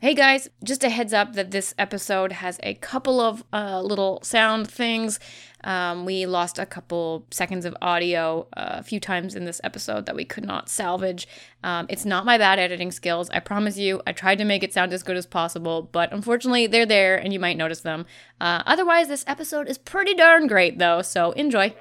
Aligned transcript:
Hey 0.00 0.14
guys, 0.14 0.48
just 0.62 0.84
a 0.84 0.90
heads 0.90 1.12
up 1.12 1.32
that 1.32 1.50
this 1.50 1.74
episode 1.76 2.30
has 2.30 2.60
a 2.62 2.74
couple 2.74 3.20
of 3.20 3.42
uh, 3.52 3.82
little 3.82 4.20
sound 4.22 4.70
things. 4.70 5.18
Um, 5.64 6.04
we 6.04 6.24
lost 6.24 6.60
a 6.60 6.66
couple 6.66 7.26
seconds 7.32 7.64
of 7.64 7.76
audio 7.82 8.46
uh, 8.56 8.76
a 8.78 8.84
few 8.84 9.00
times 9.00 9.34
in 9.34 9.44
this 9.44 9.60
episode 9.64 10.06
that 10.06 10.14
we 10.14 10.24
could 10.24 10.44
not 10.44 10.68
salvage. 10.68 11.26
Um, 11.64 11.86
it's 11.88 12.04
not 12.04 12.24
my 12.24 12.38
bad 12.38 12.60
editing 12.60 12.92
skills, 12.92 13.28
I 13.30 13.40
promise 13.40 13.76
you. 13.76 14.00
I 14.06 14.12
tried 14.12 14.38
to 14.38 14.44
make 14.44 14.62
it 14.62 14.72
sound 14.72 14.92
as 14.92 15.02
good 15.02 15.16
as 15.16 15.26
possible, 15.26 15.82
but 15.90 16.12
unfortunately, 16.12 16.68
they're 16.68 16.86
there 16.86 17.16
and 17.16 17.32
you 17.32 17.40
might 17.40 17.56
notice 17.56 17.80
them. 17.80 18.06
Uh, 18.40 18.62
otherwise, 18.66 19.08
this 19.08 19.24
episode 19.26 19.66
is 19.66 19.78
pretty 19.78 20.14
darn 20.14 20.46
great 20.46 20.78
though, 20.78 21.02
so 21.02 21.32
enjoy. 21.32 21.74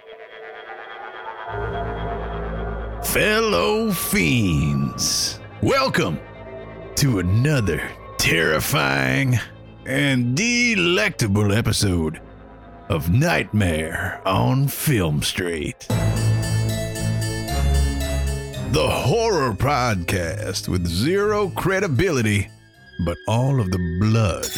Fellow 3.04 3.92
fiends, 3.92 5.40
welcome 5.62 6.20
to 6.96 7.20
another 7.20 7.88
terrifying 8.28 9.40
and 9.86 10.36
delectable 10.36 11.54
episode 11.54 12.20
of 12.90 13.10
Nightmare 13.10 14.22
on 14.26 14.68
Film 14.68 15.24
Street. 15.24 15.88
The 18.74 18.86
horror 18.86 19.54
podcast 19.54 20.68
with 20.68 20.86
zero 20.86 21.48
credibility, 21.56 22.50
but 23.06 23.16
all 23.30 23.62
of 23.62 23.72
the 23.72 23.80
blood, 24.02 24.50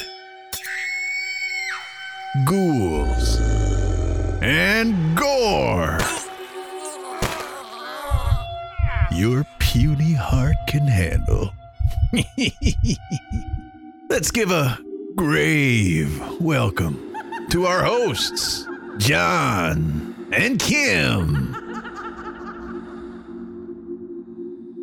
ghouls, 2.48 3.40
and 4.42 5.16
gore 5.16 6.00
your 9.12 9.46
puny 9.60 10.14
heart 10.14 10.56
can 10.68 10.88
handle. 10.88 11.54
Let's 14.10 14.32
give 14.32 14.52
a 14.52 14.80
grave 15.16 16.22
welcome 16.40 17.14
to 17.52 17.66
our 17.66 17.84
hosts, 17.84 18.68
John 18.98 20.28
and 20.32 20.60
Kim. 20.60 21.54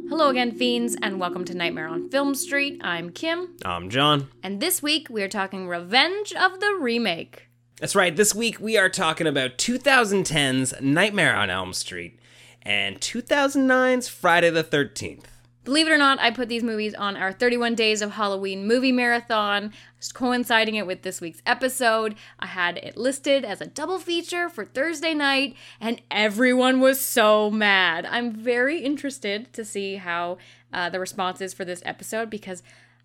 Hello 0.09 0.29
again, 0.31 0.53
fiends, 0.53 0.97
and 1.03 1.19
welcome 1.19 1.45
to 1.45 1.55
Nightmare 1.55 1.89
on 1.89 2.09
Film 2.09 2.35
Street. 2.35 2.81
I'm 2.83 3.11
Kim, 3.11 3.57
I'm 3.65 3.91
John. 3.91 4.29
and 4.43 4.61
this 4.61 4.83
week 4.83 5.09
we 5.11 5.23
are 5.23 5.29
talking 5.29 5.69
Revenge 5.69 6.33
of 6.33 6.61
the 6.61 6.79
Remake. 6.81 7.49
That's 7.81 7.95
right. 7.95 8.15
This 8.15 8.35
week 8.35 8.59
we 8.61 8.79
are 8.79 8.89
talking 8.89 9.27
about 9.27 9.59
2010's 9.59 10.75
Nightmare 10.81 11.37
on 11.37 11.51
Elm 11.51 11.73
Street 11.73 12.19
and 12.63 13.01
2009's 13.01 14.09
Friday 14.09 14.51
the 14.51 14.65
13th. 14.65 15.25
Believe 15.67 15.89
it 15.89 15.91
or 15.91 15.98
not, 15.98 16.20
I 16.20 16.31
put 16.31 16.48
these 16.48 16.62
movies 16.62 16.95
on 16.95 17.17
our 17.17 17.33
31 17.33 17.75
Days 17.75 18.00
of 18.00 18.12
Halloween 18.12 18.69
movie 18.69 18.92
marathon, 18.92 19.72
coinciding 20.14 20.77
it 20.77 20.86
with 20.86 21.03
this 21.03 21.20
week's 21.20 21.42
episode. 21.45 22.14
I 22.39 22.47
had 22.47 22.77
it 22.78 22.97
listed 22.97 23.45
as 23.45 23.61
a 23.61 23.67
double 23.67 23.98
feature 23.98 24.48
for 24.48 24.64
Thursday 24.64 25.12
night, 25.12 25.56
and 25.81 26.00
everyone 26.09 26.81
was 26.81 27.00
so 27.00 27.50
mad. 27.50 28.06
I'm 28.06 28.31
very 28.31 28.78
interested 28.78 29.53
to 29.55 29.64
see 29.64 29.97
how 29.97 30.39
uh, 30.72 30.89
the 30.89 31.00
response 31.00 31.41
is 31.41 31.53
for 31.53 31.64
this 31.64 31.83
episode 31.84 32.31
because 32.31 32.62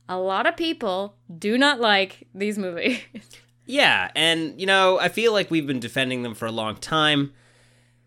a 0.07 0.19
lot 0.19 0.45
of 0.45 0.55
people 0.55 1.15
do 1.35 1.57
not 1.57 1.79
like 1.79 2.27
these 2.33 2.59
movies. 2.59 3.01
Yeah, 3.67 4.09
and 4.15 4.59
you 4.59 4.65
know, 4.65 4.99
I 4.99 5.07
feel 5.07 5.31
like 5.31 5.49
we've 5.49 5.67
been 5.67 5.79
defending 5.79 6.23
them 6.23 6.33
for 6.33 6.45
a 6.45 6.51
long 6.51 6.75
time, 6.75 7.31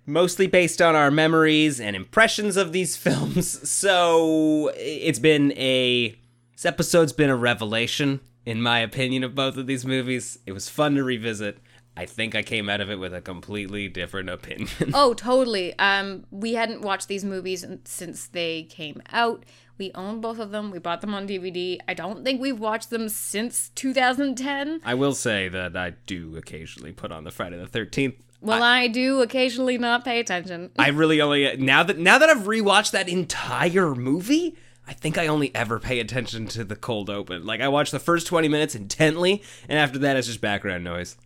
mostly 0.06 0.46
based 0.46 0.80
on 0.82 0.94
our 0.94 1.10
memories 1.10 1.80
and 1.80 1.96
impressions 1.96 2.56
of 2.56 2.72
these 2.72 2.96
films. 3.04 3.68
So 3.68 4.70
it's 4.76 5.18
been 5.18 5.52
a. 5.52 6.16
This 6.52 6.64
episode's 6.64 7.12
been 7.12 7.30
a 7.30 7.36
revelation, 7.36 8.20
in 8.46 8.62
my 8.62 8.78
opinion, 8.78 9.24
of 9.24 9.34
both 9.34 9.56
of 9.56 9.66
these 9.66 9.84
movies. 9.84 10.38
It 10.46 10.52
was 10.52 10.68
fun 10.68 10.94
to 10.94 11.02
revisit. 11.04 11.58
I 11.96 12.06
think 12.06 12.34
I 12.34 12.42
came 12.42 12.68
out 12.68 12.80
of 12.80 12.90
it 12.90 12.98
with 12.98 13.14
a 13.14 13.20
completely 13.20 13.88
different 13.88 14.28
opinion. 14.28 14.68
Oh, 14.94 15.14
totally. 15.14 15.78
Um, 15.78 16.24
we 16.30 16.54
hadn't 16.54 16.80
watched 16.82 17.08
these 17.08 17.24
movies 17.24 17.64
since 17.84 18.26
they 18.26 18.64
came 18.64 19.00
out. 19.12 19.44
We 19.78 19.92
own 19.94 20.20
both 20.20 20.38
of 20.38 20.50
them. 20.50 20.70
We 20.70 20.78
bought 20.78 21.00
them 21.00 21.14
on 21.14 21.26
DVD. 21.26 21.78
I 21.88 21.94
don't 21.94 22.24
think 22.24 22.40
we've 22.40 22.58
watched 22.58 22.90
them 22.90 23.08
since 23.08 23.70
2010. 23.76 24.80
I 24.84 24.94
will 24.94 25.14
say 25.14 25.48
that 25.48 25.76
I 25.76 25.94
do 26.06 26.36
occasionally 26.36 26.92
put 26.92 27.12
on 27.12 27.24
the 27.24 27.30
Friday 27.30 27.56
the 27.56 27.66
13th. 27.66 28.14
Well, 28.44 28.62
I, 28.62 28.88
do 28.88 29.22
occasionally 29.22 29.78
not 29.78 30.04
pay 30.04 30.20
attention. 30.20 30.70
I 30.78 30.88
really 30.88 31.20
only 31.20 31.56
now 31.56 31.82
that 31.82 31.98
now 31.98 32.18
that 32.18 32.28
I've 32.28 32.42
rewatched 32.44 32.90
that 32.92 33.08
entire 33.08 33.94
movie, 33.94 34.56
I 34.86 34.92
think 34.92 35.16
I 35.16 35.26
only 35.28 35.54
ever 35.54 35.78
pay 35.80 35.98
attention 36.00 36.46
to 36.48 36.64
the 36.64 36.76
cold 36.76 37.08
open. 37.08 37.46
Like 37.46 37.60
I 37.60 37.68
watch 37.68 37.90
the 37.90 37.98
first 37.98 38.26
20 38.26 38.48
minutes 38.48 38.74
intently 38.74 39.42
and 39.68 39.78
after 39.78 39.98
that 40.00 40.16
it's 40.16 40.26
just 40.26 40.40
background 40.42 40.84
noise. 40.84 41.16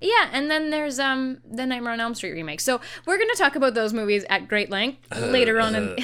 yeah, 0.00 0.28
and 0.32 0.50
then 0.50 0.70
there's 0.70 0.98
um 0.98 1.38
the 1.50 1.64
Nightmare 1.64 1.92
on 1.92 2.00
Elm 2.00 2.14
Street 2.14 2.32
remake. 2.32 2.60
So 2.60 2.80
we're 3.06 3.16
going 3.16 3.30
to 3.30 3.38
talk 3.38 3.56
about 3.56 3.74
those 3.74 3.92
movies 3.94 4.24
at 4.28 4.48
great 4.48 4.68
length 4.68 4.98
uh, 5.10 5.24
uh, 5.24 5.26
later 5.28 5.58
on 5.60 5.74
in 5.74 5.96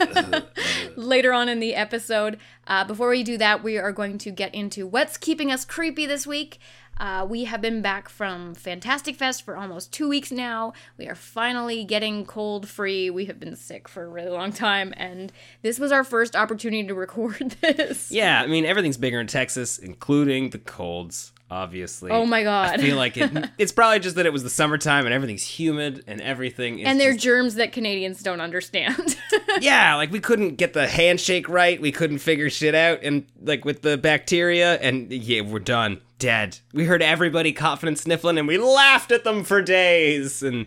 uh, 0.00 0.40
later 0.96 1.32
on 1.32 1.48
in 1.48 1.60
the 1.60 1.74
episode. 1.74 2.38
Uh, 2.66 2.84
before 2.84 3.08
we 3.08 3.22
do 3.22 3.38
that, 3.38 3.62
we 3.62 3.78
are 3.78 3.92
going 3.92 4.18
to 4.18 4.30
get 4.30 4.54
into 4.54 4.86
what's 4.86 5.16
keeping 5.16 5.50
us 5.50 5.64
creepy 5.64 6.04
this 6.04 6.26
week. 6.26 6.58
Uh, 6.98 7.26
we 7.28 7.44
have 7.44 7.60
been 7.60 7.82
back 7.82 8.08
from 8.08 8.54
Fantastic 8.54 9.16
Fest 9.16 9.44
for 9.44 9.56
almost 9.56 9.92
two 9.92 10.08
weeks 10.08 10.30
now. 10.30 10.72
We 10.96 11.06
are 11.08 11.14
finally 11.14 11.84
getting 11.84 12.24
cold 12.24 12.68
free. 12.68 13.10
We 13.10 13.24
have 13.26 13.40
been 13.40 13.56
sick 13.56 13.88
for 13.88 14.04
a 14.04 14.08
really 14.08 14.30
long 14.30 14.52
time, 14.52 14.94
and 14.96 15.32
this 15.62 15.78
was 15.78 15.90
our 15.92 16.04
first 16.04 16.36
opportunity 16.36 16.86
to 16.86 16.94
record 16.94 17.56
this. 17.60 18.10
Yeah, 18.10 18.40
I 18.42 18.46
mean 18.46 18.64
everything's 18.64 18.96
bigger 18.96 19.20
in 19.20 19.26
Texas, 19.26 19.78
including 19.78 20.50
the 20.50 20.58
colds, 20.58 21.32
obviously. 21.50 22.10
Oh 22.12 22.26
my 22.26 22.42
god. 22.44 22.74
I 22.74 22.82
feel 22.82 22.96
like 22.96 23.16
it, 23.16 23.50
it's 23.58 23.72
probably 23.72 23.98
just 23.98 24.16
that 24.16 24.26
it 24.26 24.32
was 24.32 24.42
the 24.44 24.50
summertime 24.50 25.04
and 25.04 25.12
everything's 25.14 25.42
humid 25.44 26.04
and 26.06 26.20
everything 26.20 26.78
is 26.78 26.86
and 26.86 27.00
they're 27.00 27.12
just- 27.12 27.24
germs 27.24 27.54
that 27.56 27.72
Canadians 27.72 28.22
don't 28.22 28.40
understand. 28.40 29.16
yeah, 29.60 29.96
like 29.96 30.12
we 30.12 30.20
couldn't 30.20 30.56
get 30.56 30.72
the 30.74 30.86
handshake 30.86 31.48
right. 31.48 31.80
We 31.80 31.90
couldn't 31.92 32.18
figure 32.18 32.50
shit 32.50 32.74
out, 32.74 33.00
and 33.02 33.26
like 33.42 33.64
with 33.64 33.82
the 33.82 33.98
bacteria, 33.98 34.74
and 34.76 35.12
yeah, 35.12 35.40
we're 35.42 35.58
done, 35.58 36.00
dead. 36.24 36.58
We 36.72 36.86
heard 36.86 37.02
everybody 37.02 37.52
coughing 37.52 37.88
and 37.88 37.98
sniffling, 37.98 38.38
and 38.38 38.48
we 38.48 38.56
laughed 38.56 39.12
at 39.12 39.24
them 39.24 39.44
for 39.44 39.60
days, 39.60 40.42
and 40.42 40.66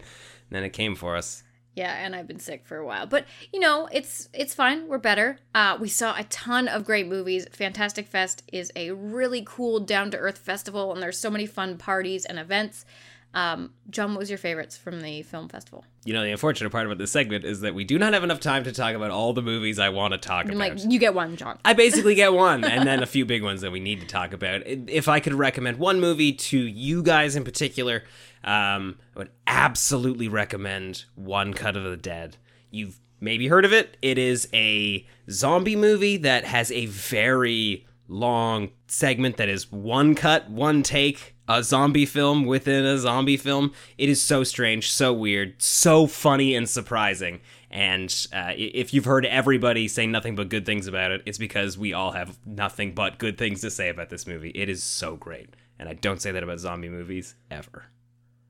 then 0.51 0.63
it 0.63 0.69
came 0.69 0.95
for 0.95 1.15
us. 1.15 1.41
Yeah, 1.73 1.93
and 1.93 2.15
I've 2.15 2.27
been 2.27 2.39
sick 2.39 2.63
for 2.63 2.77
a 2.77 2.85
while, 2.85 3.07
but 3.07 3.25
you 3.51 3.59
know, 3.59 3.89
it's 3.91 4.29
it's 4.33 4.53
fine. 4.53 4.87
We're 4.87 4.99
better. 4.99 5.39
Uh, 5.55 5.75
we 5.81 5.89
saw 5.89 6.15
a 6.15 6.25
ton 6.25 6.67
of 6.67 6.85
great 6.85 7.07
movies. 7.07 7.47
Fantastic 7.51 8.05
Fest 8.07 8.43
is 8.53 8.71
a 8.75 8.91
really 8.91 9.43
cool, 9.43 9.79
down 9.79 10.11
to 10.11 10.17
earth 10.17 10.37
festival, 10.37 10.93
and 10.93 11.01
there's 11.01 11.19
so 11.19 11.31
many 11.31 11.47
fun 11.47 11.77
parties 11.77 12.23
and 12.23 12.37
events. 12.37 12.85
Um, 13.33 13.73
John, 13.89 14.11
what 14.11 14.19
was 14.19 14.29
your 14.29 14.39
favorites 14.39 14.77
from 14.77 15.01
the 15.01 15.21
film 15.21 15.47
festival? 15.47 15.85
You 16.05 16.13
know, 16.13 16.23
the 16.23 16.31
unfortunate 16.31 16.69
part 16.71 16.85
about 16.85 16.97
this 16.97 17.11
segment 17.11 17.45
is 17.45 17.61
that 17.61 17.75
we 17.75 17.83
do 17.83 17.99
not 17.99 18.13
have 18.13 18.23
enough 18.23 18.39
time 18.39 18.63
to 18.63 18.71
talk 18.71 18.95
about 18.95 19.11
all 19.11 19.33
the 19.33 19.41
movies 19.41 19.77
I 19.77 19.89
want 19.89 20.13
to 20.13 20.17
talk 20.17 20.45
I'm 20.45 20.51
about. 20.51 20.77
like, 20.77 20.91
you 20.91 20.97
get 20.97 21.13
one, 21.13 21.35
John. 21.35 21.59
I 21.63 21.73
basically 21.73 22.15
get 22.15 22.33
one, 22.33 22.63
and 22.63 22.87
then 22.87 23.03
a 23.03 23.05
few 23.07 23.25
big 23.25 23.43
ones 23.43 23.61
that 23.61 23.71
we 23.71 23.79
need 23.79 23.99
to 24.01 24.07
talk 24.07 24.33
about. 24.33 24.63
If 24.65 25.07
I 25.07 25.19
could 25.19 25.33
recommend 25.33 25.77
one 25.77 25.99
movie 25.99 26.33
to 26.33 26.57
you 26.57 27.03
guys 27.03 27.35
in 27.35 27.43
particular, 27.43 28.03
um, 28.43 28.97
I 29.15 29.19
would 29.19 29.31
absolutely 29.45 30.27
recommend 30.29 31.05
One 31.15 31.53
Cut 31.53 31.75
of 31.75 31.83
the 31.83 31.97
Dead. 31.97 32.37
You've 32.71 32.99
maybe 33.19 33.47
heard 33.47 33.65
of 33.65 33.73
it. 33.73 33.97
It 34.01 34.17
is 34.17 34.47
a 34.53 35.05
zombie 35.29 35.75
movie 35.75 36.17
that 36.17 36.45
has 36.45 36.71
a 36.71 36.85
very 36.87 37.85
long 38.07 38.69
segment 38.87 39.37
that 39.37 39.49
is 39.49 39.71
one 39.71 40.15
cut, 40.15 40.49
one 40.49 40.81
take, 40.81 41.35
a 41.47 41.63
zombie 41.63 42.05
film 42.05 42.45
within 42.45 42.85
a 42.85 42.97
zombie 42.97 43.37
film. 43.37 43.73
It 43.97 44.09
is 44.09 44.21
so 44.21 44.43
strange, 44.43 44.91
so 44.91 45.13
weird, 45.13 45.61
so 45.61 46.07
funny 46.07 46.55
and 46.55 46.69
surprising. 46.69 47.41
And 47.69 48.13
uh, 48.33 48.53
if 48.55 48.93
you've 48.93 49.05
heard 49.05 49.25
everybody 49.25 49.87
say 49.87 50.07
nothing 50.07 50.35
but 50.35 50.49
good 50.49 50.65
things 50.65 50.87
about 50.87 51.11
it, 51.11 51.21
it's 51.25 51.37
because 51.37 51.77
we 51.77 51.93
all 51.93 52.11
have 52.11 52.37
nothing 52.45 52.93
but 52.93 53.17
good 53.17 53.37
things 53.37 53.61
to 53.61 53.69
say 53.69 53.89
about 53.89 54.09
this 54.09 54.25
movie. 54.25 54.51
It 54.51 54.69
is 54.69 54.83
so 54.83 55.15
great. 55.15 55.55
And 55.79 55.89
I 55.89 55.93
don't 55.93 56.21
say 56.21 56.31
that 56.31 56.43
about 56.43 56.59
zombie 56.59 56.89
movies 56.89 57.35
ever. 57.51 57.85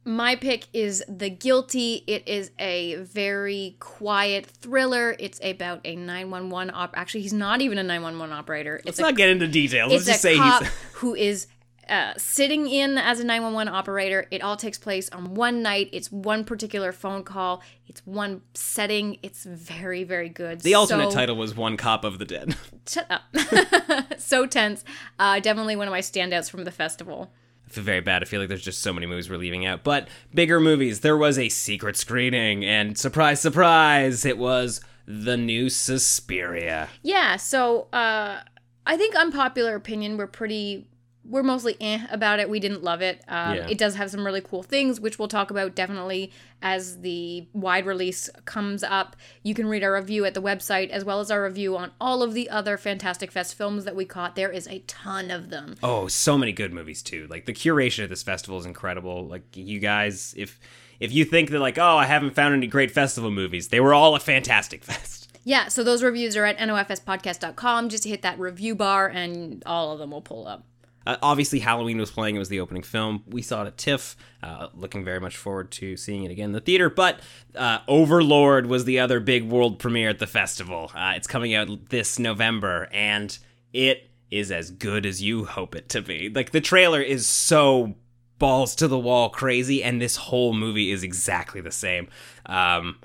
My 0.06 0.38
pick 0.38 0.68
is 0.72 1.04
The 1.10 1.30
Guilty. 1.30 2.06
It 2.07 2.25
is 2.30 2.51
a 2.60 2.95
very 2.95 3.75
quiet 3.80 4.45
thriller. 4.45 5.13
It's 5.19 5.38
about 5.44 5.81
a 5.83 5.98
911 5.98 6.74
op. 6.74 6.94
Actually, 6.95 7.24
he's 7.24 7.33
not 7.33 7.60
even 7.60 7.77
a 7.77 7.83
911 7.83 8.33
operator. 8.33 8.80
Let's 8.86 8.92
It's 8.92 9.00
a 9.00 9.01
not 9.01 9.18
get 9.18 9.27
into 9.27 9.50
details. 9.50 9.92
Let's 9.92 10.06
just 10.06 10.19
a 10.19 10.22
say 10.22 10.38
cop 10.38 10.63
he's. 10.63 10.72
who 10.94 11.13
is 11.13 11.48
uh, 11.89 12.13
sitting 12.18 12.68
in 12.68 12.98
as 12.98 13.19
a 13.19 13.24
911 13.24 13.74
operator. 13.74 14.28
It 14.31 14.42
all 14.42 14.56
takes 14.57 14.78
place 14.78 15.10
on 15.10 15.34
one 15.36 15.62
night. 15.62 15.89
It's 15.92 16.12
one 16.12 16.44
particular 16.44 16.92
phone 16.92 17.24
call. 17.24 17.62
It's 17.88 18.01
one 18.06 18.42
setting. 18.54 19.18
It's 19.24 19.44
very, 19.45 20.04
very 20.04 20.30
good. 20.30 20.62
The 20.62 20.74
alternate 20.75 21.12
So- 21.12 21.18
title 21.18 21.36
was 21.36 21.56
One 21.56 21.78
Cop 21.78 22.04
of 22.04 22.19
the 22.19 22.25
Dead. 22.25 22.56
Shut 22.88 23.07
up. 23.10 23.24
so 24.18 24.45
tense. 24.45 24.84
Uh, 25.19 25.39
definitely 25.39 25.75
one 25.75 25.88
of 25.88 25.92
my 25.92 26.01
standouts 26.01 26.50
from 26.50 26.63
the 26.63 26.72
festival. 26.72 27.31
I 27.66 27.69
feel 27.69 27.84
very 27.84 28.00
bad. 28.01 28.22
I 28.22 28.25
feel 28.25 28.39
like 28.39 28.48
there's 28.50 28.63
just 28.63 28.81
so 28.81 28.94
many 28.94 29.06
movies 29.07 29.30
we're 29.30 29.38
leaving 29.38 29.66
out. 29.66 29.84
But 29.84 30.07
bigger 30.34 30.60
movies. 30.62 31.01
There 31.01 31.18
was 31.18 31.38
a 31.38 31.50
secret 31.50 31.98
screening, 31.98 32.63
and 32.63 32.98
surprise, 32.98 33.42
surprise, 33.42 34.24
it 34.24 34.38
was 34.38 34.80
the 35.06 35.36
new 35.36 35.69
Suspiria. 35.69 36.88
Yeah, 37.01 37.36
so 37.38 37.88
uh 37.94 38.39
I 38.86 38.95
think 38.98 39.16
unpopular 39.16 39.75
opinion. 39.75 40.16
We're 40.18 40.28
pretty. 40.28 40.88
We're 41.29 41.44
mostly 41.44 41.75
eh 41.81 42.06
about 42.09 42.39
it. 42.39 42.50
We 42.50 42.59
didn't 42.59 42.83
love 42.83 43.01
it. 43.01 43.24
Um, 43.27 43.56
Yeah. 43.56 43.68
It 43.68 43.77
does 43.77 43.95
have 43.95 44.09
some 44.09 44.25
really 44.25 44.41
cool 44.41 44.63
things, 44.63 45.00
which 45.00 45.19
we'll 45.19 45.27
talk 45.27 45.51
about 45.51 45.75
definitely 45.75 46.31
as 46.62 47.01
the 47.01 47.47
wide 47.53 47.85
release 47.85 48.29
comes 48.45 48.83
up. 48.83 49.15
You 49.44 49.53
can 49.53 49.68
read 49.68 49.83
our 49.83 49.94
review 49.94 50.25
at 50.25 50.33
the 50.33 50.41
website, 50.41 50.89
as 50.89 51.03
well 51.03 51.19
as 51.19 51.29
our 51.29 51.44
review 51.44 51.75
on 51.77 51.91
all 52.00 52.24
of 52.24 52.33
the 52.33 52.50
other 52.50 52.77
Fantastic 52.77 53.31
Fest 53.31 53.56
films 53.56 53.83
that 53.85 53.95
we 53.95 54.06
caught. 54.06 54.35
There 54.35 54.51
is 54.51 54.68
a 54.68 54.79
ton 54.88 55.29
of 55.29 55.50
them. 55.50 55.75
Oh, 55.83 56.07
so 56.07 56.38
many 56.38 56.51
good 56.51 56.74
movies 56.74 57.03
too. 57.03 57.27
Like 57.29 57.45
the 57.45 57.53
curation 57.53 58.03
of 58.03 58.09
this 58.09 58.24
festival 58.24 58.57
is 58.59 58.65
incredible. 58.65 59.27
Like 59.27 59.44
you 59.56 59.79
guys, 59.79 60.33
if 60.38 60.59
if 61.00 61.12
you 61.12 61.25
think 61.25 61.51
that 61.51 61.59
like, 61.59 61.77
oh, 61.77 61.97
I 61.97 62.06
haven't 62.06 62.33
found 62.35 62.56
any 62.56 62.68
great 62.68 62.89
festival 62.91 63.29
movies, 63.29 63.68
they 63.68 63.79
were 63.79 63.94
all 63.94 64.15
a 64.15 64.19
fantastic 64.19 64.83
fest. 64.89 65.25
Yeah, 65.44 65.68
so 65.69 65.81
those 65.83 66.03
reviews 66.03 66.35
are 66.35 66.44
at 66.44 66.57
nofspodcast.com. 66.57 67.89
Just 67.89 68.03
hit 68.03 68.21
that 68.24 68.39
review 68.39 68.75
bar, 68.75 69.07
and 69.07 69.63
all 69.65 69.91
of 69.94 70.00
them 70.00 70.12
will 70.12 70.21
pull 70.21 70.47
up. 70.47 70.65
Uh, 71.07 71.15
obviously, 71.21 71.59
Halloween 71.59 71.98
was 72.00 72.12
playing. 72.12 72.36
It 72.36 72.39
was 72.39 72.50
the 72.50 72.59
opening 72.59 72.83
film. 72.83 73.24
We 73.27 73.42
saw 73.42 73.63
it 73.63 73.68
at 73.68 73.77
TIFF. 73.77 74.18
Uh, 74.44 74.68
looking 74.74 75.06
very 75.06 75.21
much 75.21 75.38
forward 75.38 75.71
to 75.71 75.95
seeing 75.95 76.25
it 76.25 76.31
again 76.31 76.48
in 76.48 76.51
the 76.51 76.59
theater. 76.59 76.89
But 76.89 77.21
uh, 77.56 77.80
Overlord 77.88 78.65
was 78.65 78.83
the 78.83 79.00
other 79.00 79.21
big 79.21 79.45
world 79.45 79.80
premiere 79.80 80.09
at 80.09 80.19
the 80.19 80.27
festival. 80.27 80.92
Uh, 80.94 81.13
it's 81.15 81.25
coming 81.25 81.54
out 81.54 81.89
this 81.92 82.19
November, 82.19 82.89
and 82.92 83.38
it 83.71 84.09
is 84.30 84.51
as 84.51 84.69
good 84.69 85.06
as 85.06 85.24
you 85.24 85.45
hope 85.45 85.75
it 85.75 85.88
to 85.89 86.01
be. 86.01 86.30
Like 86.30 86.51
the 86.51 86.59
trailer 86.59 87.00
is 87.00 87.25
so 87.25 87.95
balls 88.38 88.75
to 88.75 88.89
the 88.89 89.00
wall 89.00 89.30
crazy, 89.30 89.81
and 89.81 90.01
this 90.01 90.18
whole 90.18 90.53
movie 90.53 90.92
is 90.92 91.03
exactly 91.03 91.62
the 91.62 91.71
same. 91.71 92.10
Um, 92.48 93.00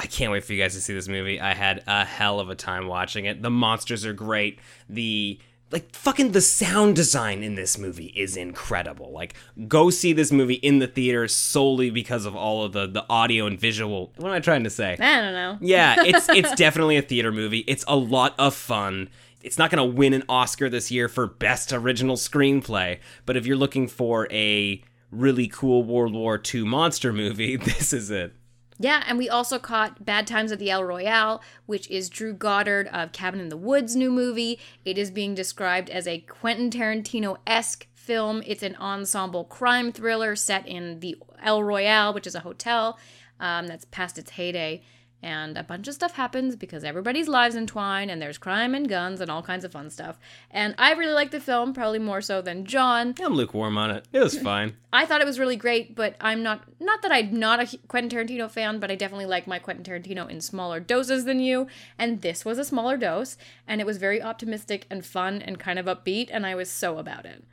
I 0.00 0.06
can't 0.06 0.32
wait 0.32 0.42
for 0.42 0.52
you 0.52 0.60
guys 0.60 0.74
to 0.74 0.80
see 0.80 0.94
this 0.94 1.06
movie. 1.06 1.40
I 1.40 1.54
had 1.54 1.84
a 1.86 2.04
hell 2.04 2.40
of 2.40 2.50
a 2.50 2.56
time 2.56 2.88
watching 2.88 3.26
it. 3.26 3.40
The 3.40 3.50
monsters 3.50 4.04
are 4.04 4.12
great. 4.12 4.58
The 4.88 5.38
like 5.70 5.94
fucking 5.94 6.32
the 6.32 6.40
sound 6.40 6.96
design 6.96 7.42
in 7.42 7.54
this 7.54 7.78
movie 7.78 8.12
is 8.16 8.36
incredible. 8.36 9.12
Like 9.12 9.34
go 9.68 9.90
see 9.90 10.12
this 10.12 10.32
movie 10.32 10.54
in 10.54 10.78
the 10.78 10.86
theater 10.86 11.28
solely 11.28 11.90
because 11.90 12.26
of 12.26 12.34
all 12.34 12.64
of 12.64 12.72
the 12.72 12.86
the 12.86 13.04
audio 13.08 13.46
and 13.46 13.58
visual. 13.58 14.12
What 14.16 14.28
am 14.28 14.34
I 14.34 14.40
trying 14.40 14.64
to 14.64 14.70
say? 14.70 14.96
I 14.98 15.20
don't 15.20 15.32
know. 15.32 15.58
Yeah, 15.60 15.96
it's 16.04 16.28
it's 16.30 16.54
definitely 16.54 16.96
a 16.96 17.02
theater 17.02 17.32
movie. 17.32 17.64
It's 17.66 17.84
a 17.86 17.96
lot 17.96 18.34
of 18.38 18.54
fun. 18.54 19.08
It's 19.42 19.56
not 19.56 19.70
going 19.70 19.90
to 19.90 19.96
win 19.96 20.12
an 20.12 20.24
Oscar 20.28 20.68
this 20.68 20.90
year 20.90 21.08
for 21.08 21.26
best 21.26 21.72
original 21.72 22.16
screenplay, 22.16 22.98
but 23.24 23.38
if 23.38 23.46
you're 23.46 23.56
looking 23.56 23.88
for 23.88 24.28
a 24.30 24.82
really 25.10 25.48
cool 25.48 25.82
World 25.82 26.14
War 26.14 26.40
II 26.54 26.64
monster 26.64 27.12
movie, 27.12 27.56
this 27.56 27.92
is 27.92 28.10
it. 28.10 28.34
Yeah, 28.82 29.04
and 29.06 29.18
we 29.18 29.28
also 29.28 29.58
caught 29.58 30.06
Bad 30.06 30.26
Times 30.26 30.50
at 30.52 30.58
the 30.58 30.70
El 30.70 30.84
Royale, 30.84 31.42
which 31.66 31.88
is 31.90 32.08
Drew 32.08 32.32
Goddard 32.32 32.88
of 32.88 33.12
Cabin 33.12 33.38
in 33.38 33.50
the 33.50 33.56
Woods' 33.58 33.94
new 33.94 34.10
movie. 34.10 34.58
It 34.86 34.96
is 34.96 35.10
being 35.10 35.34
described 35.34 35.90
as 35.90 36.06
a 36.06 36.20
Quentin 36.20 36.70
Tarantino 36.70 37.36
esque 37.46 37.88
film. 37.92 38.42
It's 38.46 38.62
an 38.62 38.76
ensemble 38.76 39.44
crime 39.44 39.92
thriller 39.92 40.34
set 40.34 40.66
in 40.66 41.00
the 41.00 41.18
El 41.42 41.62
Royale, 41.62 42.14
which 42.14 42.26
is 42.26 42.34
a 42.34 42.40
hotel 42.40 42.98
um, 43.38 43.66
that's 43.66 43.84
past 43.84 44.16
its 44.16 44.30
heyday. 44.30 44.82
And 45.22 45.58
a 45.58 45.62
bunch 45.62 45.86
of 45.86 45.94
stuff 45.94 46.14
happens 46.14 46.56
because 46.56 46.82
everybody's 46.82 47.28
lives 47.28 47.54
entwine, 47.54 48.08
and 48.08 48.22
there's 48.22 48.38
crime 48.38 48.74
and 48.74 48.88
guns 48.88 49.20
and 49.20 49.30
all 49.30 49.42
kinds 49.42 49.64
of 49.64 49.72
fun 49.72 49.90
stuff. 49.90 50.18
And 50.50 50.74
I 50.78 50.92
really 50.92 51.12
like 51.12 51.30
the 51.30 51.40
film, 51.40 51.74
probably 51.74 51.98
more 51.98 52.22
so 52.22 52.40
than 52.40 52.64
John. 52.64 53.14
I'm 53.22 53.34
lukewarm 53.34 53.76
on 53.76 53.90
it. 53.90 54.06
It 54.12 54.20
was 54.20 54.38
fine. 54.38 54.76
I 54.92 55.06
thought 55.06 55.20
it 55.20 55.26
was 55.26 55.38
really 55.38 55.56
great, 55.56 55.94
but 55.94 56.16
I'm 56.20 56.42
not 56.42 56.64
not 56.80 57.02
that 57.02 57.12
I'm 57.12 57.38
not 57.38 57.60
a 57.60 57.78
Quentin 57.86 58.10
Tarantino 58.10 58.50
fan, 58.50 58.80
but 58.80 58.90
I 58.90 58.94
definitely 58.94 59.26
like 59.26 59.46
my 59.46 59.58
Quentin 59.58 59.84
Tarantino 59.84 60.28
in 60.28 60.40
smaller 60.40 60.80
doses 60.80 61.26
than 61.26 61.38
you. 61.38 61.66
And 61.98 62.22
this 62.22 62.44
was 62.44 62.58
a 62.58 62.64
smaller 62.64 62.96
dose, 62.96 63.36
and 63.68 63.80
it 63.80 63.86
was 63.86 63.98
very 63.98 64.22
optimistic 64.22 64.86
and 64.90 65.04
fun 65.04 65.42
and 65.42 65.58
kind 65.58 65.78
of 65.78 65.86
upbeat, 65.86 66.28
and 66.32 66.46
I 66.46 66.54
was 66.54 66.70
so 66.70 66.98
about 66.98 67.26
it. 67.26 67.44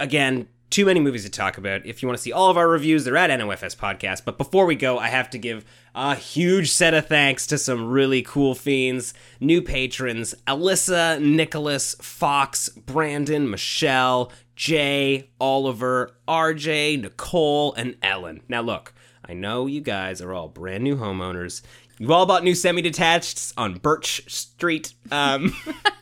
Again, 0.00 0.48
too 0.70 0.86
many 0.86 1.00
movies 1.00 1.24
to 1.24 1.30
talk 1.30 1.58
about. 1.58 1.84
If 1.84 2.00
you 2.00 2.08
want 2.08 2.16
to 2.16 2.22
see 2.22 2.32
all 2.32 2.48
of 2.48 2.56
our 2.56 2.68
reviews, 2.68 3.04
they're 3.04 3.16
at 3.16 3.30
NOFS 3.30 3.76
Podcast. 3.76 4.24
But 4.24 4.38
before 4.38 4.66
we 4.66 4.76
go, 4.76 4.98
I 4.98 5.08
have 5.08 5.28
to 5.30 5.38
give 5.38 5.64
a 5.94 6.14
huge 6.14 6.70
set 6.70 6.94
of 6.94 7.06
thanks 7.08 7.46
to 7.48 7.58
some 7.58 7.90
really 7.90 8.22
cool 8.22 8.54
fiends, 8.54 9.12
new 9.40 9.60
patrons 9.60 10.34
Alyssa, 10.46 11.20
Nicholas, 11.20 11.96
Fox, 12.00 12.68
Brandon, 12.68 13.50
Michelle, 13.50 14.32
Jay, 14.54 15.30
Oliver, 15.40 16.12
RJ, 16.28 17.02
Nicole, 17.02 17.74
and 17.74 17.96
Ellen. 18.02 18.42
Now, 18.48 18.60
look, 18.62 18.94
I 19.24 19.34
know 19.34 19.66
you 19.66 19.80
guys 19.80 20.22
are 20.22 20.32
all 20.32 20.48
brand 20.48 20.84
new 20.84 20.96
homeowners. 20.96 21.62
You've 21.98 22.10
all 22.10 22.26
bought 22.26 22.44
new 22.44 22.54
semi 22.54 22.80
detached 22.80 23.52
on 23.56 23.74
Birch 23.78 24.22
Street. 24.32 24.94
Um, 25.10 25.54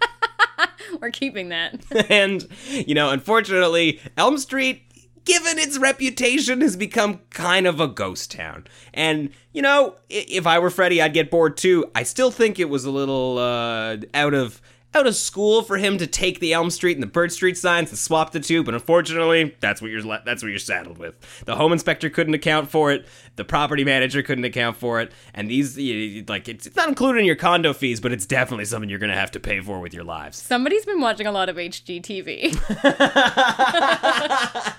We're 1.01 1.11
keeping 1.11 1.49
that. 1.51 1.81
and 2.11 2.47
you 2.71 2.95
know 2.95 3.11
unfortunately 3.11 4.01
elm 4.17 4.39
street 4.39 4.83
given 5.25 5.59
its 5.59 5.79
reputation 5.79 6.61
has 6.61 6.77
become 6.77 7.21
kind 7.31 7.67
of 7.67 7.81
a 7.81 7.87
ghost 7.89 8.31
town 8.31 8.67
and 8.95 9.31
you 9.53 9.61
know 9.61 9.95
if 10.09 10.47
i 10.47 10.59
were 10.59 10.71
freddy 10.71 11.03
i'd 11.03 11.13
get 11.13 11.31
bored 11.31 11.57
too 11.57 11.85
i 11.95 12.03
still 12.03 12.31
think 12.31 12.59
it 12.59 12.69
was 12.69 12.85
a 12.85 12.91
little 12.91 13.37
uh, 13.39 13.97
out 14.15 14.33
of 14.33 14.63
out 14.99 15.07
of 15.07 15.15
school 15.15 15.63
for 15.63 15.79
him 15.79 15.97
to 15.99 16.07
take 16.07 16.41
the 16.41 16.53
elm 16.53 16.71
street 16.71 16.97
and 16.97 17.03
the 17.03 17.07
birch 17.07 17.31
street 17.33 17.57
signs 17.57 17.89
and 17.91 17.99
swap 17.99 18.33
the 18.33 18.41
two 18.41 18.63
but 18.65 18.75
unfortunately 18.75 19.55
that's 19.61 19.81
what 19.81 19.91
you're 19.91 20.03
that's 20.25 20.43
what 20.43 20.49
you're 20.49 20.59
saddled 20.59 20.99
with 20.99 21.15
the 21.47 21.55
home 21.57 21.73
inspector 21.73 22.11
couldn't 22.11 22.35
account 22.35 22.69
for 22.71 22.91
it 22.91 23.07
the 23.37 23.45
property 23.45 23.85
manager 23.85 24.23
couldn't 24.23 24.45
account 24.45 24.77
for 24.77 25.01
it 25.01 25.13
and 25.35 25.49
these 25.51 25.79
you- 25.79 25.95
you- 25.95 26.25
like 26.29 26.49
it's, 26.49 26.67
it's 26.67 26.77
not 26.77 26.89
included 26.89 27.21
in 27.21 27.25
your 27.25 27.37
condo 27.37 27.73
fees 27.73 28.01
but 28.01 28.13
it's 28.13 28.27
definitely 28.27 28.65
something 28.65 28.91
you're 28.91 28.99
gonna 28.99 29.15
have 29.15 29.31
to 29.31 29.41
pay 29.41 29.61
for 29.61 29.79
with 29.81 29.95
your 29.95 30.05
lives 30.05 30.37
Somebody's 30.37 30.85
been 30.85 31.01
watching 31.01 31.27
a 31.27 31.33
lot 31.33 31.49
of 31.49 31.57
HGTV. 31.57 32.59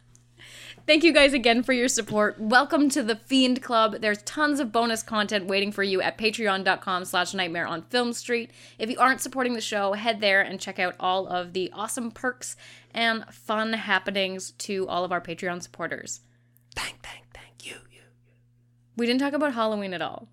Thank 0.88 1.04
you 1.04 1.12
guys 1.12 1.34
again 1.34 1.62
for 1.62 1.74
your 1.74 1.86
support. 1.86 2.40
Welcome 2.40 2.88
to 2.88 3.02
the 3.02 3.16
Fiend 3.16 3.62
Club. 3.62 3.96
There's 4.00 4.22
tons 4.22 4.58
of 4.58 4.72
bonus 4.72 5.02
content 5.02 5.44
waiting 5.44 5.70
for 5.70 5.82
you 5.82 6.00
at 6.00 6.16
patreon.com 6.16 7.04
slash 7.04 7.34
nightmare 7.34 7.66
on 7.66 7.82
film 7.82 8.14
street. 8.14 8.52
If 8.78 8.88
you 8.88 8.98
aren't 8.98 9.20
supporting 9.20 9.52
the 9.52 9.60
show, 9.60 9.92
head 9.92 10.22
there 10.22 10.40
and 10.40 10.58
check 10.58 10.78
out 10.78 10.94
all 10.98 11.26
of 11.26 11.52
the 11.52 11.70
awesome 11.74 12.10
perks 12.10 12.56
and 12.94 13.26
fun 13.26 13.74
happenings 13.74 14.52
to 14.52 14.88
all 14.88 15.04
of 15.04 15.12
our 15.12 15.20
Patreon 15.20 15.62
supporters. 15.62 16.20
thank 16.74 17.02
thank 17.02 17.24
thank 17.34 17.66
you 17.66 17.74
you 17.90 17.98
you. 17.98 18.02
We 18.96 19.04
didn't 19.04 19.20
talk 19.20 19.34
about 19.34 19.52
Halloween 19.52 19.92
at 19.92 20.00
all. 20.00 20.30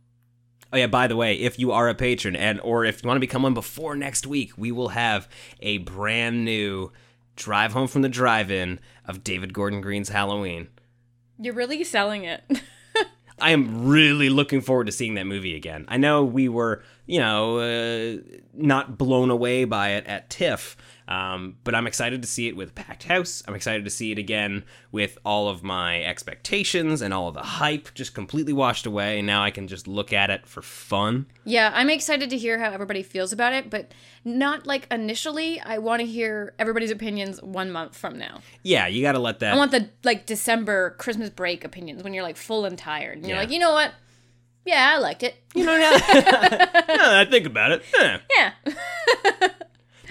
Oh 0.72 0.78
yeah, 0.78 0.88
by 0.88 1.08
the 1.08 1.18
way, 1.18 1.36
if 1.36 1.60
you 1.60 1.74
are 1.74 1.90
a 1.90 1.94
patron 1.96 2.38
and 2.38 2.62
or 2.62 2.86
if 2.86 3.04
you 3.04 3.08
want 3.08 3.18
to 3.18 3.20
become 3.20 3.44
one 3.44 3.54
before 3.54 3.98
next 3.98 4.26
week, 4.26 4.54
we 4.58 4.72
will 4.72 4.90
have 4.90 5.28
a 5.60 5.80
brand 5.80 6.46
new 6.46 6.94
drive 7.36 7.74
home 7.74 7.88
from 7.88 8.02
the 8.02 8.10
drive-in 8.10 8.80
of 9.06 9.24
David 9.24 9.54
Gordon 9.54 9.82
Green's 9.82 10.10
Halloween. 10.10 10.68
You're 11.40 11.54
really 11.54 11.84
selling 11.84 12.24
it. 12.24 12.44
I 13.40 13.52
am 13.52 13.88
really 13.88 14.30
looking 14.30 14.62
forward 14.62 14.86
to 14.86 14.94
seeing 14.94 15.16
that 15.16 15.26
movie 15.26 15.56
again. 15.56 15.86
I 15.90 15.98
know 15.98 16.24
we 16.24 16.48
were, 16.48 16.84
you 17.06 17.20
know, 17.20 17.60
uh, 17.60 18.18
not 18.54 18.98
blown 18.98 19.30
away 19.30 19.66
by 19.66 19.90
it 19.90 20.06
at 20.08 20.30
TIFF, 20.30 20.78
um, 21.08 21.58
but 21.64 21.76
I'm 21.76 21.88
excited 21.88 22.22
to 22.22 22.28
see 22.28 22.48
it 22.48 22.56
with 22.56 22.74
packed 22.76 23.04
house. 23.04 23.44
I'm 23.48 23.54
excited 23.56 23.84
to 23.86 23.92
see 23.92 24.12
it 24.12 24.18
again 24.18 24.64
with 24.92 25.18
all 25.26 25.50
of 25.50 25.64
my 25.64 26.02
expectations 26.04 27.02
and 27.02 27.14
all 27.14 27.28
of 27.28 27.34
the 27.36 27.42
hype 27.44 27.94
just 27.94 28.14
completely 28.16 28.54
washed 28.54 28.86
away, 28.86 29.20
and 29.20 29.28
now 29.28 29.44
I 29.44 29.52
can 29.52 29.68
just 29.68 29.88
look 29.88 30.12
at 30.14 30.30
it 30.30 30.48
for 30.48 30.62
fun. 30.62 31.28
Yeah, 31.44 31.72
I'm 31.74 31.90
excited 31.90 32.30
to 32.32 32.38
hear 32.38 32.58
how 32.60 32.72
everybody 32.72 33.04
feels 33.04 33.32
about 33.32 33.54
it, 33.54 33.70
but 33.70 33.92
not 34.24 34.66
like 34.66 34.88
initially. 34.92 35.60
I 35.62 35.78
want 35.78 36.00
to 36.02 36.06
hear 36.08 36.54
everybody's 36.58 36.92
opinions 36.92 37.42
one 37.42 37.72
month 37.72 37.96
from 37.96 38.18
now. 38.18 38.42
Yeah, 38.64 38.88
you 38.88 39.02
got 39.04 39.12
to 39.12 39.20
let 39.20 39.40
that. 39.40 39.54
I 39.54 39.58
want 39.58 39.72
the 39.72 39.90
like 40.04 40.26
December 40.26 40.92
Christmas 40.98 41.30
break 41.30 41.64
opinions 41.64 42.04
when 42.04 42.14
you're 42.14 42.24
like 42.24 42.38
full 42.38 42.66
and 42.66 42.78
tired. 42.78 43.18
And 43.18 43.28
you're 43.28 43.36
Yeah. 43.36 43.42
like, 43.42 43.52
you 43.52 43.60
know 43.60 43.72
what? 43.74 43.92
Yeah, 44.66 44.94
I 44.96 44.98
liked 44.98 45.22
it. 45.22 45.36
You 45.54 45.64
know, 45.64 45.78
now, 45.78 45.92
now 46.88 47.20
I 47.20 47.28
think 47.30 47.46
about 47.46 47.72
it, 47.74 47.84
eh. 48.00 48.18
Yeah. 48.36 48.52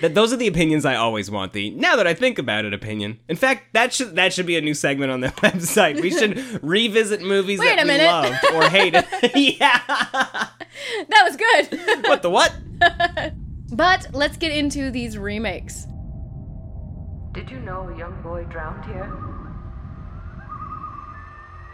That 0.00 0.14
those 0.14 0.32
are 0.32 0.36
the 0.36 0.46
opinions 0.46 0.84
I 0.84 0.96
always 0.96 1.30
want. 1.30 1.52
The 1.52 1.70
now 1.70 1.96
that 1.96 2.06
I 2.06 2.14
think 2.14 2.38
about 2.38 2.64
it 2.64 2.74
opinion. 2.74 3.20
In 3.28 3.36
fact, 3.36 3.72
that 3.74 3.92
should 3.92 4.16
that 4.16 4.32
should 4.32 4.46
be 4.46 4.56
a 4.56 4.60
new 4.60 4.74
segment 4.74 5.10
on 5.12 5.20
the 5.20 5.28
website. 5.42 6.00
We 6.00 6.10
should 6.10 6.62
revisit 6.62 7.22
movies 7.22 7.60
Wait 7.60 7.76
that 7.76 7.78
a 7.78 7.82
we 7.82 7.88
minute. 7.88 8.06
loved 8.06 8.44
or 8.54 8.68
hated. 8.68 9.04
yeah. 9.34 9.80
that 9.86 11.22
was 11.24 11.36
good. 11.36 12.06
What 12.08 12.22
the 12.22 12.30
what? 12.30 12.54
but 13.72 14.08
let's 14.12 14.36
get 14.36 14.52
into 14.52 14.90
these 14.90 15.16
remakes. 15.16 15.86
Did 17.32 17.50
you 17.50 17.58
know 17.60 17.88
a 17.88 17.98
young 17.98 18.20
boy 18.22 18.44
drowned 18.44 18.84
here? 18.84 19.12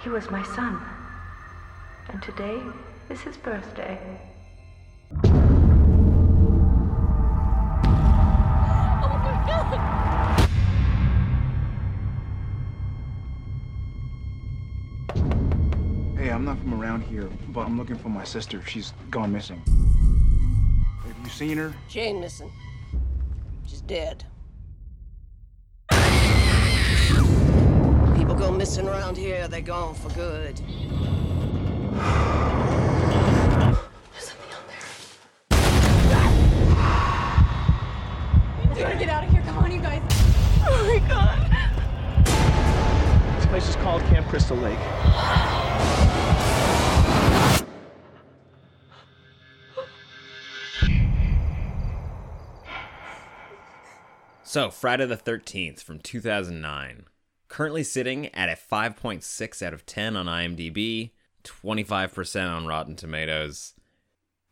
He 0.02 0.08
was 0.08 0.30
my 0.30 0.42
son. 0.42 0.80
And 2.08 2.22
today 2.22 2.60
is 3.10 3.20
his 3.20 3.36
birthday. 3.36 3.98
Hey, 16.16 16.30
I'm 16.30 16.44
not 16.44 16.58
from 16.58 16.80
around 16.80 17.02
here, 17.02 17.28
but 17.48 17.66
I'm 17.66 17.76
looking 17.76 17.96
for 17.96 18.10
my 18.10 18.24
sister. 18.24 18.62
She's 18.66 18.92
gone 19.10 19.32
missing. 19.32 19.60
Have 21.04 21.16
you 21.24 21.30
seen 21.30 21.56
her? 21.56 21.74
She 21.88 22.00
ain't 22.00 22.20
missing. 22.20 22.52
She's 23.66 23.80
dead. 23.80 24.24
People 28.16 28.34
go 28.34 28.52
missing 28.52 28.86
around 28.86 29.16
here, 29.16 29.48
they're 29.48 29.60
gone 29.62 29.94
for 29.94 30.10
good. 30.10 30.60
Called 43.90 44.02
Camp 44.02 44.28
Crystal 44.28 44.56
Lake. 44.56 44.78
So, 54.44 54.70
Friday 54.70 55.06
the 55.06 55.16
13th 55.16 55.82
from 55.82 55.98
2009. 55.98 57.06
Currently 57.48 57.82
sitting 57.82 58.26
at 58.32 58.48
a 58.48 58.52
5.6 58.52 59.66
out 59.66 59.74
of 59.74 59.84
10 59.84 60.14
on 60.14 60.26
IMDb, 60.26 61.10
25% 61.42 62.48
on 62.48 62.66
Rotten 62.68 62.94
Tomatoes, 62.94 63.74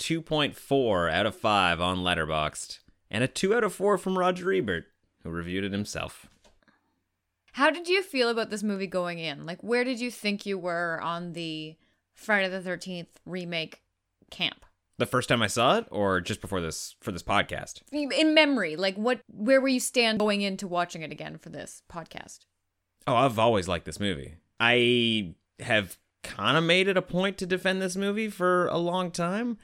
2.4 0.00 1.12
out 1.12 1.26
of 1.26 1.36
5 1.36 1.80
on 1.80 1.98
Letterboxd, 1.98 2.80
and 3.08 3.22
a 3.22 3.28
2 3.28 3.54
out 3.54 3.62
of 3.62 3.72
4 3.72 3.98
from 3.98 4.18
Roger 4.18 4.52
Ebert, 4.52 4.86
who 5.22 5.30
reviewed 5.30 5.62
it 5.62 5.70
himself. 5.70 6.26
How 7.58 7.70
did 7.70 7.88
you 7.88 8.04
feel 8.04 8.28
about 8.28 8.50
this 8.50 8.62
movie 8.62 8.86
going 8.86 9.18
in? 9.18 9.44
Like, 9.44 9.60
where 9.64 9.82
did 9.82 9.98
you 9.98 10.12
think 10.12 10.46
you 10.46 10.56
were 10.56 11.00
on 11.02 11.32
the 11.32 11.74
Friday 12.14 12.48
the 12.48 12.60
13th 12.60 13.08
remake 13.26 13.82
camp? 14.30 14.64
The 14.98 15.06
first 15.06 15.28
time 15.28 15.42
I 15.42 15.48
saw 15.48 15.78
it, 15.78 15.86
or 15.90 16.20
just 16.20 16.40
before 16.40 16.60
this 16.60 16.94
for 17.00 17.10
this 17.10 17.24
podcast? 17.24 17.82
In 17.90 18.32
memory, 18.32 18.76
like, 18.76 18.94
what, 18.94 19.22
where 19.26 19.60
were 19.60 19.66
you 19.66 19.80
stand 19.80 20.20
going 20.20 20.42
into 20.42 20.68
watching 20.68 21.02
it 21.02 21.10
again 21.10 21.36
for 21.36 21.48
this 21.48 21.82
podcast? 21.92 22.44
Oh, 23.08 23.16
I've 23.16 23.40
always 23.40 23.66
liked 23.66 23.86
this 23.86 23.98
movie. 23.98 24.36
I 24.60 25.34
have 25.58 25.98
kind 26.22 26.56
of 26.56 26.62
made 26.62 26.86
it 26.86 26.96
a 26.96 27.02
point 27.02 27.38
to 27.38 27.46
defend 27.46 27.82
this 27.82 27.96
movie 27.96 28.28
for 28.28 28.68
a 28.68 28.78
long 28.78 29.10
time, 29.10 29.58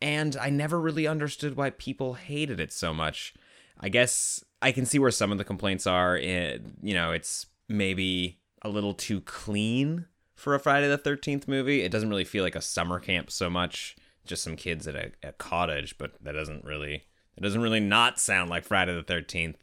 and 0.00 0.36
I 0.36 0.48
never 0.48 0.80
really 0.80 1.08
understood 1.08 1.56
why 1.56 1.70
people 1.70 2.14
hated 2.14 2.60
it 2.60 2.72
so 2.72 2.94
much. 2.94 3.34
I 3.80 3.88
guess 3.88 4.44
I 4.62 4.72
can 4.72 4.86
see 4.86 4.98
where 4.98 5.10
some 5.10 5.32
of 5.32 5.38
the 5.38 5.44
complaints 5.44 5.86
are. 5.86 6.16
eh, 6.16 6.58
You 6.82 6.94
know, 6.94 7.12
it's 7.12 7.46
maybe 7.68 8.38
a 8.62 8.68
little 8.68 8.94
too 8.94 9.20
clean 9.22 10.06
for 10.34 10.54
a 10.54 10.60
Friday 10.60 10.88
the 10.88 10.96
13th 10.98 11.46
movie. 11.48 11.82
It 11.82 11.92
doesn't 11.92 12.08
really 12.08 12.24
feel 12.24 12.42
like 12.44 12.54
a 12.56 12.60
summer 12.62 12.98
camp 13.00 13.30
so 13.30 13.50
much, 13.50 13.96
just 14.24 14.42
some 14.42 14.56
kids 14.56 14.86
at 14.86 14.94
a, 14.94 15.10
a 15.22 15.32
cottage, 15.32 15.98
but 15.98 16.12
that 16.22 16.32
doesn't 16.32 16.64
really 16.64 17.04
it 17.36 17.42
doesn't 17.42 17.62
really 17.62 17.80
not 17.80 18.18
sound 18.20 18.50
like 18.50 18.64
Friday 18.64 18.94
the 18.94 19.02
13th 19.02 19.56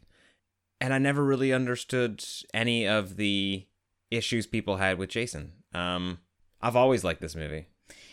and 0.81 0.93
I 0.93 0.97
never 0.97 1.23
really 1.23 1.51
understood 1.53 2.23
any 2.53 2.87
of 2.87 3.15
the 3.17 3.65
issues 4.11 4.47
people 4.47 4.77
had 4.77 4.97
with 4.97 5.09
Jason. 5.09 5.51
Um, 5.73 6.19
I've 6.61 6.75
always 6.75 7.03
liked 7.03 7.21
this 7.21 7.35
movie. 7.35 7.67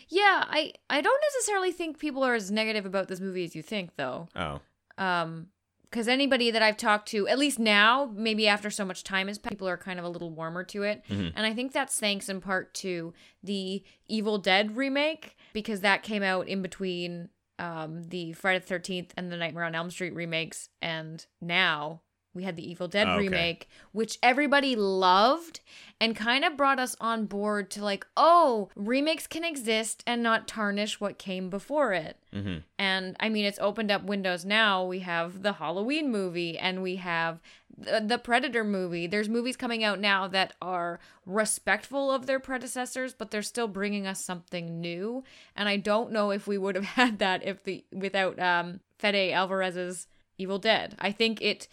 Yeah, 0.09 0.45
I, 0.47 0.73
I 0.91 1.01
don't 1.01 1.21
necessarily 1.33 1.73
think 1.73 1.99
people 1.99 2.23
are 2.23 2.35
as 2.35 2.51
negative 2.51 2.85
about 2.87 3.09
this 3.09 3.19
movie 3.21 3.45
as 3.45 3.57
you 3.57 3.63
think, 3.63 3.97
though. 3.97 4.29
Oh, 4.37 4.61
Um, 4.99 5.49
because 5.91 6.09
anybody 6.09 6.51
that 6.51 6.63
I've 6.63 6.77
talked 6.77 7.09
to, 7.11 7.27
at 7.29 7.39
least 7.39 7.59
now, 7.59 8.11
maybe 8.15 8.47
after 8.49 8.71
so 8.71 8.85
much 8.85 9.05
time 9.05 9.29
has 9.29 9.39
passed, 9.39 9.51
people 9.51 9.69
are 9.69 9.77
kind 9.77 9.99
of 9.99 10.05
a 10.05 10.09
little 10.09 10.31
warmer 10.31 10.65
to 10.65 10.83
it. 10.83 11.03
And 11.09 11.47
I 11.47 11.55
think 11.55 11.73
that's 11.73 11.99
thanks 11.99 12.29
in 12.29 12.41
part 12.41 12.75
to 12.75 13.15
the 13.43 13.83
Evil 14.09 14.39
Dead 14.39 14.77
remake, 14.77 15.37
because 15.53 15.81
that 15.81 16.03
came 16.03 16.23
out 16.23 16.49
in 16.49 16.63
between 16.63 17.29
um, 17.59 18.05
the 18.09 18.33
Friday 18.35 18.65
the 18.67 18.75
13th 18.75 19.11
and 19.17 19.33
the 19.33 19.37
Nightmare 19.37 19.65
on 19.65 19.75
Elm 19.75 19.91
Street 19.91 20.15
remakes. 20.15 20.69
And 20.83 21.25
now 21.41 22.03
we 22.37 22.45
had 22.45 22.57
the 22.57 22.71
Evil 22.71 22.87
Dead 22.89 23.09
Okay. 23.09 23.19
remake, 23.19 23.69
which 23.93 24.19
everybody 24.23 24.77
loved 24.77 25.61
and 26.01 26.15
kind 26.15 26.45
of 26.45 26.57
brought 26.57 26.79
us 26.79 26.95
on 27.01 27.25
board 27.27 27.71
to 27.71 27.83
like, 27.83 28.07
oh, 28.17 28.69
remakes 28.77 29.27
can 29.27 29.45
exist 29.45 30.05
and 30.07 30.23
not 30.23 30.47
tarnish 30.47 31.01
what 31.01 31.19
came 31.19 31.49
before 31.49 31.93
it. 31.95 32.19
mm-hmm. 32.35 32.59
And 32.79 33.17
I 33.19 33.31
mean, 33.31 33.47
it's 33.47 33.59
opened 33.59 33.91
up 33.91 34.05
windows 34.05 34.45
now. 34.45 34.85
We 34.85 34.99
have 35.01 35.43
the 35.43 35.55
Halloween 35.55 36.11
movie 36.13 36.59
and 36.59 36.83
we 36.83 36.97
have 36.97 37.41
the, 37.79 38.03
the 38.07 38.19
Predator 38.19 38.63
movie. 38.65 39.07
There's 39.07 39.29
movies 39.29 39.57
coming 39.57 39.83
out 39.83 39.99
now 39.99 40.29
that 40.29 40.53
are 40.61 41.01
respectful 41.25 42.11
of 42.11 42.27
their 42.27 42.41
predecessors, 42.41 43.15
but 43.15 43.31
they're 43.31 43.43
still 43.43 43.69
bringing 43.69 44.07
us 44.07 44.23
something 44.23 44.81
new. 44.81 45.25
And 45.55 45.69
I 45.69 45.77
don't 45.77 46.13
know 46.13 46.31
if 46.31 46.47
we 46.47 46.59
would 46.59 46.75
have 46.75 46.85
had 47.01 47.19
that 47.21 47.43
if 47.45 47.63
the 47.65 47.85
without 47.93 48.39
um, 48.39 48.81
Fede 48.99 49.33
Alvarez's 49.33 50.07
Evil 50.39 50.59
Dead. 50.59 50.95
I 50.99 51.13
think 51.13 51.41
it 51.41 51.69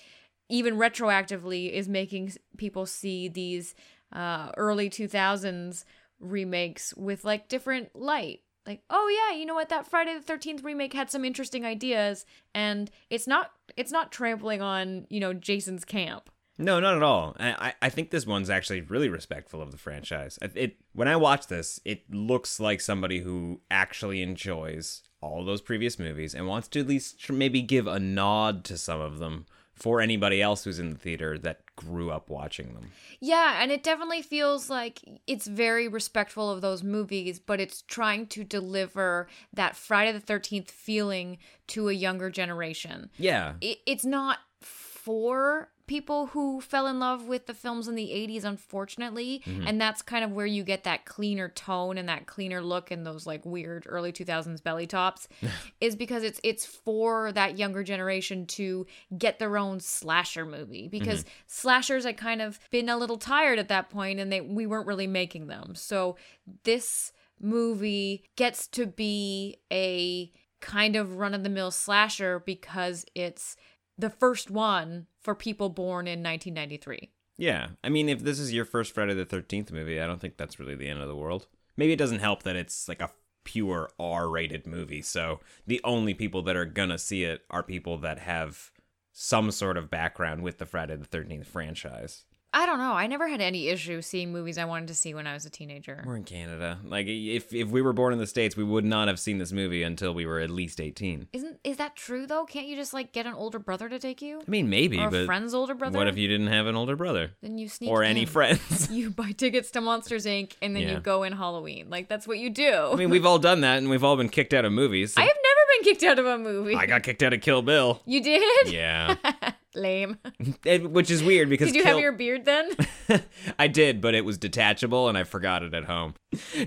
even 0.49 0.75
retroactively 0.75 1.71
is 1.71 1.87
making 1.87 2.33
people 2.57 2.85
see 2.85 3.27
these 3.27 3.75
uh, 4.11 4.51
early 4.57 4.89
2000s 4.89 5.83
remakes 6.19 6.93
with 6.95 7.25
like 7.25 7.49
different 7.49 7.93
light 7.95 8.41
like 8.65 8.81
oh 8.89 9.27
yeah 9.29 9.37
you 9.37 9.45
know 9.45 9.55
what 9.55 9.67
that 9.69 9.85
friday 9.85 10.17
the 10.17 10.33
13th 10.33 10.63
remake 10.63 10.93
had 10.93 11.09
some 11.11 11.25
interesting 11.25 11.65
ideas 11.65 12.25
and 12.55 12.89
it's 13.09 13.27
not 13.27 13.51
it's 13.75 13.91
not 13.91 14.11
trampling 14.11 14.61
on 14.61 15.05
you 15.09 15.19
know 15.19 15.33
jason's 15.33 15.83
camp 15.83 16.29
no, 16.57 16.79
not 16.79 16.95
at 16.95 17.01
all. 17.01 17.35
I, 17.39 17.73
I- 17.81 17.89
think 17.89 18.11
this 18.11 18.27
one's 18.27 18.49
actually 18.49 18.81
really 18.81 19.09
respectful 19.09 19.59
of 19.59 19.71
the 19.71 19.77
franchise. 19.77 20.37
It 20.53 20.77
when 20.93 21.07
I 21.07 21.15
watch 21.15 21.47
this, 21.47 21.79
it 21.83 22.03
looks 22.13 22.59
like 22.59 22.79
somebody 22.79 23.21
who 23.21 23.61
actually 23.71 24.21
enjoys 24.21 25.01
all 25.19 25.43
those 25.43 25.61
previous 25.61 25.97
movies 25.97 26.35
and 26.35 26.47
wants 26.47 26.67
to 26.69 26.81
at 26.81 26.87
least 26.87 27.27
maybe 27.31 27.61
give 27.63 27.87
a 27.87 27.99
nod 27.99 28.63
to 28.65 28.77
some 28.77 29.01
of 29.01 29.17
them 29.17 29.47
for 29.75 29.99
anybody 30.01 30.41
else 30.41 30.63
who's 30.63 30.79
in 30.79 30.91
the 30.91 30.97
theater 30.97 31.37
that 31.37 31.61
grew 31.75 32.11
up 32.11 32.29
watching 32.29 32.73
them. 32.75 32.91
yeah 33.19 33.61
and 33.61 33.71
it 33.71 33.81
definitely 33.83 34.21
feels 34.21 34.69
like 34.69 34.99
it's 35.25 35.47
very 35.47 35.87
respectful 35.87 36.49
of 36.51 36.61
those 36.61 36.83
movies 36.83 37.39
but 37.39 37.59
it's 37.59 37.81
trying 37.83 38.27
to 38.27 38.43
deliver 38.43 39.27
that 39.51 39.75
friday 39.75 40.11
the 40.11 40.21
13th 40.21 40.69
feeling 40.69 41.37
to 41.67 41.89
a 41.89 41.93
younger 41.93 42.29
generation 42.29 43.09
Yeah, 43.17 43.53
it, 43.61 43.79
it's 43.87 44.05
not 44.05 44.37
for 44.61 45.69
people 45.87 46.27
who 46.27 46.61
fell 46.61 46.87
in 46.87 46.99
love 46.99 47.27
with 47.27 47.45
the 47.45 47.53
films 47.53 47.87
in 47.87 47.95
the 47.95 48.09
80s 48.09 48.43
unfortunately 48.43 49.41
mm-hmm. 49.45 49.67
and 49.67 49.79
that's 49.79 50.01
kind 50.01 50.23
of 50.23 50.31
where 50.31 50.45
you 50.45 50.63
get 50.63 50.83
that 50.83 51.05
cleaner 51.05 51.49
tone 51.49 51.97
and 51.97 52.07
that 52.09 52.25
cleaner 52.25 52.61
look 52.61 52.91
and 52.91 53.05
those 53.05 53.25
like 53.27 53.45
weird 53.45 53.85
early 53.89 54.11
2000s 54.11 54.63
belly 54.63 54.87
tops 54.87 55.27
is 55.81 55.95
because 55.95 56.23
it's 56.23 56.39
it's 56.43 56.65
for 56.65 57.31
that 57.31 57.57
younger 57.57 57.83
generation 57.83 58.45
to 58.45 58.85
get 59.17 59.39
their 59.39 59.57
own 59.57 59.79
slasher 59.79 60.45
movie 60.45 60.87
because 60.87 61.21
mm-hmm. 61.21 61.33
slashers 61.47 62.05
had 62.05 62.17
kind 62.17 62.41
of 62.41 62.59
been 62.71 62.89
a 62.89 62.97
little 62.97 63.17
tired 63.17 63.59
at 63.59 63.67
that 63.67 63.89
point 63.89 64.19
and 64.19 64.31
they 64.31 64.41
we 64.41 64.65
weren't 64.65 64.87
really 64.87 65.07
making 65.07 65.47
them. 65.47 65.75
So 65.75 66.17
this 66.63 67.11
movie 67.39 68.23
gets 68.35 68.67
to 68.67 68.85
be 68.85 69.57
a 69.71 70.31
kind 70.61 70.95
of 70.95 71.17
run 71.17 71.33
of 71.33 71.43
the 71.43 71.49
mill 71.49 71.71
slasher 71.71 72.39
because 72.39 73.05
it's 73.15 73.57
the 73.97 74.09
first 74.09 74.49
one 74.49 75.07
for 75.21 75.35
people 75.35 75.69
born 75.69 76.07
in 76.07 76.23
1993. 76.23 77.11
Yeah, 77.37 77.69
I 77.83 77.89
mean, 77.89 78.09
if 78.09 78.19
this 78.19 78.39
is 78.39 78.53
your 78.53 78.65
first 78.65 78.93
Friday 78.93 79.13
the 79.13 79.25
Thirteenth 79.25 79.71
movie, 79.71 79.99
I 79.99 80.05
don't 80.05 80.21
think 80.21 80.37
that's 80.37 80.59
really 80.59 80.75
the 80.75 80.87
end 80.87 81.01
of 81.01 81.07
the 81.07 81.15
world. 81.15 81.47
Maybe 81.75 81.93
it 81.93 81.99
doesn't 81.99 82.19
help 82.19 82.43
that 82.43 82.55
it's 82.55 82.87
like 82.87 83.01
a 83.01 83.11
pure 83.43 83.89
R-rated 83.99 84.67
movie, 84.67 85.01
so 85.01 85.39
the 85.65 85.81
only 85.83 86.13
people 86.13 86.43
that 86.43 86.55
are 86.55 86.65
gonna 86.65 86.99
see 86.99 87.23
it 87.23 87.41
are 87.49 87.63
people 87.63 87.97
that 87.99 88.19
have 88.19 88.71
some 89.11 89.51
sort 89.51 89.77
of 89.77 89.89
background 89.89 90.43
with 90.43 90.59
the 90.59 90.65
Friday 90.65 90.95
the 90.95 91.05
Thirteenth 91.05 91.47
franchise. 91.47 92.25
I 92.55 92.65
don't 92.67 92.77
know. 92.77 92.93
I 92.93 93.07
never 93.07 93.27
had 93.27 93.41
any 93.41 93.67
issue 93.69 94.01
seeing 94.01 94.31
movies 94.31 94.57
I 94.59 94.65
wanted 94.65 94.87
to 94.89 94.93
see 94.93 95.13
when 95.15 95.25
I 95.25 95.33
was 95.33 95.45
a 95.45 95.49
teenager. 95.49 96.03
We're 96.05 96.15
in 96.17 96.23
Canada. 96.23 96.77
Like, 96.83 97.07
if 97.07 97.51
if 97.53 97.69
we 97.69 97.81
were 97.81 97.93
born 97.93 98.13
in 98.13 98.19
the 98.19 98.27
states, 98.27 98.55
we 98.55 98.63
would 98.63 98.85
not 98.85 99.07
have 99.07 99.19
seen 99.19 99.39
this 99.39 99.51
movie 99.51 99.81
until 99.81 100.13
we 100.13 100.25
were 100.27 100.39
at 100.39 100.49
least 100.51 100.79
eighteen. 100.79 101.27
Isn't 101.33 101.59
is 101.63 101.77
that 101.77 101.95
true 101.95 102.27
though? 102.27 102.45
Can't 102.45 102.67
you 102.67 102.75
just 102.75 102.93
like 102.93 103.11
get 103.11 103.25
an 103.25 103.33
older 103.33 103.57
brother 103.59 103.89
to 103.89 103.97
take 103.97 104.21
you? 104.21 104.39
I 104.47 104.49
mean, 104.51 104.69
maybe, 104.69 104.99
or 104.99 105.07
a 105.07 105.11
but 105.11 105.25
friend's 105.25 105.53
older 105.53 105.73
brother? 105.73 105.97
what 105.97 106.07
if 106.07 106.17
you 106.17 106.27
didn't 106.27 106.47
have 106.47 106.67
an 106.67 106.75
older 106.75 106.95
brother 106.95 107.31
then 107.41 107.57
you 107.57 107.67
sneak 107.67 107.89
or 107.89 108.03
any 108.03 108.25
friends? 108.25 108.89
You 108.93 109.09
buy 109.09 109.31
tickets 109.31 109.71
to 109.71 109.81
Monsters 109.81 110.25
Inc. 110.25 110.53
and 110.61 110.75
then 110.75 110.83
Yeah. 110.83 110.91
you 110.93 110.99
go 110.99 111.23
in 111.23 111.33
Halloween. 111.33 111.89
Like 111.89 112.07
that's 112.07 112.27
what 112.27 112.37
you 112.37 112.49
do. 112.51 112.89
I 112.91 112.95
mean, 112.95 113.09
we've 113.09 113.25
all 113.25 113.39
done 113.39 113.61
that, 113.61 113.79
and 113.79 113.89
we've 113.89 114.03
all 114.03 114.15
been 114.15 114.29
kicked 114.29 114.53
out 114.53 114.63
of 114.65 114.71
movies. 114.71 115.15
I 115.17 115.21
have 115.21 115.29
never 115.29 115.61
been 115.77 115.83
kicked 115.91 116.03
out 116.03 116.19
of 116.19 116.25
a 116.27 116.37
movie. 116.37 116.75
I 116.75 116.85
got 116.85 117.01
kicked 117.01 117.23
out 117.23 117.33
of 117.33 117.41
Kill 117.41 117.63
Bill. 117.63 118.01
you 118.05 118.21
did? 118.21 118.71
Yeah. 118.71 119.15
Lame. 119.75 120.17
It- 120.65 120.89
which 120.89 121.09
is 121.11 121.23
weird 121.23 121.49
because 121.49 121.67
Did 121.69 121.75
you 121.75 121.83
Kill- 121.83 121.93
have 121.95 122.01
your 122.01 122.11
beard 122.13 122.45
then? 122.45 122.71
I 123.59 123.67
did, 123.67 124.01
but 124.01 124.15
it 124.15 124.25
was 124.25 124.37
detachable 124.37 125.09
and 125.09 125.17
I 125.17 125.23
forgot 125.23 125.63
it 125.63 125.73
at 125.73 125.85
home. 125.85 126.15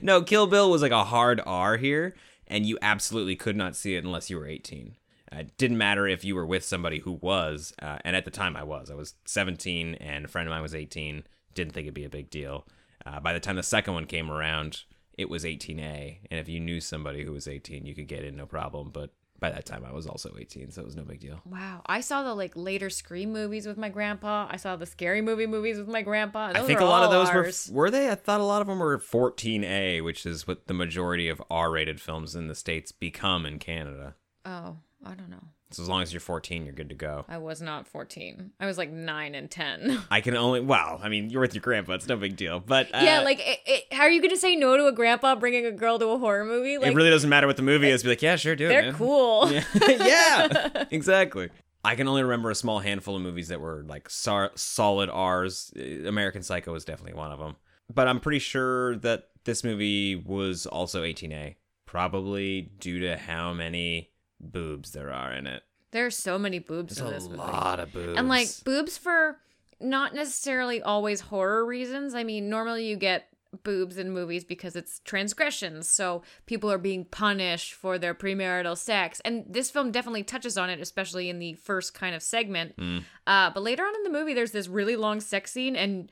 No, 0.02 0.22
Kill 0.22 0.46
Bill 0.46 0.70
was 0.70 0.82
like 0.82 0.92
a 0.92 1.04
hard 1.04 1.40
R 1.46 1.76
here, 1.76 2.14
and 2.46 2.66
you 2.66 2.78
absolutely 2.82 3.36
could 3.36 3.56
not 3.56 3.76
see 3.76 3.94
it 3.96 4.04
unless 4.04 4.30
you 4.30 4.38
were 4.38 4.46
18. 4.46 4.96
Uh, 5.32 5.36
It 5.38 5.56
didn't 5.58 5.78
matter 5.78 6.06
if 6.06 6.24
you 6.24 6.34
were 6.34 6.46
with 6.46 6.64
somebody 6.64 7.00
who 7.00 7.12
was, 7.12 7.72
uh, 7.82 7.98
and 8.04 8.14
at 8.16 8.24
the 8.24 8.30
time 8.30 8.56
I 8.56 8.62
was. 8.62 8.90
I 8.90 8.94
was 8.94 9.14
17, 9.24 9.94
and 9.96 10.24
a 10.24 10.28
friend 10.28 10.46
of 10.48 10.52
mine 10.52 10.62
was 10.62 10.74
18. 10.74 11.24
Didn't 11.54 11.72
think 11.72 11.84
it'd 11.86 11.94
be 11.94 12.04
a 12.04 12.08
big 12.10 12.30
deal. 12.30 12.66
Uh, 13.04 13.20
by 13.20 13.32
the 13.32 13.40
time 13.40 13.56
the 13.56 13.62
second 13.62 13.94
one 13.94 14.06
came 14.06 14.30
around, 14.30 14.82
it 15.16 15.28
was 15.30 15.44
18A, 15.44 16.18
and 16.30 16.38
if 16.38 16.48
you 16.48 16.60
knew 16.60 16.80
somebody 16.80 17.24
who 17.24 17.32
was 17.32 17.48
18, 17.48 17.86
you 17.86 17.94
could 17.94 18.08
get 18.08 18.24
in 18.24 18.36
no 18.36 18.46
problem. 18.46 18.90
But 18.92 19.10
by 19.40 19.50
that 19.50 19.66
time 19.66 19.84
I 19.86 19.92
was 19.92 20.06
also 20.06 20.34
18, 20.38 20.70
so 20.70 20.82
it 20.82 20.84
was 20.84 20.96
no 20.96 21.02
big 21.02 21.20
deal. 21.20 21.40
Wow. 21.44 21.82
I 21.86 22.00
saw 22.00 22.22
the 22.22 22.34
like 22.34 22.52
later 22.54 22.90
Scream 22.90 23.32
movies 23.32 23.66
with 23.66 23.76
my 23.76 23.88
grandpa. 23.88 24.48
I 24.50 24.56
saw 24.56 24.76
the 24.76 24.86
scary 24.86 25.20
movie 25.20 25.46
movies 25.46 25.78
with 25.78 25.88
my 25.88 26.02
grandpa. 26.02 26.52
I 26.54 26.62
think 26.62 26.80
a 26.80 26.84
lot 26.84 27.04
of 27.04 27.10
those 27.10 27.28
ours. 27.28 27.70
were 27.70 27.86
were 27.86 27.90
they? 27.90 28.10
I 28.10 28.14
thought 28.14 28.40
a 28.40 28.44
lot 28.44 28.60
of 28.60 28.68
them 28.68 28.78
were 28.78 28.98
14A, 28.98 30.02
which 30.02 30.26
is 30.26 30.46
what 30.46 30.66
the 30.66 30.74
majority 30.74 31.28
of 31.28 31.42
R-rated 31.50 32.00
films 32.00 32.34
in 32.34 32.48
the 32.48 32.54
states 32.54 32.92
become 32.92 33.46
in 33.46 33.58
Canada. 33.58 34.14
Oh, 34.44 34.76
I 35.04 35.14
don't 35.14 35.30
know. 35.30 35.48
So 35.76 35.82
as 35.82 35.90
long 35.90 36.00
as 36.00 36.10
you're 36.10 36.20
14, 36.20 36.64
you're 36.64 36.72
good 36.72 36.88
to 36.88 36.94
go. 36.94 37.26
I 37.28 37.36
was 37.36 37.60
not 37.60 37.86
14. 37.86 38.52
I 38.58 38.64
was 38.64 38.78
like 38.78 38.90
9 38.90 39.34
and 39.34 39.50
10. 39.50 40.04
I 40.10 40.22
can 40.22 40.34
only 40.34 40.60
well, 40.60 40.98
I 41.02 41.10
mean, 41.10 41.28
you're 41.28 41.42
with 41.42 41.54
your 41.54 41.60
grandpa, 41.60 41.92
it's 41.92 42.08
no 42.08 42.16
big 42.16 42.34
deal. 42.34 42.60
But 42.60 42.86
uh, 42.94 43.00
yeah, 43.02 43.20
like, 43.20 43.40
it, 43.40 43.60
it, 43.66 43.92
how 43.92 44.04
are 44.04 44.10
you 44.10 44.22
going 44.22 44.30
to 44.30 44.38
say 44.38 44.56
no 44.56 44.78
to 44.78 44.86
a 44.86 44.92
grandpa 44.92 45.34
bringing 45.34 45.66
a 45.66 45.72
girl 45.72 45.98
to 45.98 46.06
a 46.08 46.18
horror 46.18 46.46
movie? 46.46 46.78
Like, 46.78 46.92
it 46.92 46.94
really 46.96 47.10
doesn't 47.10 47.28
matter 47.28 47.46
what 47.46 47.58
the 47.58 47.62
movie 47.62 47.90
is. 47.90 48.02
Be 48.02 48.08
like, 48.08 48.22
yeah, 48.22 48.36
sure, 48.36 48.56
do 48.56 48.66
it. 48.66 48.68
they're 48.68 48.92
cool. 48.94 49.52
Yeah. 49.56 49.64
yeah, 49.88 50.84
exactly. 50.90 51.50
I 51.84 51.94
can 51.94 52.08
only 52.08 52.22
remember 52.22 52.50
a 52.50 52.54
small 52.54 52.78
handful 52.80 53.16
of 53.16 53.22
movies 53.22 53.48
that 53.48 53.60
were 53.60 53.84
like 53.86 54.08
sar- 54.08 54.52
solid 54.54 55.10
R's. 55.10 55.72
Uh, 55.78 56.08
American 56.08 56.42
Psycho 56.42 56.72
was 56.72 56.84
definitely 56.86 57.18
one 57.18 57.32
of 57.32 57.38
them. 57.38 57.56
But 57.92 58.08
I'm 58.08 58.18
pretty 58.20 58.38
sure 58.38 58.96
that 58.96 59.28
this 59.44 59.62
movie 59.62 60.16
was 60.16 60.64
also 60.66 61.02
18A, 61.02 61.56
probably 61.84 62.72
due 62.80 63.00
to 63.00 63.16
how 63.16 63.52
many 63.52 64.10
boobs 64.40 64.92
there 64.92 65.12
are 65.12 65.32
in 65.32 65.46
it. 65.46 65.62
There 65.92 66.06
are 66.06 66.10
so 66.10 66.38
many 66.38 66.58
boobs 66.58 66.96
There's 66.96 67.24
in 67.24 67.32
a 67.32 67.36
movie. 67.36 67.38
lot 67.38 67.80
of 67.80 67.92
boobs. 67.92 68.18
And 68.18 68.28
like 68.28 68.48
boobs 68.64 68.98
for 68.98 69.38
not 69.80 70.14
necessarily 70.14 70.82
always 70.82 71.20
horror 71.20 71.64
reasons. 71.64 72.14
I 72.14 72.24
mean, 72.24 72.48
normally 72.48 72.86
you 72.86 72.96
get 72.96 73.28
boobs 73.62 73.96
in 73.96 74.10
movies 74.10 74.44
because 74.44 74.76
it's 74.76 75.00
transgressions. 75.00 75.88
So 75.88 76.22
people 76.44 76.70
are 76.70 76.78
being 76.78 77.04
punished 77.04 77.72
for 77.74 77.98
their 77.98 78.14
premarital 78.14 78.76
sex. 78.76 79.20
And 79.24 79.44
this 79.48 79.70
film 79.70 79.90
definitely 79.90 80.24
touches 80.24 80.58
on 80.58 80.68
it, 80.68 80.80
especially 80.80 81.30
in 81.30 81.38
the 81.38 81.54
first 81.54 81.94
kind 81.94 82.14
of 82.14 82.22
segment. 82.22 82.76
Mm. 82.76 83.04
Uh, 83.26 83.50
but 83.54 83.62
later 83.62 83.84
on 83.84 83.94
in 83.94 84.02
the 84.02 84.10
movie, 84.18 84.34
there's 84.34 84.52
this 84.52 84.68
really 84.68 84.96
long 84.96 85.20
sex 85.20 85.52
scene 85.52 85.76
and. 85.76 86.10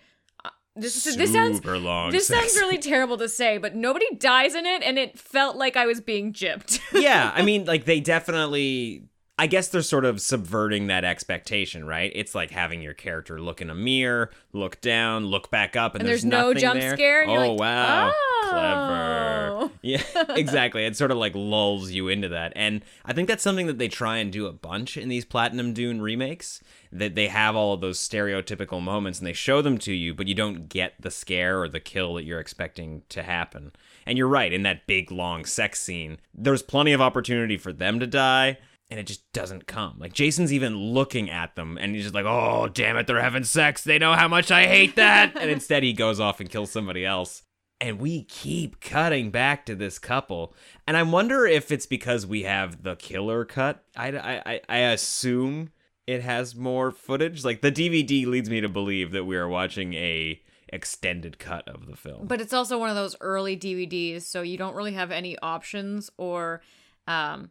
This, 0.76 1.04
this 1.04 1.32
sounds 1.32 1.64
long 1.64 2.10
This 2.10 2.26
sex 2.26 2.52
sounds 2.52 2.60
really 2.60 2.78
terrible 2.78 3.16
to 3.18 3.28
say, 3.28 3.58
but 3.58 3.76
nobody 3.76 4.06
dies 4.16 4.56
in 4.56 4.66
it, 4.66 4.82
and 4.82 4.98
it 4.98 5.16
felt 5.16 5.56
like 5.56 5.76
I 5.76 5.86
was 5.86 6.00
being 6.00 6.32
gypped. 6.32 6.80
yeah, 6.92 7.30
I 7.32 7.42
mean, 7.44 7.64
like 7.64 7.84
they 7.84 8.00
definitely. 8.00 9.04
I 9.36 9.48
guess 9.48 9.66
they're 9.66 9.82
sort 9.82 10.04
of 10.04 10.20
subverting 10.20 10.86
that 10.86 11.04
expectation, 11.04 11.84
right? 11.84 12.12
It's 12.14 12.36
like 12.36 12.52
having 12.52 12.80
your 12.82 12.94
character 12.94 13.40
look 13.40 13.60
in 13.60 13.68
a 13.68 13.74
mirror, 13.74 14.30
look 14.52 14.80
down, 14.80 15.26
look 15.26 15.50
back 15.50 15.74
up, 15.74 15.94
and, 15.94 16.02
And 16.02 16.08
there's, 16.08 16.22
there's 16.22 16.30
no 16.30 16.54
jump 16.54 16.78
there. 16.78 16.94
scare, 16.94 17.24
Oh 17.28 17.50
like, 17.50 17.58
wow, 17.60 18.12
"Oh." 18.14 18.48
clever! 18.48 19.70
Yeah, 19.82 20.02
exactly. 20.30 20.86
It 20.86 20.96
sort 20.96 21.10
of 21.10 21.18
like 21.18 21.34
lulls 21.34 21.90
you 21.90 22.08
into 22.08 22.28
that, 22.30 22.52
and 22.56 22.82
I 23.04 23.12
think 23.12 23.28
that's 23.28 23.42
something 23.42 23.66
that 23.66 23.76
they 23.78 23.88
try 23.88 24.16
and 24.18 24.32
do 24.32 24.46
a 24.46 24.52
bunch 24.52 24.96
in 24.96 25.08
these 25.10 25.24
Platinum 25.26 25.74
Dune 25.74 26.00
remakes. 26.00 26.62
That 26.90 27.14
they 27.16 27.26
have 27.28 27.54
all 27.56 27.74
of 27.74 27.80
those 27.80 27.98
stereotypical 27.98 28.80
moments, 28.80 29.18
and 29.18 29.26
they 29.26 29.32
show 29.32 29.60
them 29.60 29.76
to 29.78 29.92
you, 29.92 30.14
but 30.14 30.26
you 30.28 30.34
don't 30.34 30.68
get 30.68 30.94
the 31.00 31.10
scare 31.10 31.60
or 31.60 31.68
the 31.68 31.80
kill 31.80 32.14
that 32.14 32.24
you're 32.24 32.40
expecting 32.40 33.02
to 33.10 33.22
happen. 33.24 33.72
And 34.06 34.16
you're 34.16 34.28
right, 34.28 34.52
in 34.52 34.62
that 34.62 34.86
big 34.86 35.10
long 35.10 35.44
sex 35.44 35.80
scene, 35.80 36.18
there's 36.32 36.62
plenty 36.62 36.92
of 36.92 37.00
opportunity 37.00 37.56
for 37.58 37.72
them 37.72 37.98
to 38.00 38.06
die, 38.06 38.58
and 38.90 39.00
it 39.00 39.06
just 39.06 39.30
doesn't 39.32 39.66
come. 39.66 39.96
Like 39.98 40.12
Jason's 40.12 40.52
even 40.52 40.76
looking 40.76 41.30
at 41.30 41.56
them, 41.56 41.78
and 41.80 41.94
he's 41.94 42.04
just 42.04 42.14
like, 42.14 42.26
"Oh, 42.26 42.68
damn 42.72 42.96
it, 42.96 43.06
they're 43.06 43.20
having 43.20 43.44
sex. 43.44 43.82
They 43.84 43.98
know 43.98 44.12
how 44.14 44.28
much 44.28 44.50
I 44.50 44.66
hate 44.66 44.96
that." 44.96 45.36
and 45.38 45.50
instead, 45.58 45.82
he 45.82 45.92
goes 45.92 46.20
off 46.20 46.40
and 46.40 46.48
kills 46.50 46.70
somebody 46.70 47.04
else. 47.04 47.42
And 47.80 47.98
we 47.98 48.22
keep 48.24 48.80
cutting 48.80 49.30
back 49.30 49.66
to 49.66 49.74
this 49.74 49.98
couple, 49.98 50.54
and 50.86 50.96
I 50.96 51.02
wonder 51.02 51.44
if 51.44 51.72
it's 51.72 51.86
because 51.86 52.24
we 52.26 52.44
have 52.44 52.82
the 52.82 52.94
killer 52.96 53.44
cut. 53.44 53.84
I, 53.96 54.08
I, 54.12 54.42
I- 54.46 54.60
I 54.68 54.76
assume 54.78 55.70
it 56.06 56.22
has 56.22 56.54
more 56.54 56.90
footage. 56.92 57.44
Like 57.44 57.62
the 57.62 57.72
DVD 57.72 58.26
leads 58.26 58.48
me 58.48 58.60
to 58.60 58.68
believe 58.68 59.10
that 59.12 59.24
we 59.24 59.36
are 59.36 59.48
watching 59.48 59.92
a 59.94 60.40
extended 60.68 61.38
cut 61.38 61.68
of 61.68 61.86
the 61.86 61.96
film. 61.96 62.26
But 62.26 62.40
it's 62.40 62.52
also 62.52 62.78
one 62.78 62.90
of 62.90 62.96
those 62.96 63.16
early 63.20 63.56
DVDs, 63.56 64.22
so 64.22 64.42
you 64.42 64.56
don't 64.56 64.74
really 64.76 64.92
have 64.94 65.10
any 65.10 65.36
options 65.38 66.10
or 66.16 66.62
um, 67.06 67.50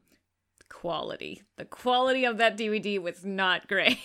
quality. 0.73 1.41
The 1.57 1.65
quality 1.65 2.25
of 2.25 2.37
that 2.39 2.57
DVD 2.57 2.99
was 2.99 3.23
not 3.23 3.67
great. 3.69 3.97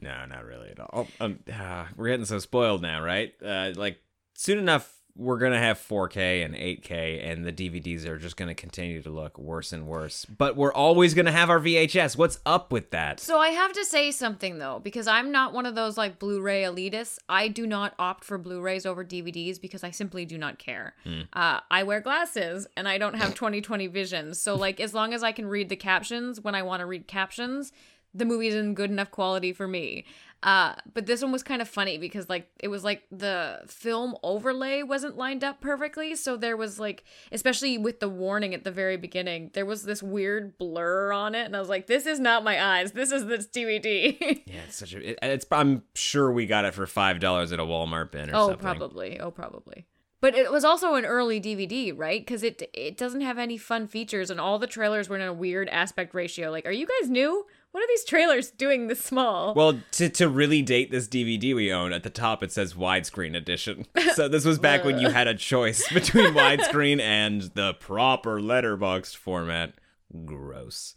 No, 0.00 0.24
not 0.26 0.44
really 0.44 0.70
at 0.70 0.78
all. 0.80 1.08
Um, 1.20 1.40
ah, 1.52 1.88
we're 1.96 2.08
getting 2.08 2.26
so 2.26 2.38
spoiled 2.38 2.82
now, 2.82 3.02
right? 3.02 3.32
Uh, 3.44 3.72
like 3.74 3.98
soon 4.34 4.58
enough, 4.58 4.92
we're 5.16 5.38
gonna 5.38 5.58
have 5.58 5.78
4K 5.78 6.44
and 6.44 6.54
8K, 6.54 7.30
and 7.30 7.44
the 7.44 7.52
DVDs 7.52 8.06
are 8.06 8.16
just 8.18 8.36
gonna 8.36 8.54
continue 8.54 9.02
to 9.02 9.10
look 9.10 9.38
worse 9.38 9.72
and 9.72 9.86
worse. 9.86 10.24
But 10.24 10.56
we're 10.56 10.72
always 10.72 11.14
gonna 11.14 11.32
have 11.32 11.50
our 11.50 11.60
VHS. 11.60 12.16
What's 12.16 12.38
up 12.46 12.72
with 12.72 12.90
that? 12.90 13.20
so 13.20 13.38
I 13.38 13.48
have 13.48 13.72
to 13.72 13.84
say 13.84 14.10
something 14.10 14.58
though, 14.58 14.80
because 14.82 15.06
I'm 15.06 15.30
not 15.30 15.52
one 15.52 15.66
of 15.66 15.74
those 15.74 15.98
like 15.98 16.18
Blu-ray 16.18 16.62
elitists. 16.62 17.18
I 17.28 17.48
do 17.48 17.66
not 17.66 17.94
opt 17.98 18.24
for 18.24 18.38
Blu-rays 18.38 18.86
over 18.86 19.04
DVDs 19.04 19.60
because 19.60 19.84
I 19.84 19.90
simply 19.90 20.24
do 20.24 20.38
not 20.38 20.58
care. 20.58 20.94
Uh, 21.32 21.60
I 21.70 21.82
wear 21.82 22.00
glasses 22.00 22.66
and 22.76 22.88
I 22.88 22.98
don't 22.98 23.14
have 23.14 23.34
20/20 23.34 23.90
vision, 23.90 24.34
so 24.34 24.54
like 24.54 24.80
as 24.80 24.94
long 24.94 25.12
as 25.12 25.22
I 25.22 25.32
can 25.32 25.46
read 25.46 25.68
the 25.68 25.76
captions 25.76 26.40
when 26.40 26.54
I 26.54 26.62
want 26.62 26.80
to 26.80 26.86
read 26.86 27.06
captions, 27.06 27.72
the 28.14 28.24
movie 28.24 28.48
is 28.48 28.54
in 28.54 28.74
good 28.74 28.90
enough 28.90 29.10
quality 29.10 29.52
for 29.52 29.66
me. 29.66 30.04
Uh, 30.42 30.74
but 30.92 31.06
this 31.06 31.22
one 31.22 31.30
was 31.30 31.44
kind 31.44 31.62
of 31.62 31.68
funny 31.68 31.98
because 31.98 32.28
like 32.28 32.50
it 32.58 32.66
was 32.66 32.82
like 32.82 33.04
the 33.12 33.60
film 33.68 34.16
overlay 34.24 34.82
wasn't 34.82 35.16
lined 35.16 35.44
up 35.44 35.60
perfectly, 35.60 36.16
so 36.16 36.36
there 36.36 36.56
was 36.56 36.80
like, 36.80 37.04
especially 37.30 37.78
with 37.78 38.00
the 38.00 38.08
warning 38.08 38.52
at 38.52 38.64
the 38.64 38.72
very 38.72 38.96
beginning, 38.96 39.50
there 39.54 39.64
was 39.64 39.84
this 39.84 40.02
weird 40.02 40.58
blur 40.58 41.12
on 41.12 41.36
it, 41.36 41.44
and 41.44 41.54
I 41.54 41.60
was 41.60 41.68
like, 41.68 41.86
"This 41.86 42.06
is 42.06 42.18
not 42.18 42.42
my 42.42 42.60
eyes. 42.60 42.90
This 42.90 43.12
is 43.12 43.26
this 43.26 43.46
DVD." 43.46 44.42
Yeah, 44.52 44.60
it's 44.66 44.76
such 44.76 44.94
a. 44.94 45.10
It, 45.10 45.18
it's. 45.22 45.46
I'm 45.50 45.84
sure 45.94 46.32
we 46.32 46.46
got 46.46 46.64
it 46.64 46.74
for 46.74 46.86
five 46.86 47.20
dollars 47.20 47.52
at 47.52 47.60
a 47.60 47.64
Walmart 47.64 48.10
bin 48.10 48.28
or 48.30 48.34
oh, 48.34 48.48
something. 48.48 48.58
probably. 48.58 49.20
Oh, 49.20 49.30
probably. 49.30 49.86
But 50.20 50.34
it 50.36 50.52
was 50.52 50.64
also 50.64 50.94
an 50.94 51.04
early 51.04 51.40
DVD, 51.40 51.92
right? 51.96 52.20
Because 52.20 52.42
it 52.42 52.62
it 52.74 52.96
doesn't 52.96 53.22
have 53.22 53.38
any 53.38 53.56
fun 53.56 53.86
features, 53.86 54.30
and 54.30 54.40
all 54.40 54.58
the 54.58 54.66
trailers 54.66 55.08
were 55.08 55.16
in 55.16 55.22
a 55.22 55.32
weird 55.32 55.68
aspect 55.68 56.14
ratio. 56.14 56.50
Like, 56.50 56.66
are 56.66 56.72
you 56.72 56.86
guys 56.86 57.08
new? 57.08 57.46
What 57.72 57.82
are 57.82 57.88
these 57.88 58.04
trailers 58.04 58.50
doing 58.50 58.86
this 58.88 59.02
small? 59.02 59.54
Well, 59.54 59.80
to, 59.92 60.08
to 60.10 60.28
really 60.28 60.60
date 60.62 60.90
this 60.90 61.08
DVD 61.08 61.54
we 61.54 61.72
own, 61.72 61.92
at 61.92 62.02
the 62.02 62.10
top 62.10 62.42
it 62.42 62.52
says 62.52 62.74
widescreen 62.74 63.34
edition. 63.36 63.86
So 64.14 64.28
this 64.28 64.44
was 64.44 64.58
back 64.58 64.84
when 64.84 64.98
you 64.98 65.08
had 65.08 65.26
a 65.26 65.34
choice 65.34 65.90
between 65.92 66.34
widescreen 66.34 67.00
and 67.00 67.40
the 67.54 67.72
proper 67.74 68.40
letterboxed 68.40 69.16
format. 69.16 69.72
Gross. 70.26 70.94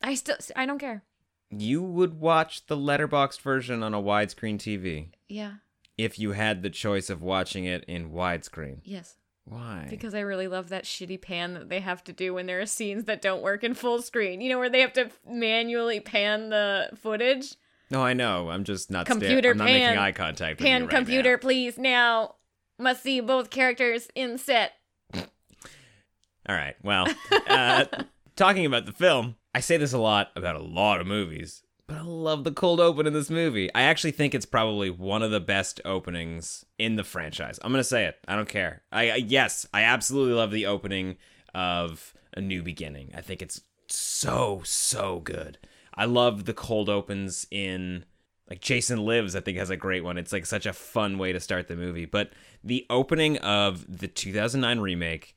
I 0.00 0.14
still 0.14 0.36
I 0.54 0.64
don't 0.64 0.78
care. 0.78 1.02
You 1.50 1.82
would 1.82 2.20
watch 2.20 2.66
the 2.66 2.76
letterboxed 2.76 3.40
version 3.40 3.82
on 3.82 3.94
a 3.94 4.00
widescreen 4.00 4.58
TV 4.58 5.08
Yeah. 5.28 5.54
if 5.98 6.20
you 6.20 6.32
had 6.32 6.62
the 6.62 6.70
choice 6.70 7.10
of 7.10 7.20
watching 7.20 7.64
it 7.64 7.84
in 7.88 8.10
widescreen. 8.12 8.78
Yes. 8.84 9.16
Why? 9.50 9.86
Because 9.90 10.14
I 10.14 10.20
really 10.20 10.46
love 10.46 10.68
that 10.68 10.84
shitty 10.84 11.20
pan 11.20 11.54
that 11.54 11.68
they 11.68 11.80
have 11.80 12.04
to 12.04 12.12
do 12.12 12.34
when 12.34 12.46
there 12.46 12.60
are 12.60 12.66
scenes 12.66 13.04
that 13.06 13.20
don't 13.20 13.42
work 13.42 13.64
in 13.64 13.74
full 13.74 14.00
screen. 14.00 14.40
You 14.40 14.48
know, 14.50 14.58
where 14.60 14.70
they 14.70 14.80
have 14.80 14.92
to 14.92 15.10
manually 15.28 15.98
pan 15.98 16.50
the 16.50 16.90
footage. 16.96 17.54
no, 17.90 18.00
I 18.02 18.12
know. 18.14 18.48
I'm 18.50 18.62
just 18.62 18.90
not. 18.92 19.06
sta- 19.06 19.14
Computer 19.14 19.50
I'm 19.50 19.58
not 19.58 19.66
pan. 19.66 19.80
making 19.80 19.98
eye 19.98 20.12
contact 20.12 20.60
with 20.60 20.66
Pan 20.66 20.82
right 20.82 20.90
computer, 20.90 21.32
now. 21.32 21.38
please 21.38 21.76
now. 21.78 22.34
Must 22.78 23.02
see 23.02 23.20
both 23.20 23.50
characters 23.50 24.08
in 24.14 24.38
set. 24.38 24.72
All 25.14 26.56
right. 26.56 26.76
Well, 26.82 27.06
uh, 27.48 27.84
talking 28.36 28.64
about 28.66 28.86
the 28.86 28.92
film, 28.92 29.36
I 29.54 29.60
say 29.60 29.76
this 29.76 29.92
a 29.92 29.98
lot 29.98 30.30
about 30.36 30.56
a 30.56 30.62
lot 30.62 31.00
of 31.00 31.06
movies, 31.06 31.62
but 31.90 31.98
I 31.98 32.02
love 32.02 32.44
the 32.44 32.52
cold 32.52 32.78
open 32.78 33.08
in 33.08 33.14
this 33.14 33.30
movie. 33.30 33.68
I 33.74 33.82
actually 33.82 34.12
think 34.12 34.32
it's 34.32 34.46
probably 34.46 34.90
one 34.90 35.24
of 35.24 35.32
the 35.32 35.40
best 35.40 35.80
openings 35.84 36.64
in 36.78 36.94
the 36.94 37.02
franchise. 37.02 37.58
I'm 37.62 37.72
gonna 37.72 37.82
say 37.82 38.04
it. 38.04 38.16
I 38.28 38.36
don't 38.36 38.48
care. 38.48 38.82
I, 38.92 39.10
I 39.10 39.16
yes, 39.16 39.66
I 39.74 39.82
absolutely 39.82 40.34
love 40.34 40.52
the 40.52 40.66
opening 40.66 41.16
of 41.52 42.14
A 42.36 42.40
New 42.40 42.62
Beginning. 42.62 43.10
I 43.16 43.22
think 43.22 43.42
it's 43.42 43.62
so 43.88 44.62
so 44.64 45.18
good. 45.18 45.58
I 45.92 46.04
love 46.04 46.44
the 46.44 46.54
cold 46.54 46.88
opens 46.88 47.44
in 47.50 48.04
like 48.48 48.60
Jason 48.60 49.04
Lives, 49.04 49.34
I 49.34 49.40
think 49.40 49.58
has 49.58 49.70
a 49.70 49.76
great 49.76 50.04
one. 50.04 50.16
It's 50.16 50.32
like 50.32 50.46
such 50.46 50.66
a 50.66 50.72
fun 50.72 51.18
way 51.18 51.32
to 51.32 51.40
start 51.40 51.66
the 51.66 51.74
movie. 51.74 52.04
But 52.04 52.30
the 52.62 52.86
opening 52.88 53.36
of 53.38 53.98
the 53.98 54.06
2009 54.06 54.78
remake 54.78 55.36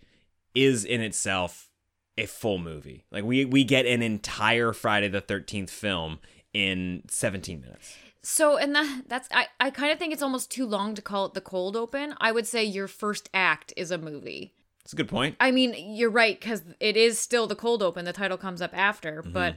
is 0.54 0.86
in 0.86 1.02
itself 1.02 1.72
a 2.16 2.28
full 2.28 2.60
movie. 2.60 3.06
Like 3.12 3.24
we 3.24 3.44
we 3.44 3.64
get 3.64 3.88
an 3.88 4.04
entire 4.04 4.72
Friday 4.72 5.08
the 5.08 5.20
13th 5.20 5.72
film 5.72 6.20
in 6.54 7.04
17 7.10 7.62
minutes. 7.62 7.96
So, 8.22 8.58
and 8.58 8.74
that 8.74 9.04
that's 9.08 9.28
I 9.32 9.48
I 9.60 9.70
kind 9.70 9.92
of 9.92 10.00
think 10.00 10.14
it's 10.14 10.22
almost 10.22 10.50
too 10.50 10.66
long 10.66 10.96
to 10.96 11.02
call 11.02 11.26
it 11.26 11.34
the 11.34 11.42
cold 11.42 11.76
open. 11.76 12.16
I 12.20 12.32
would 12.32 12.48
say 12.48 12.64
your 12.64 12.88
first 12.88 13.30
act 13.34 13.74
is 13.76 13.92
a 13.92 13.98
movie. 13.98 14.54
It's 14.86 14.94
a 14.94 14.96
good 14.96 15.10
point. 15.10 15.36
I 15.40 15.52
mean, 15.52 15.76
you're 15.78 16.10
right 16.10 16.40
because 16.40 16.64
it 16.80 16.96
is 16.98 17.20
still 17.20 17.48
the 17.48 17.56
cold 17.56 17.84
open. 17.84 18.06
The 18.06 18.14
title 18.14 18.38
comes 18.38 18.62
up 18.62 18.72
after, 18.74 19.22
mm-hmm. 19.22 19.34
but 19.34 19.56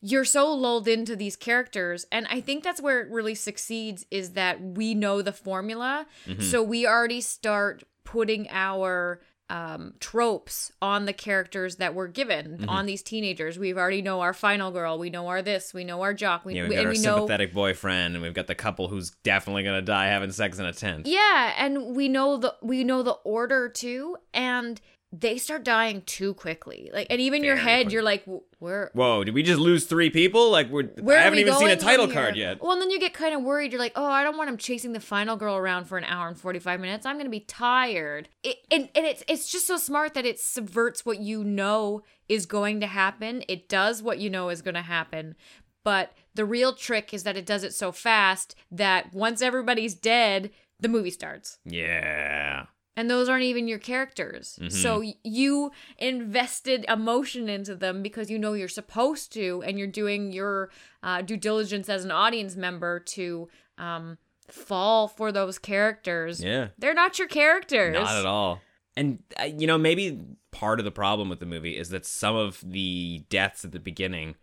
you're 0.00 0.24
so 0.24 0.52
lulled 0.52 0.86
into 0.88 1.16
these 1.16 1.36
characters, 1.36 2.06
and 2.10 2.26
I 2.28 2.40
think 2.40 2.62
that's 2.64 2.80
where 2.80 3.00
it 3.00 3.10
really 3.10 3.34
succeeds. 3.36 4.04
Is 4.10 4.30
that 4.30 4.60
we 4.60 4.94
know 4.94 5.22
the 5.22 5.32
formula, 5.32 6.06
mm-hmm. 6.26 6.42
so 6.42 6.60
we 6.60 6.86
already 6.86 7.20
start 7.20 7.84
putting 8.02 8.48
our 8.50 9.20
um, 9.50 9.94
tropes 10.00 10.72
on 10.82 11.06
the 11.06 11.12
characters 11.12 11.76
that 11.76 11.94
we're 11.94 12.06
given 12.08 12.66
on 12.68 12.86
these 12.86 13.02
teenagers. 13.02 13.58
We've 13.58 13.78
already 13.78 14.02
know 14.02 14.20
our 14.20 14.34
final 14.34 14.70
girl. 14.70 14.98
We 14.98 15.10
know 15.10 15.28
our 15.28 15.40
this. 15.42 15.72
We 15.72 15.84
know 15.84 16.02
our 16.02 16.12
jock. 16.14 16.44
We, 16.44 16.54
Yeah, 16.54 16.62
we've 16.62 16.70
we- 16.70 16.74
got 16.76 16.84
our 16.86 16.92
we 16.92 16.98
know 16.98 17.16
sympathetic 17.16 17.52
boyfriend, 17.54 18.14
and 18.14 18.22
we've 18.22 18.34
got 18.34 18.46
the 18.46 18.54
couple 18.54 18.88
who's 18.88 19.10
definitely 19.22 19.62
gonna 19.62 19.82
die 19.82 20.06
having 20.06 20.32
sex 20.32 20.58
in 20.58 20.66
a 20.66 20.72
tent. 20.72 21.06
Yeah, 21.06 21.54
and 21.58 21.96
we 21.96 22.08
know 22.08 22.36
the 22.36 22.54
we 22.62 22.84
know 22.84 23.02
the 23.02 23.12
order 23.24 23.68
too, 23.68 24.16
and 24.34 24.80
they 25.10 25.38
start 25.38 25.64
dying 25.64 26.02
too 26.02 26.34
quickly. 26.34 26.90
Like, 26.92 27.06
and 27.08 27.20
even 27.20 27.42
your 27.42 27.56
head, 27.56 27.86
quick. 27.86 27.92
you're 27.92 28.02
like, 28.02 28.24
"Wh- 28.26 28.62
where 28.62 28.90
Whoa, 28.92 29.24
did 29.24 29.32
we 29.32 29.42
just 29.42 29.58
lose 29.58 29.86
three 29.86 30.10
people? 30.10 30.50
Like 30.50 30.68
we're 30.68 30.84
where 31.00 31.18
I 31.18 31.22
haven't 31.22 31.38
we 31.38 31.40
even 31.42 31.54
seen 31.54 31.68
a 31.68 31.76
title 31.76 32.08
card 32.08 32.36
yet. 32.36 32.60
Well, 32.60 32.72
and 32.72 32.82
then 32.82 32.90
you 32.90 33.00
get 33.00 33.14
kind 33.14 33.34
of 33.34 33.42
worried. 33.42 33.72
You're 33.72 33.80
like, 33.80 33.92
oh, 33.96 34.04
I 34.04 34.22
don't 34.22 34.36
want 34.36 34.50
him 34.50 34.58
chasing 34.58 34.92
the 34.92 35.00
final 35.00 35.36
girl 35.36 35.56
around 35.56 35.86
for 35.86 35.96
an 35.96 36.04
hour 36.04 36.28
and 36.28 36.38
45 36.38 36.80
minutes. 36.80 37.06
I'm 37.06 37.16
gonna 37.16 37.30
be 37.30 37.40
tired. 37.40 38.28
It, 38.42 38.58
and 38.70 38.90
and 38.94 39.06
it's 39.06 39.24
it's 39.28 39.50
just 39.50 39.66
so 39.66 39.78
smart 39.78 40.14
that 40.14 40.26
it 40.26 40.38
subverts 40.38 41.06
what 41.06 41.20
you 41.20 41.42
know 41.42 42.02
is 42.28 42.44
going 42.44 42.80
to 42.80 42.86
happen. 42.86 43.42
It 43.48 43.68
does 43.68 44.02
what 44.02 44.18
you 44.18 44.28
know 44.28 44.50
is 44.50 44.60
going 44.60 44.74
to 44.74 44.82
happen. 44.82 45.36
But 45.84 46.12
the 46.34 46.44
real 46.44 46.74
trick 46.74 47.14
is 47.14 47.22
that 47.22 47.36
it 47.36 47.46
does 47.46 47.64
it 47.64 47.72
so 47.72 47.92
fast 47.92 48.54
that 48.70 49.14
once 49.14 49.40
everybody's 49.40 49.94
dead, 49.94 50.50
the 50.78 50.88
movie 50.88 51.10
starts. 51.10 51.58
Yeah. 51.64 52.66
And 52.98 53.08
those 53.08 53.28
aren't 53.28 53.44
even 53.44 53.68
your 53.68 53.78
characters. 53.78 54.58
Mm-hmm. 54.60 54.70
So 54.70 55.04
you 55.22 55.70
invested 55.98 56.84
emotion 56.88 57.48
into 57.48 57.76
them 57.76 58.02
because 58.02 58.28
you 58.28 58.40
know 58.40 58.54
you're 58.54 58.66
supposed 58.66 59.32
to, 59.34 59.62
and 59.64 59.78
you're 59.78 59.86
doing 59.86 60.32
your 60.32 60.70
uh, 61.04 61.22
due 61.22 61.36
diligence 61.36 61.88
as 61.88 62.04
an 62.04 62.10
audience 62.10 62.56
member 62.56 62.98
to 62.98 63.48
um, 63.78 64.18
fall 64.48 65.06
for 65.06 65.30
those 65.30 65.60
characters. 65.60 66.42
Yeah. 66.42 66.70
They're 66.76 66.92
not 66.92 67.20
your 67.20 67.28
characters. 67.28 67.94
Not 67.94 68.16
at 68.16 68.26
all. 68.26 68.60
And 68.96 69.22
uh, 69.40 69.44
you 69.44 69.68
know, 69.68 69.78
maybe 69.78 70.20
part 70.50 70.80
of 70.80 70.84
the 70.84 70.90
problem 70.90 71.28
with 71.28 71.38
the 71.38 71.46
movie 71.46 71.78
is 71.78 71.90
that 71.90 72.04
some 72.04 72.34
of 72.34 72.64
the 72.66 73.22
deaths 73.30 73.64
at 73.64 73.70
the 73.70 73.78
beginning 73.78 74.34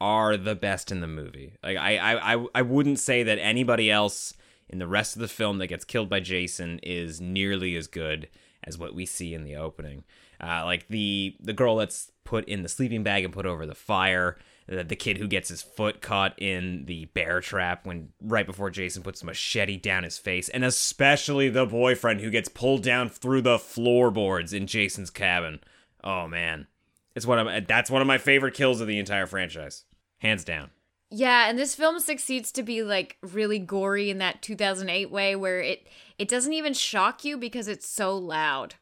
are 0.00 0.36
the 0.36 0.56
best 0.56 0.90
in 0.90 1.00
the 1.00 1.06
movie. 1.06 1.54
Like 1.62 1.76
I, 1.76 1.96
I, 1.96 2.34
I, 2.34 2.46
I 2.56 2.62
wouldn't 2.62 2.98
say 2.98 3.22
that 3.22 3.38
anybody 3.38 3.88
else 3.88 4.34
in 4.70 4.78
the 4.78 4.86
rest 4.86 5.16
of 5.16 5.20
the 5.20 5.28
film 5.28 5.58
that 5.58 5.66
gets 5.66 5.84
killed 5.84 6.08
by 6.08 6.20
Jason 6.20 6.78
is 6.82 7.20
nearly 7.20 7.76
as 7.76 7.88
good 7.88 8.28
as 8.64 8.78
what 8.78 8.94
we 8.94 9.04
see 9.04 9.34
in 9.34 9.44
the 9.44 9.56
opening. 9.56 10.04
Uh, 10.42 10.64
like 10.64 10.88
the 10.88 11.36
the 11.40 11.52
girl 11.52 11.76
that's 11.76 12.12
put 12.24 12.44
in 12.46 12.62
the 12.62 12.68
sleeping 12.68 13.02
bag 13.02 13.24
and 13.24 13.34
put 13.34 13.44
over 13.46 13.66
the 13.66 13.74
fire. 13.74 14.38
The, 14.66 14.84
the 14.84 14.96
kid 14.96 15.18
who 15.18 15.26
gets 15.26 15.48
his 15.48 15.62
foot 15.62 16.00
caught 16.00 16.40
in 16.40 16.84
the 16.86 17.06
bear 17.06 17.40
trap 17.40 17.84
when 17.84 18.10
right 18.22 18.46
before 18.46 18.70
Jason 18.70 19.02
puts 19.02 19.20
a 19.20 19.26
machete 19.26 19.76
down 19.76 20.04
his 20.04 20.16
face, 20.16 20.48
and 20.48 20.64
especially 20.64 21.48
the 21.48 21.66
boyfriend 21.66 22.20
who 22.20 22.30
gets 22.30 22.48
pulled 22.48 22.82
down 22.84 23.08
through 23.08 23.42
the 23.42 23.58
floorboards 23.58 24.52
in 24.52 24.68
Jason's 24.68 25.10
cabin. 25.10 25.60
Oh 26.04 26.28
man, 26.28 26.68
it's 27.14 27.26
one 27.26 27.38
of 27.38 27.66
that's 27.66 27.90
one 27.90 28.00
of 28.00 28.06
my 28.06 28.18
favorite 28.18 28.54
kills 28.54 28.80
of 28.80 28.86
the 28.86 28.98
entire 28.98 29.26
franchise, 29.26 29.84
hands 30.18 30.44
down. 30.44 30.70
Yeah, 31.10 31.48
and 31.48 31.58
this 31.58 31.74
film 31.74 31.98
succeeds 31.98 32.52
to 32.52 32.62
be 32.62 32.82
like 32.82 33.16
really 33.22 33.58
gory 33.58 34.10
in 34.10 34.18
that 34.18 34.42
2008 34.42 35.10
way 35.10 35.34
where 35.36 35.60
it 35.60 35.86
it 36.18 36.28
doesn't 36.28 36.52
even 36.52 36.72
shock 36.72 37.24
you 37.24 37.36
because 37.36 37.66
it's 37.68 37.88
so 37.88 38.16
loud. 38.16 38.76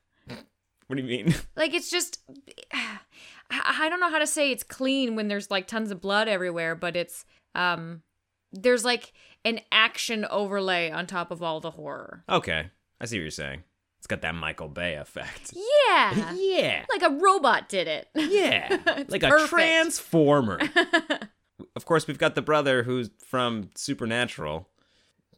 What 0.86 0.96
do 0.96 1.02
you 1.02 1.08
mean? 1.08 1.34
Like 1.56 1.74
it's 1.74 1.90
just 1.90 2.20
I 3.50 3.88
don't 3.88 4.00
know 4.00 4.10
how 4.10 4.18
to 4.18 4.26
say 4.26 4.50
it's 4.52 4.62
clean 4.62 5.16
when 5.16 5.28
there's 5.28 5.50
like 5.50 5.66
tons 5.66 5.90
of 5.90 6.00
blood 6.02 6.28
everywhere, 6.28 6.74
but 6.74 6.96
it's 6.96 7.24
um 7.54 8.02
there's 8.52 8.84
like 8.84 9.12
an 9.44 9.60
action 9.72 10.26
overlay 10.30 10.90
on 10.90 11.06
top 11.06 11.30
of 11.30 11.42
all 11.42 11.60
the 11.60 11.70
horror. 11.70 12.24
okay, 12.28 12.70
I 13.00 13.06
see 13.06 13.16
what 13.18 13.22
you're 13.22 13.30
saying. 13.30 13.62
It's 13.98 14.06
got 14.06 14.20
that 14.22 14.34
Michael 14.34 14.68
Bay 14.68 14.94
effect. 14.94 15.52
Yeah. 15.88 16.32
Yeah. 16.36 16.84
Like 16.90 17.02
a 17.02 17.14
robot 17.14 17.68
did 17.68 17.88
it. 17.88 18.08
Yeah, 18.14 18.76
like 19.08 19.22
a 19.22 19.30
transformer. 19.46 20.58
Of 21.78 21.86
course, 21.86 22.08
we've 22.08 22.18
got 22.18 22.34
the 22.34 22.42
brother 22.42 22.82
who's 22.82 23.08
from 23.24 23.70
Supernatural. 23.76 24.68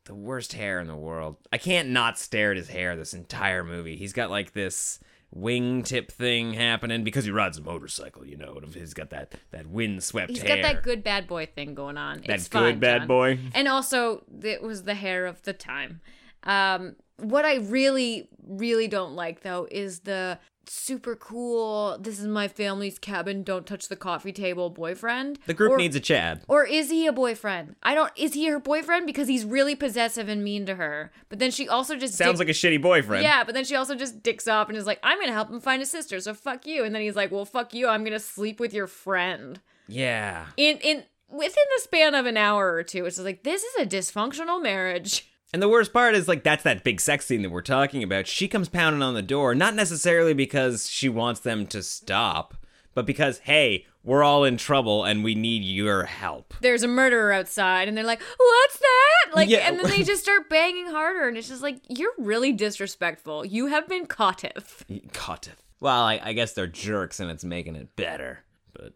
The 0.07 0.15
worst 0.15 0.55
hair 0.55 0.81
in 0.81 0.89
the 0.89 0.97
world. 0.97 1.37
I 1.53 1.59
can't 1.59 1.91
not 1.91 2.19
stare 2.19 2.51
at 2.53 2.57
his 2.57 2.69
hair 2.69 2.97
this 2.97 3.13
entire 3.13 3.63
movie. 3.63 3.97
He's 3.97 4.15
got 4.15 4.31
like 4.31 4.55
this 4.55 4.99
wingtip 5.37 6.11
thing 6.11 6.55
happening 6.55 7.05
because 7.05 7.27
he 7.27 7.31
rides 7.31 7.59
a 7.59 7.63
motorcycle. 7.63 8.27
You 8.27 8.39
know, 8.39 8.59
he's 8.73 8.95
got 8.95 9.11
that 9.11 9.35
that 9.51 9.67
windswept 9.67 10.31
He's 10.31 10.41
hair. 10.41 10.57
He's 10.57 10.65
got 10.65 10.73
that 10.73 10.83
good 10.83 11.05
bad 11.05 11.29
boy 11.29 11.47
thing 11.47 11.75
going 11.75 11.99
on. 11.99 12.23
That 12.27 12.31
it's 12.31 12.49
good 12.49 12.81
bad 12.81 13.03
John. 13.03 13.09
boy. 13.09 13.39
And 13.55 13.69
also, 13.69 14.25
it 14.43 14.63
was 14.63 14.85
the 14.85 14.95
hair 14.95 15.27
of 15.27 15.43
the 15.43 15.53
time. 15.53 16.01
Um, 16.45 16.97
what 17.19 17.45
I 17.45 17.57
really, 17.57 18.31
really 18.49 18.89
don't 18.89 19.15
like 19.15 19.43
though 19.43 19.69
is 19.71 20.01
the 20.01 20.39
super 20.73 21.17
cool. 21.17 21.99
This 22.01 22.21
is 22.21 22.27
my 22.27 22.47
family's 22.47 22.99
cabin. 22.99 23.43
Don't 23.43 23.67
touch 23.67 23.89
the 23.89 23.97
coffee 23.97 24.33
table. 24.33 24.71
Boyfriend. 24.71 25.39
The 25.47 25.55
group 25.55 25.73
Or- 25.73 25.77
needs 25.77 25.97
a 25.97 26.01
Chad. 26.01 26.43
Or 26.47 26.65
is 26.65 26.91
he 26.91 27.07
a 27.07 27.13
boyfriend? 27.13 27.75
I 27.83 27.95
don't. 27.95 28.13
Is 28.17 28.35
he 28.35 28.47
her 28.47 28.61
boyfriend 28.61 29.07
because 29.07 29.27
he's 29.29 29.45
really 29.45 29.75
possessive 29.75 30.29
and 30.29 30.45
mean 30.45 30.67
to 30.67 30.77
her? 30.77 31.11
But 31.29 31.41
then 31.41 31.51
she 31.51 31.69
also 31.69 31.97
just 31.97 32.15
Sounds 32.15 32.39
like 32.39 32.49
a 32.49 32.53
shitty 32.53 32.81
boyfriend. 32.81 33.25
yeah. 33.25 33.43
But 33.45 33.55
then 33.55 33.65
she 33.65 33.75
also 33.75 33.95
just 33.97 34.23
dicks 34.23 34.47
off 34.47 34.69
and 34.69 34.79
is 34.79 34.87
like, 34.87 35.01
"I'm 35.03 35.19
gonna 35.19 35.33
help 35.33 35.51
him 35.51 35.61
find 35.61 35.81
his 35.81 35.91
sister, 35.91 36.21
so 36.21 36.35
fuck 36.35 36.67
you." 36.67 36.85
And 36.85 36.95
then 36.95 37.03
he's 37.03 37.17
like, 37.17 37.31
"Well, 37.33 37.45
fuck 37.45 37.75
you. 37.75 37.89
I'm 37.89 38.05
gonna 38.05 38.21
sleep 38.21 38.61
with 38.61 38.73
your 38.73 38.87
friend." 38.87 39.61
Yeah. 39.89 40.47
In 40.57 40.79
in 40.79 41.03
within 41.29 41.65
the 41.77 41.83
span 41.83 42.15
of 42.15 42.27
an 42.27 42.37
hour 42.37 42.73
or 42.75 42.83
two, 42.85 43.07
it's 43.07 43.17
just 43.17 43.25
like 43.25 43.43
this 43.43 43.63
is 43.65 43.75
a 43.83 43.87
dysfunctional 43.87 44.63
marriage. 44.63 45.27
And 45.53 45.61
the 45.61 45.69
worst 45.69 45.93
part 45.93 46.15
is 46.15 46.29
like 46.29 46.45
that's 46.45 46.63
that 46.63 46.85
big 46.85 47.01
sex 47.01 47.27
scene 47.27 47.43
that 47.43 47.51
we're 47.51 47.63
talking 47.63 48.03
about. 48.03 48.27
She 48.27 48.47
comes 48.49 48.69
pounding 48.69 49.03
on 49.03 49.15
the 49.15 49.23
door, 49.23 49.55
not 49.55 49.75
necessarily 49.75 50.33
because 50.35 50.89
she 50.89 51.09
wants 51.09 51.41
them 51.41 51.67
to 51.69 51.83
stop, 51.83 52.55
but 52.95 53.05
because 53.07 53.39
hey, 53.41 53.87
we're 54.05 54.23
all 54.23 54.45
in 54.45 54.57
trouble 54.57 55.05
and 55.05 55.25
we 55.25 55.35
need 55.35 55.63
your 55.63 56.05
help. 56.05 56.55
There's 56.61 56.83
a 56.85 56.89
murderer 56.89 57.33
outside, 57.33 57.89
and 57.89 57.97
they're 57.97 58.05
like, 58.05 58.23
"What's 58.39 58.79
that?" 58.79 59.35
Like, 59.35 59.49
Yeah. 59.49 59.69
and 59.69 59.79
then 59.79 59.91
they 59.91 60.03
just 60.03 60.23
start 60.23 60.49
banging 60.49 60.87
harder, 60.87 61.29
and 61.29 61.37
it's 61.37 61.49
just 61.49 61.63
like, 61.63 61.81
"You're 61.89 62.15
really 62.17 62.53
disrespectful. 62.53 63.45
You 63.45 63.67
have 63.67 63.87
been 63.89 64.07
caughteth." 64.07 64.85
Cutteth. 65.13 65.63
Well, 65.81 66.03
I, 66.03 66.21
I 66.23 66.33
guess 66.33 66.53
they're 66.53 66.67
jerks 66.67 67.21
and 67.21 67.31
it's 67.31 67.45
making 67.45 67.75
it 67.77 67.95
better, 67.97 68.45
but 68.73 68.93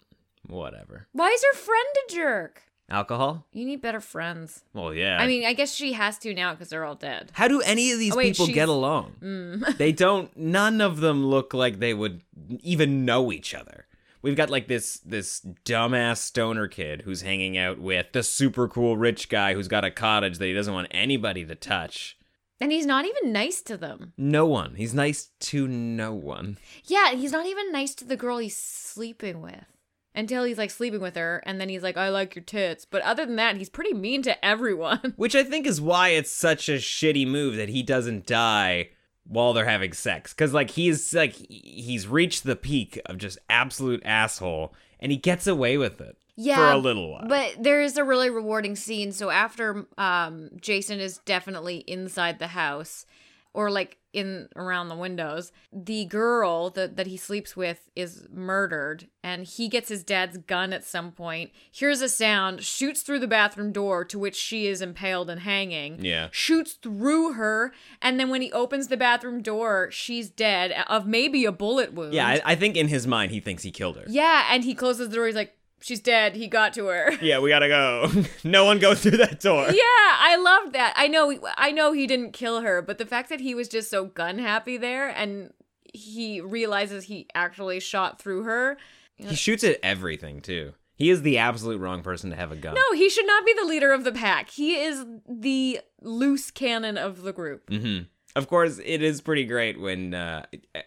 whatever. 0.46 1.08
Why 1.12 1.28
is 1.30 1.42
her 1.52 1.58
friend 1.58 1.86
a 2.08 2.12
jerk? 2.14 2.62
Alcohol? 2.90 3.46
You 3.52 3.64
need 3.64 3.80
better 3.80 4.00
friends. 4.00 4.62
Well, 4.74 4.92
yeah. 4.92 5.18
I 5.18 5.26
mean, 5.26 5.44
I 5.46 5.52
guess 5.54 5.74
she 5.74 5.94
has 5.94 6.18
to 6.18 6.34
now 6.34 6.52
because 6.52 6.68
they're 6.68 6.84
all 6.84 6.94
dead. 6.94 7.30
how 7.32 7.48
do 7.48 7.60
any 7.62 7.90
of 7.92 7.98
these 7.98 8.12
Oh, 8.12 8.16
wait, 8.16 8.32
people 8.34 8.46
she's- 8.46 8.54
get 8.54 8.68
along? 8.68 9.14
Mm. 9.22 9.76
they 9.78 9.90
don't. 9.92 10.36
None 10.36 10.80
of 10.80 11.00
them 11.00 11.24
look 11.26 11.54
like 11.54 11.78
they 11.78 11.94
would 11.94 12.22
even 12.62 13.04
know 13.04 13.32
each 13.32 13.54
other. 13.54 13.86
We've 14.20 14.36
got 14.36 14.48
like 14.50 14.68
this 14.68 14.98
this 15.04 15.40
dumbass 15.64 16.16
stoner 16.18 16.66
kid 16.68 17.02
who's 17.02 17.22
hanging 17.22 17.58
out 17.58 17.78
with 17.78 18.12
the 18.12 18.22
super 18.22 18.68
cool 18.68 18.96
rich 18.96 19.28
guy 19.28 19.52
who's 19.54 19.68
got 19.68 19.84
a 19.84 19.90
cottage 19.90 20.38
that 20.38 20.46
he 20.46 20.54
doesn't 20.54 20.72
want 20.72 20.88
anybody 20.90 21.44
to 21.44 21.54
touch. 21.54 22.16
And 22.60 22.70
he's 22.72 22.86
not 22.86 23.04
even 23.04 23.32
nice 23.32 23.60
to 23.62 23.76
them. 23.76 24.12
No 24.16 24.46
one. 24.46 24.76
He's 24.76 24.94
nice 24.94 25.30
to 25.40 25.66
no 25.68 26.14
one. 26.14 26.56
Yeah, 26.86 27.12
he's 27.12 27.32
not 27.32 27.44
even 27.46 27.72
nice 27.72 27.94
to 27.96 28.04
the 28.04 28.16
girl 28.16 28.38
he's 28.38 28.56
sleeping 28.56 29.42
with. 29.42 29.73
Until 30.14 30.44
he's 30.44 30.58
like 30.58 30.70
sleeping 30.70 31.00
with 31.00 31.16
her, 31.16 31.42
and 31.44 31.60
then 31.60 31.68
he's 31.68 31.82
like, 31.82 31.96
I 31.96 32.08
like 32.08 32.36
your 32.36 32.44
tits. 32.44 32.84
But 32.84 33.02
other 33.02 33.26
than 33.26 33.36
that, 33.36 33.56
he's 33.56 33.68
pretty 33.68 33.92
mean 33.92 34.22
to 34.22 34.44
everyone. 34.44 35.14
Which 35.16 35.34
I 35.34 35.42
think 35.42 35.66
is 35.66 35.80
why 35.80 36.10
it's 36.10 36.30
such 36.30 36.68
a 36.68 36.74
shitty 36.74 37.26
move 37.26 37.56
that 37.56 37.68
he 37.68 37.82
doesn't 37.82 38.26
die 38.26 38.90
while 39.26 39.52
they're 39.52 39.64
having 39.64 39.92
sex. 39.92 40.32
Cause 40.32 40.52
like 40.52 40.70
he's 40.70 41.14
like 41.14 41.34
he's 41.48 42.06
reached 42.06 42.44
the 42.44 42.56
peak 42.56 43.00
of 43.06 43.18
just 43.18 43.38
absolute 43.48 44.02
asshole 44.04 44.74
and 45.00 45.10
he 45.10 45.18
gets 45.18 45.46
away 45.46 45.76
with 45.76 46.00
it. 46.00 46.16
Yeah, 46.36 46.56
For 46.56 46.72
a 46.72 46.78
little 46.78 47.12
while. 47.12 47.26
But 47.28 47.56
there 47.60 47.80
is 47.82 47.96
a 47.96 48.04
really 48.04 48.28
rewarding 48.28 48.74
scene. 48.74 49.12
So 49.12 49.30
after 49.30 49.86
um, 49.96 50.50
Jason 50.60 50.98
is 50.98 51.18
definitely 51.18 51.78
inside 51.78 52.38
the 52.38 52.48
house, 52.48 53.06
or 53.52 53.70
like 53.70 53.98
in 54.14 54.48
around 54.56 54.88
the 54.88 54.96
windows, 54.96 55.52
the 55.72 56.04
girl 56.06 56.70
that 56.70 56.96
that 56.96 57.06
he 57.06 57.16
sleeps 57.16 57.56
with 57.56 57.90
is 57.96 58.26
murdered, 58.32 59.08
and 59.22 59.44
he 59.44 59.68
gets 59.68 59.88
his 59.88 60.04
dad's 60.04 60.38
gun 60.38 60.72
at 60.72 60.84
some 60.84 61.12
point. 61.12 61.50
Hears 61.70 62.00
a 62.00 62.08
sound, 62.08 62.62
shoots 62.62 63.02
through 63.02 63.18
the 63.18 63.26
bathroom 63.26 63.72
door, 63.72 64.04
to 64.04 64.18
which 64.18 64.36
she 64.36 64.66
is 64.66 64.80
impaled 64.80 65.28
and 65.28 65.40
hanging. 65.40 66.04
Yeah. 66.04 66.28
shoots 66.30 66.72
through 66.74 67.32
her, 67.34 67.72
and 68.00 68.18
then 68.20 68.30
when 68.30 68.42
he 68.42 68.52
opens 68.52 68.88
the 68.88 68.96
bathroom 68.96 69.42
door, 69.42 69.88
she's 69.90 70.30
dead 70.30 70.72
of 70.88 71.06
maybe 71.06 71.44
a 71.44 71.52
bullet 71.52 71.92
wound. 71.92 72.14
Yeah, 72.14 72.26
I, 72.28 72.42
I 72.44 72.54
think 72.54 72.76
in 72.76 72.88
his 72.88 73.06
mind 73.06 73.32
he 73.32 73.40
thinks 73.40 73.62
he 73.62 73.70
killed 73.70 73.96
her. 73.96 74.04
yeah, 74.08 74.46
and 74.50 74.64
he 74.64 74.74
closes 74.74 75.08
the 75.08 75.16
door. 75.16 75.26
He's 75.26 75.34
like, 75.34 75.56
"She's 75.84 76.00
dead. 76.00 76.34
He 76.34 76.48
got 76.48 76.72
to 76.74 76.86
her." 76.86 77.12
Yeah, 77.20 77.38
we 77.40 77.50
gotta 77.50 77.68
go. 77.68 78.10
no 78.44 78.64
one 78.64 78.78
go 78.78 78.94
through 78.94 79.18
that 79.18 79.40
door. 79.40 79.66
Yeah, 79.68 79.82
I 80.18 80.36
love 80.36 80.72
that. 80.72 80.94
I 80.96 81.06
know 81.08 81.38
I 81.56 81.70
know 81.70 81.92
he 81.92 82.06
didn't 82.06 82.32
kill 82.32 82.62
her, 82.62 82.80
but 82.82 82.98
the 82.98 83.06
fact 83.06 83.28
that 83.28 83.40
he 83.40 83.54
was 83.54 83.68
just 83.68 83.90
so 83.90 84.06
gun 84.06 84.38
happy 84.38 84.76
there 84.76 85.08
and 85.08 85.52
he 85.92 86.40
realizes 86.40 87.04
he 87.04 87.28
actually 87.34 87.80
shot 87.80 88.20
through 88.20 88.42
her. 88.44 88.76
He 89.16 89.34
shoots 89.34 89.62
at 89.62 89.78
everything 89.82 90.40
too. 90.40 90.72
He 90.96 91.10
is 91.10 91.22
the 91.22 91.38
absolute 91.38 91.80
wrong 91.80 92.02
person 92.02 92.30
to 92.30 92.36
have 92.36 92.52
a 92.52 92.56
gun. 92.56 92.74
No, 92.74 92.96
he 92.96 93.08
should 93.10 93.26
not 93.26 93.44
be 93.44 93.52
the 93.52 93.66
leader 93.66 93.92
of 93.92 94.04
the 94.04 94.12
pack. 94.12 94.50
He 94.50 94.76
is 94.76 95.04
the 95.28 95.80
loose 96.00 96.50
cannon 96.50 96.96
of 96.96 97.22
the 97.22 97.32
group. 97.32 97.68
hmm 97.68 98.00
Of 98.36 98.48
course, 98.48 98.80
it 98.84 99.00
is 99.00 99.20
pretty 99.20 99.44
great 99.44 99.80
when 99.80 100.12
uh, 100.12 100.46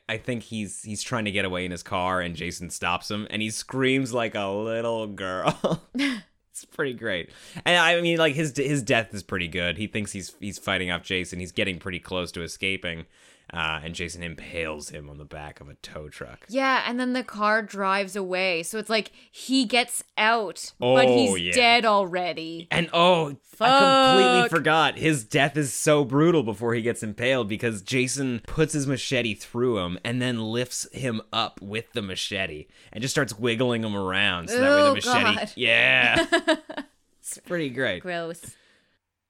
I 0.09 0.17
think 0.17 0.43
he's 0.43 0.83
he's 0.83 1.01
trying 1.01 1.25
to 1.25 1.31
get 1.31 1.45
away 1.45 1.63
in 1.63 1.71
his 1.71 1.83
car 1.83 2.19
and 2.19 2.35
Jason 2.35 2.69
stops 2.69 3.09
him 3.09 3.25
and 3.29 3.41
he 3.41 3.49
screams 3.49 4.13
like 4.13 4.35
a 4.35 4.47
little 4.47 5.07
girl. 5.07 5.81
it's 5.95 6.65
pretty 6.65 6.93
great. 6.93 7.29
And 7.65 7.77
I 7.77 8.01
mean 8.01 8.17
like 8.17 8.35
his 8.35 8.57
his 8.57 8.83
death 8.83 9.13
is 9.13 9.23
pretty 9.23 9.47
good. 9.47 9.77
He 9.77 9.87
thinks 9.87 10.11
he's 10.11 10.35
he's 10.41 10.59
fighting 10.59 10.91
off 10.91 11.03
Jason. 11.03 11.39
He's 11.39 11.53
getting 11.53 11.79
pretty 11.79 11.99
close 11.99 12.33
to 12.33 12.43
escaping. 12.43 13.05
Uh, 13.53 13.79
and 13.83 13.95
Jason 13.95 14.23
impales 14.23 14.89
him 14.89 15.09
on 15.09 15.17
the 15.17 15.23
back 15.25 15.61
of 15.61 15.69
a 15.69 15.75
tow 15.75 16.09
truck. 16.09 16.45
Yeah, 16.49 16.83
and 16.85 16.99
then 16.99 17.13
the 17.13 17.23
car 17.23 17.61
drives 17.61 18.15
away. 18.17 18.61
So 18.63 18.77
it's 18.77 18.89
like 18.89 19.11
he 19.31 19.63
gets 19.63 20.03
out, 20.17 20.73
but 20.79 21.05
Oh, 21.05 21.35
he's 21.35 21.39
yeah. 21.39 21.51
dead 21.53 21.85
already. 21.85 22.67
And 22.71 22.89
oh, 22.91 23.37
I 23.61 24.09
completely 24.09 24.49
forgot. 24.49 24.97
His 24.97 25.23
death 25.23 25.55
is 25.55 25.73
so 25.73 26.03
brutal 26.03 26.43
before 26.43 26.73
he 26.73 26.81
gets 26.81 27.03
impaled 27.03 27.47
because 27.47 27.81
Jason 27.81 28.41
puts 28.47 28.73
his 28.73 28.85
machete 28.85 29.33
through 29.33 29.77
him 29.79 29.97
and 30.03 30.21
then 30.21 30.41
lifts 30.41 30.85
him 30.91 31.21
up 31.31 31.61
with 31.61 31.91
the 31.93 32.01
machete 32.01 32.65
and 32.91 33.01
just 33.01 33.13
starts 33.13 33.39
wiggling 33.39 33.81
him 33.83 33.95
around. 33.95 34.49
So 34.49 34.59
that 34.59 34.69
way 34.69 34.81
Oh, 34.81 34.87
the 34.89 34.93
machete. 34.95 35.35
God. 35.37 35.51
Yeah. 35.55 36.25
it's 37.21 37.37
pretty 37.45 37.69
great. 37.69 38.01
Gross. 38.01 38.55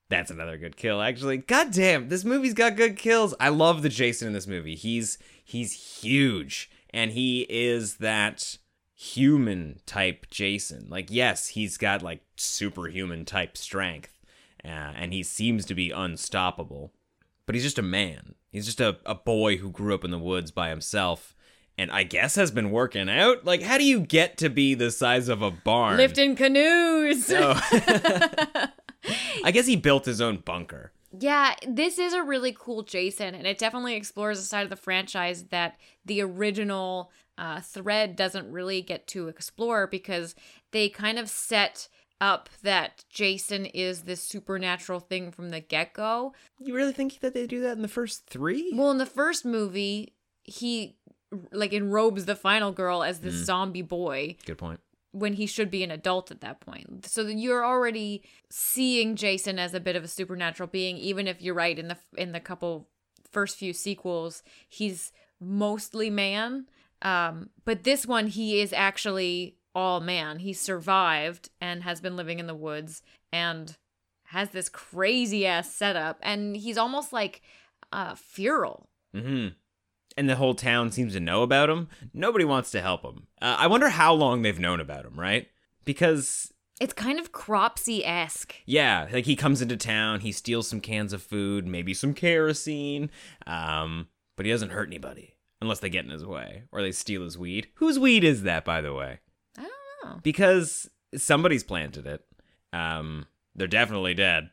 That's 0.10 0.32
another 0.32 0.58
good 0.58 0.78
kill, 0.78 1.02
actually. 1.02 1.38
God 1.38 1.72
damn, 1.72 2.08
this 2.08 2.24
movie's 2.24 2.54
got 2.54 2.78
good 2.78 2.96
kills. 2.98 3.34
I 3.40 3.50
love 3.50 3.82
the 3.82 3.90
Jason 3.90 4.28
in 4.28 4.34
this 4.34 4.48
movie. 4.48 4.76
He's 4.76 5.18
he's 5.44 6.02
huge, 6.02 6.70
and 6.92 7.12
he 7.12 7.46
is 7.50 7.98
that 7.98 8.58
human 8.96 9.80
type 9.86 10.28
Jason. 10.30 10.88
Like, 10.90 11.08
yes, 11.10 11.50
he's 11.50 11.78
got 11.78 12.02
like 12.02 12.22
superhuman 12.38 13.26
type 13.26 13.58
strength, 13.58 14.18
uh, 14.64 14.94
and 14.96 15.14
he 15.14 15.24
seems 15.24 15.66
to 15.66 15.76
be 15.76 15.92
unstoppable. 15.92 16.94
But 17.46 17.56
he's 17.56 17.64
just 17.64 17.80
a 17.80 17.84
man. 17.84 18.36
He's 18.50 18.66
just 18.66 18.82
a, 18.82 18.98
a 19.06 19.16
boy 19.16 19.58
who 19.58 19.72
grew 19.72 19.94
up 19.94 20.06
in 20.06 20.12
the 20.12 20.18
woods 20.20 20.52
by 20.52 20.70
himself. 20.70 21.34
And 21.80 21.92
I 21.92 22.02
guess 22.02 22.34
has 22.36 22.50
been 22.50 22.72
working 22.72 23.08
out. 23.08 23.46
Like, 23.46 23.62
how 23.62 23.78
do 23.78 23.84
you 23.84 24.00
get 24.00 24.36
to 24.38 24.50
be 24.50 24.74
the 24.74 24.90
size 24.90 25.30
of 25.30 25.44
a 25.44 25.52
barn? 25.52 25.98
Lifting 25.98 26.36
canoes. 26.36 27.32
I 29.44 29.52
guess 29.52 29.66
he 29.66 29.76
built 29.76 30.06
his 30.06 30.22
own 30.22 30.38
bunker. 30.38 30.92
Yeah, 31.18 31.56
this 31.68 31.98
is 31.98 32.14
a 32.14 32.24
really 32.24 32.56
cool 32.58 32.84
Jason, 32.84 33.34
and 33.34 33.48
it 33.48 33.58
definitely 33.58 33.96
explores 33.96 34.40
a 34.40 34.44
side 34.44 34.64
of 34.64 34.70
the 34.70 34.76
franchise 34.76 35.46
that 35.46 35.80
the 36.06 36.22
original 36.22 37.12
uh, 37.38 37.62
thread 37.62 38.16
doesn't 38.16 38.52
really 38.52 38.82
get 38.82 39.08
to 39.08 39.28
explore 39.28 39.88
because 39.88 40.36
they 40.72 40.90
kind 40.90 41.18
of 41.18 41.30
set 41.30 41.88
up 42.20 42.50
that 42.64 43.06
Jason 43.10 43.66
is 43.68 44.04
this 44.04 44.22
supernatural 44.22 45.00
thing 45.00 45.32
from 45.32 45.50
the 45.50 45.60
get 45.60 45.94
go. 45.94 46.34
You 46.60 46.76
really 46.76 46.94
think 46.94 47.20
that 47.20 47.34
they 47.34 47.48
do 47.48 47.62
that 47.62 47.76
in 47.76 47.84
the 47.84 47.88
first 47.88 48.26
three? 48.28 48.74
Well, 48.76 48.92
in 48.92 48.98
the 48.98 49.06
first 49.06 49.46
movie, 49.46 50.14
he 50.44 50.98
like 51.52 51.74
enrobes 51.74 52.26
the 52.26 52.36
final 52.36 52.72
girl 52.72 53.04
as 53.04 53.20
this 53.20 53.34
zombie 53.34 53.82
boy 53.82 54.38
Good 54.46 54.58
point. 54.58 54.80
When 55.12 55.34
he 55.34 55.46
should 55.46 55.72
be 55.72 55.84
an 55.84 55.92
adult 55.92 56.32
at 56.32 56.42
that 56.42 56.60
point. 56.60 57.06
So 57.06 57.24
you're 57.28 57.66
already 57.66 58.24
seeing 58.50 59.16
Jason 59.16 59.58
as 59.60 59.74
a 59.74 59.80
bit 59.80 59.96
of 59.96 60.04
a 60.04 60.08
supernatural 60.08 60.68
being, 60.68 60.98
even 60.98 61.28
if 61.28 61.42
you're 61.42 61.56
right 61.56 61.78
in 61.78 61.88
the 61.88 61.98
in 62.18 62.32
the 62.32 62.40
couple 62.40 62.88
first 63.32 63.58
few 63.58 63.74
sequels, 63.74 64.44
he's 64.68 65.12
mostly 65.40 66.10
man. 66.10 66.68
Um, 67.02 67.50
but 67.66 67.84
this 67.84 68.06
one, 68.06 68.28
he 68.28 68.60
is 68.60 68.74
actually 68.74 69.58
all 69.76 70.00
man. 70.00 70.40
He 70.40 70.54
survived 70.54 71.50
and 71.62 71.84
has 71.84 72.02
been 72.02 72.16
living 72.16 72.40
in 72.40 72.48
the 72.48 72.56
woods 72.56 73.04
and 73.32 73.78
has 74.26 74.50
this 74.50 74.70
crazy 74.70 75.46
ass 75.46 75.74
setup, 75.74 76.20
and 76.22 76.58
he's 76.58 76.78
almost 76.78 77.14
like 77.14 77.42
uh, 77.92 78.16
feral. 78.16 78.90
Mm-hmm. 79.16 79.50
And 80.18 80.28
the 80.28 80.36
whole 80.36 80.56
town 80.56 80.92
seems 80.92 81.14
to 81.14 81.20
know 81.20 81.44
about 81.44 81.70
him. 81.70 81.88
Nobody 82.14 82.44
wants 82.44 82.72
to 82.72 82.82
help 82.82 83.04
him. 83.04 83.28
Uh, 83.42 83.56
I 83.60 83.68
wonder 83.68 83.90
how 83.90 84.14
long 84.14 84.42
they've 84.42 84.60
known 84.60 84.80
about 84.80 85.06
him, 85.06 85.20
right? 85.20 85.48
Because 85.86 86.52
It's 86.82 86.94
kind 86.94 87.20
of 87.20 87.32
Cropsy 87.32 88.04
esque. 88.04 88.56
yeah, 88.66 89.08
like 89.12 89.26
he 89.26 89.36
comes 89.36 89.62
into 89.62 89.78
town, 89.78 90.22
he 90.22 90.32
steals 90.32 90.68
some 90.68 90.82
cans 90.82 91.14
of 91.14 91.22
food, 91.22 91.68
maybe 91.68 91.94
some 91.94 92.14
kerosene, 92.16 93.10
um, 93.46 94.08
but 94.36 94.46
he 94.46 94.52
doesn't 94.52 94.72
hurt 94.72 94.90
anybody 94.90 95.36
unless 95.62 95.80
they 95.80 95.90
get 95.90 96.06
in 96.06 96.12
his 96.12 96.26
way 96.26 96.64
or 96.72 96.82
they 96.82 96.92
steal 96.92 97.24
his 97.24 97.38
weed. 97.38 97.68
Whose 97.76 97.98
weed 98.00 98.24
is 98.24 98.44
that, 98.44 98.66
by 98.66 98.82
the 98.82 98.94
way? 98.94 99.20
I 99.58 99.62
don't 99.62 99.72
know. 100.16 100.20
because 100.24 100.90
somebody's 101.16 101.64
planted 101.64 102.06
it. 102.08 102.26
Um, 102.74 103.28
they're 103.56 103.68
definitely 103.68 104.14
dead. 104.16 104.50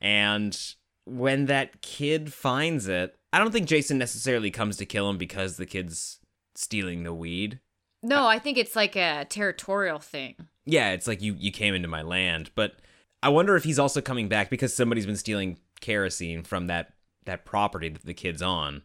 And 0.00 0.58
when 1.04 1.46
that 1.46 1.80
kid 1.82 2.32
finds 2.32 2.86
it, 2.88 3.16
I 3.36 3.38
don't 3.38 3.52
think 3.52 3.68
Jason 3.68 3.98
necessarily 3.98 4.50
comes 4.50 4.78
to 4.78 4.86
kill 4.86 5.10
him 5.10 5.18
because 5.18 5.58
the 5.58 5.66
kid's 5.66 6.20
stealing 6.54 7.02
the 7.02 7.12
weed. 7.12 7.60
No, 8.02 8.26
I 8.26 8.38
think 8.38 8.56
it's 8.56 8.74
like 8.74 8.96
a 8.96 9.26
territorial 9.28 9.98
thing. 9.98 10.36
Yeah, 10.64 10.92
it's 10.92 11.06
like 11.06 11.20
you 11.20 11.34
you 11.38 11.52
came 11.52 11.74
into 11.74 11.86
my 11.86 12.00
land, 12.00 12.50
but 12.54 12.76
I 13.22 13.28
wonder 13.28 13.54
if 13.54 13.64
he's 13.64 13.78
also 13.78 14.00
coming 14.00 14.30
back 14.30 14.48
because 14.48 14.74
somebody's 14.74 15.04
been 15.04 15.18
stealing 15.18 15.58
kerosene 15.82 16.44
from 16.44 16.66
that 16.68 16.94
that 17.26 17.44
property 17.44 17.90
that 17.90 18.06
the 18.06 18.14
kid's 18.14 18.40
on. 18.40 18.84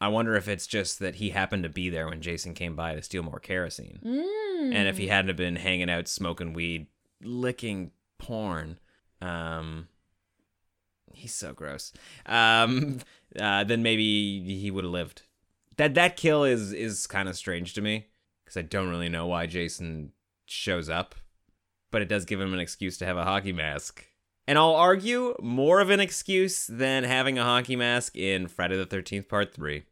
I 0.00 0.08
wonder 0.08 0.34
if 0.34 0.48
it's 0.48 0.66
just 0.66 0.98
that 0.98 1.14
he 1.14 1.30
happened 1.30 1.62
to 1.62 1.68
be 1.68 1.88
there 1.88 2.08
when 2.08 2.20
Jason 2.20 2.54
came 2.54 2.74
by 2.74 2.96
to 2.96 3.02
steal 3.02 3.22
more 3.22 3.38
kerosene. 3.38 4.00
And 4.02 4.88
if 4.88 4.98
he 4.98 5.06
hadn't 5.06 5.28
have 5.28 5.36
been 5.36 5.54
hanging 5.54 5.88
out 5.88 6.08
smoking 6.08 6.52
weed, 6.52 6.88
licking 7.22 7.92
porn, 8.18 8.80
um 9.22 9.86
he's 11.12 11.34
so 11.34 11.52
gross. 11.52 11.92
Um 12.26 13.00
uh, 13.40 13.64
then 13.64 13.82
maybe 13.82 14.42
he 14.58 14.70
would 14.70 14.84
have 14.84 14.92
lived. 14.92 15.22
That 15.76 15.94
that 15.94 16.16
kill 16.16 16.44
is 16.44 16.72
is 16.72 17.06
kind 17.06 17.28
of 17.28 17.36
strange 17.36 17.74
to 17.74 17.80
me 17.80 18.06
because 18.44 18.56
I 18.56 18.62
don't 18.62 18.88
really 18.88 19.08
know 19.08 19.26
why 19.26 19.46
Jason 19.46 20.12
shows 20.46 20.88
up, 20.88 21.14
but 21.90 22.02
it 22.02 22.08
does 22.08 22.24
give 22.24 22.40
him 22.40 22.54
an 22.54 22.60
excuse 22.60 22.96
to 22.98 23.06
have 23.06 23.16
a 23.16 23.24
hockey 23.24 23.52
mask. 23.52 24.04
And 24.46 24.56
I'll 24.56 24.74
argue 24.74 25.36
more 25.42 25.80
of 25.80 25.90
an 25.90 26.00
excuse 26.00 26.66
than 26.66 27.04
having 27.04 27.38
a 27.38 27.44
hockey 27.44 27.76
mask 27.76 28.16
in 28.16 28.48
Friday 28.48 28.76
the 28.78 28.86
13th 28.86 29.28
Part 29.28 29.52
3. 29.52 29.82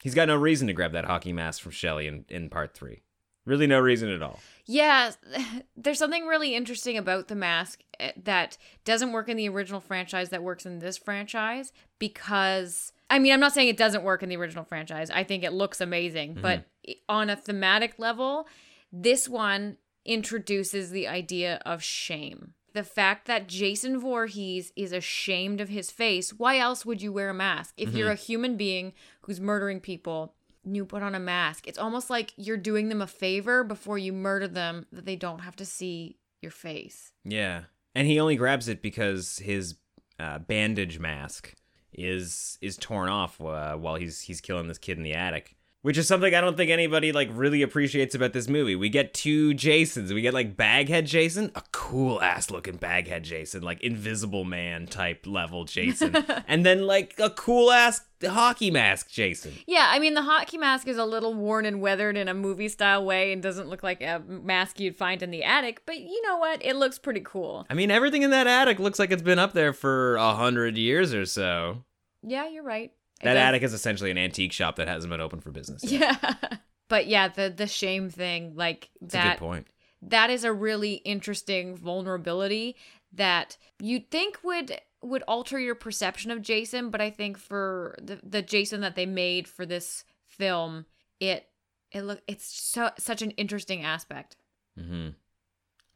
He's 0.00 0.14
got 0.14 0.28
no 0.28 0.36
reason 0.36 0.68
to 0.68 0.72
grab 0.72 0.92
that 0.92 1.06
hockey 1.06 1.32
mask 1.32 1.60
from 1.60 1.72
Shelly 1.72 2.06
in, 2.06 2.24
in 2.28 2.48
Part 2.50 2.74
3. 2.74 3.02
Really, 3.46 3.66
no 3.66 3.80
reason 3.80 4.08
at 4.08 4.22
all. 4.22 4.40
Yeah, 4.66 5.12
there's 5.76 5.98
something 5.98 6.26
really 6.26 6.54
interesting 6.54 6.96
about 6.96 7.28
the 7.28 7.34
mask 7.34 7.82
eh, 8.00 8.12
that 8.22 8.56
doesn't 8.84 9.12
work 9.12 9.28
in 9.28 9.36
the 9.36 9.48
original 9.48 9.80
franchise 9.80 10.30
that 10.30 10.42
works 10.42 10.66
in 10.66 10.78
this 10.78 10.96
franchise 10.96 11.72
because 11.98 12.92
I 13.10 13.18
mean, 13.18 13.32
I'm 13.32 13.40
not 13.40 13.52
saying 13.52 13.68
it 13.68 13.76
doesn't 13.76 14.02
work 14.02 14.22
in 14.22 14.28
the 14.28 14.36
original 14.36 14.64
franchise. 14.64 15.10
I 15.10 15.24
think 15.24 15.44
it 15.44 15.52
looks 15.52 15.80
amazing, 15.80 16.38
but 16.40 16.64
on 17.08 17.30
a 17.30 17.36
thematic 17.36 17.94
level, 17.98 18.48
this 18.92 19.28
one 19.28 19.76
introduces 20.04 20.90
the 20.90 21.06
idea 21.06 21.60
of 21.64 21.82
shame. 21.82 22.54
The 22.72 22.82
fact 22.82 23.26
that 23.26 23.46
Jason 23.46 24.00
Voorhees 24.00 24.72
is 24.74 24.92
ashamed 24.92 25.60
of 25.60 25.68
his 25.68 25.92
face, 25.92 26.32
why 26.32 26.58
else 26.58 26.84
would 26.84 27.00
you 27.00 27.12
wear 27.12 27.30
a 27.30 27.34
mask? 27.34 27.74
If 27.76 27.94
you're 27.94 28.10
a 28.10 28.16
human 28.16 28.56
being 28.56 28.94
who's 29.22 29.40
murdering 29.40 29.78
people, 29.78 30.34
you 30.64 30.84
put 30.84 31.02
on 31.02 31.14
a 31.14 31.20
mask. 31.20 31.66
It's 31.66 31.78
almost 31.78 32.10
like 32.10 32.32
you're 32.36 32.56
doing 32.56 32.88
them 32.88 33.02
a 33.02 33.06
favor 33.06 33.64
before 33.64 33.98
you 33.98 34.12
murder 34.12 34.48
them 34.48 34.86
that 34.92 35.04
they 35.04 35.16
don't 35.16 35.40
have 35.40 35.56
to 35.56 35.64
see 35.64 36.16
your 36.40 36.50
face. 36.50 37.12
Yeah, 37.24 37.62
and 37.94 38.06
he 38.06 38.20
only 38.20 38.36
grabs 38.36 38.68
it 38.68 38.82
because 38.82 39.38
his 39.38 39.76
uh, 40.18 40.38
bandage 40.38 40.98
mask 40.98 41.54
is 41.92 42.58
is 42.60 42.76
torn 42.76 43.08
off 43.08 43.40
uh, 43.40 43.76
while 43.76 43.94
he's 43.96 44.22
he's 44.22 44.40
killing 44.40 44.68
this 44.68 44.78
kid 44.78 44.96
in 44.96 45.04
the 45.04 45.14
attic. 45.14 45.56
Which 45.84 45.98
is 45.98 46.08
something 46.08 46.34
I 46.34 46.40
don't 46.40 46.56
think 46.56 46.70
anybody 46.70 47.12
like 47.12 47.28
really 47.30 47.60
appreciates 47.60 48.14
about 48.14 48.32
this 48.32 48.48
movie. 48.48 48.74
We 48.74 48.88
get 48.88 49.12
two 49.12 49.52
Jasons. 49.52 50.14
We 50.14 50.22
get 50.22 50.32
like 50.32 50.56
Baghead 50.56 51.04
Jason, 51.04 51.52
a 51.54 51.62
cool 51.72 52.22
ass 52.22 52.50
looking 52.50 52.76
Baghead 52.76 53.22
Jason, 53.22 53.62
like 53.62 53.82
Invisible 53.82 54.44
Man 54.44 54.86
type 54.86 55.26
level 55.26 55.66
Jason, 55.66 56.16
and 56.48 56.64
then 56.64 56.86
like 56.86 57.12
a 57.18 57.28
cool 57.28 57.70
ass 57.70 58.00
hockey 58.24 58.70
mask 58.70 59.10
Jason. 59.10 59.52
Yeah, 59.66 59.88
I 59.90 59.98
mean 59.98 60.14
the 60.14 60.22
hockey 60.22 60.56
mask 60.56 60.88
is 60.88 60.96
a 60.96 61.04
little 61.04 61.34
worn 61.34 61.66
and 61.66 61.82
weathered 61.82 62.16
in 62.16 62.28
a 62.28 62.34
movie 62.34 62.70
style 62.70 63.04
way 63.04 63.30
and 63.34 63.42
doesn't 63.42 63.68
look 63.68 63.82
like 63.82 64.00
a 64.00 64.22
mask 64.26 64.80
you'd 64.80 64.96
find 64.96 65.22
in 65.22 65.30
the 65.30 65.44
attic, 65.44 65.82
but 65.84 65.98
you 65.98 66.22
know 66.22 66.38
what? 66.38 66.64
It 66.64 66.76
looks 66.76 66.98
pretty 66.98 67.20
cool. 67.20 67.66
I 67.68 67.74
mean, 67.74 67.90
everything 67.90 68.22
in 68.22 68.30
that 68.30 68.46
attic 68.46 68.78
looks 68.78 68.98
like 68.98 69.10
it's 69.10 69.20
been 69.20 69.38
up 69.38 69.52
there 69.52 69.74
for 69.74 70.16
a 70.16 70.32
hundred 70.32 70.78
years 70.78 71.12
or 71.12 71.26
so. 71.26 71.84
Yeah, 72.22 72.48
you're 72.48 72.64
right. 72.64 72.90
That 73.22 73.36
attic 73.36 73.62
is 73.62 73.72
essentially 73.72 74.10
an 74.10 74.18
antique 74.18 74.52
shop 74.52 74.76
that 74.76 74.88
hasn't 74.88 75.10
been 75.10 75.20
open 75.20 75.40
for 75.40 75.50
business. 75.50 75.82
Yet. 75.84 76.18
Yeah. 76.22 76.34
But 76.86 77.06
yeah, 77.06 77.28
the 77.28 77.48
the 77.48 77.66
shame 77.66 78.10
thing, 78.10 78.54
like 78.56 78.90
That's 79.00 79.14
a 79.14 79.16
that 79.16 79.38
good 79.38 79.44
point. 79.44 79.66
that 80.02 80.28
is 80.28 80.44
a 80.44 80.52
really 80.52 80.94
interesting 80.96 81.74
vulnerability 81.74 82.76
that 83.14 83.56
you'd 83.80 84.10
think 84.10 84.38
would 84.44 84.78
would 85.02 85.22
alter 85.26 85.58
your 85.58 85.74
perception 85.74 86.30
of 86.30 86.42
Jason, 86.42 86.90
but 86.90 87.00
I 87.00 87.08
think 87.08 87.38
for 87.38 87.96
the 88.02 88.20
the 88.22 88.42
Jason 88.42 88.82
that 88.82 88.96
they 88.96 89.06
made 89.06 89.48
for 89.48 89.64
this 89.64 90.04
film, 90.26 90.84
it 91.20 91.48
it 91.90 92.02
look 92.02 92.20
it's 92.28 92.44
so 92.46 92.90
such 92.98 93.22
an 93.22 93.30
interesting 93.32 93.82
aspect. 93.82 94.36
Mm-hmm. 94.78 95.08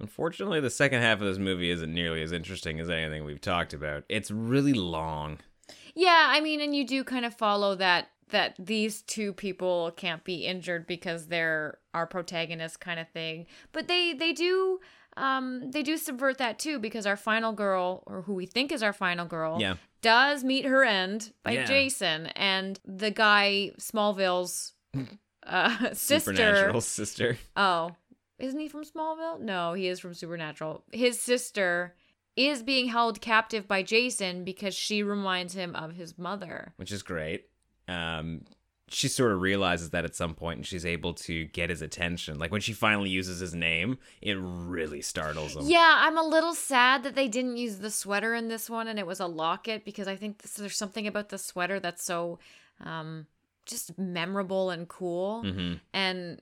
Unfortunately, 0.00 0.60
the 0.60 0.70
second 0.70 1.02
half 1.02 1.20
of 1.20 1.26
this 1.26 1.38
movie 1.38 1.70
isn't 1.70 1.92
nearly 1.92 2.22
as 2.22 2.32
interesting 2.32 2.80
as 2.80 2.88
anything 2.88 3.24
we've 3.24 3.40
talked 3.40 3.74
about. 3.74 4.04
It's 4.08 4.30
really 4.30 4.72
long. 4.72 5.38
Yeah, 6.00 6.26
I 6.30 6.40
mean, 6.40 6.60
and 6.60 6.76
you 6.76 6.86
do 6.86 7.02
kind 7.02 7.24
of 7.24 7.34
follow 7.34 7.74
that 7.74 8.10
that 8.30 8.54
these 8.58 9.02
two 9.02 9.32
people 9.32 9.90
can't 9.96 10.22
be 10.22 10.44
injured 10.46 10.86
because 10.86 11.26
they're 11.26 11.78
our 11.94 12.06
protagonist 12.06 12.78
kind 12.78 13.00
of 13.00 13.08
thing. 13.08 13.46
But 13.72 13.88
they 13.88 14.12
they 14.12 14.32
do 14.32 14.78
um 15.16 15.72
they 15.72 15.82
do 15.82 15.96
subvert 15.96 16.38
that 16.38 16.58
too 16.60 16.78
because 16.78 17.04
our 17.06 17.16
final 17.16 17.52
girl 17.52 18.04
or 18.06 18.22
who 18.22 18.34
we 18.34 18.46
think 18.46 18.70
is 18.70 18.82
our 18.82 18.92
final 18.92 19.26
girl 19.26 19.56
Yeah. 19.60 19.74
does 20.02 20.44
meet 20.44 20.66
her 20.66 20.84
end 20.84 21.32
by 21.42 21.52
Yeah. 21.52 21.64
Jason 21.64 22.26
and 22.28 22.78
the 22.84 23.10
guy 23.10 23.72
Smallville's 23.80 24.74
uh 25.44 25.70
sister 25.94 26.20
Supernatural 26.34 26.80
sister. 26.82 27.38
Oh, 27.56 27.96
isn't 28.38 28.60
he 28.60 28.68
from 28.68 28.84
Smallville? 28.84 29.40
No, 29.40 29.72
he 29.72 29.88
is 29.88 29.98
from 29.98 30.14
Supernatural. 30.14 30.84
His 30.92 31.18
sister 31.18 31.96
is 32.38 32.62
being 32.62 32.88
held 32.88 33.20
captive 33.20 33.66
by 33.66 33.82
Jason 33.82 34.44
because 34.44 34.74
she 34.74 35.02
reminds 35.02 35.54
him 35.54 35.74
of 35.74 35.94
his 35.94 36.16
mother. 36.16 36.72
which 36.76 36.92
is 36.92 37.02
great. 37.02 37.46
Um, 37.88 38.42
she 38.90 39.08
sort 39.08 39.32
of 39.32 39.40
realizes 39.42 39.90
that 39.90 40.04
at 40.06 40.14
some 40.16 40.34
point, 40.34 40.56
and 40.58 40.66
she's 40.66 40.86
able 40.86 41.12
to 41.12 41.44
get 41.46 41.68
his 41.68 41.82
attention. 41.82 42.38
Like 42.38 42.50
when 42.50 42.62
she 42.62 42.72
finally 42.72 43.10
uses 43.10 43.38
his 43.40 43.54
name, 43.54 43.98
it 44.22 44.34
really 44.40 45.02
startles 45.02 45.56
him. 45.56 45.64
Yeah, 45.66 45.94
I'm 45.98 46.16
a 46.16 46.22
little 46.22 46.54
sad 46.54 47.02
that 47.02 47.14
they 47.14 47.28
didn't 47.28 47.58
use 47.58 47.78
the 47.78 47.90
sweater 47.90 48.34
in 48.34 48.48
this 48.48 48.70
one 48.70 48.88
and 48.88 48.98
it 48.98 49.06
was 49.06 49.20
a 49.20 49.26
locket 49.26 49.84
because 49.84 50.08
I 50.08 50.16
think 50.16 50.40
this, 50.40 50.54
there's 50.54 50.76
something 50.76 51.06
about 51.06 51.28
the 51.28 51.36
sweater 51.38 51.78
that's 51.80 52.02
so 52.04 52.38
um 52.84 53.26
just 53.66 53.98
memorable 53.98 54.70
and 54.70 54.88
cool. 54.88 55.42
hmm 55.42 55.74
And 55.92 56.40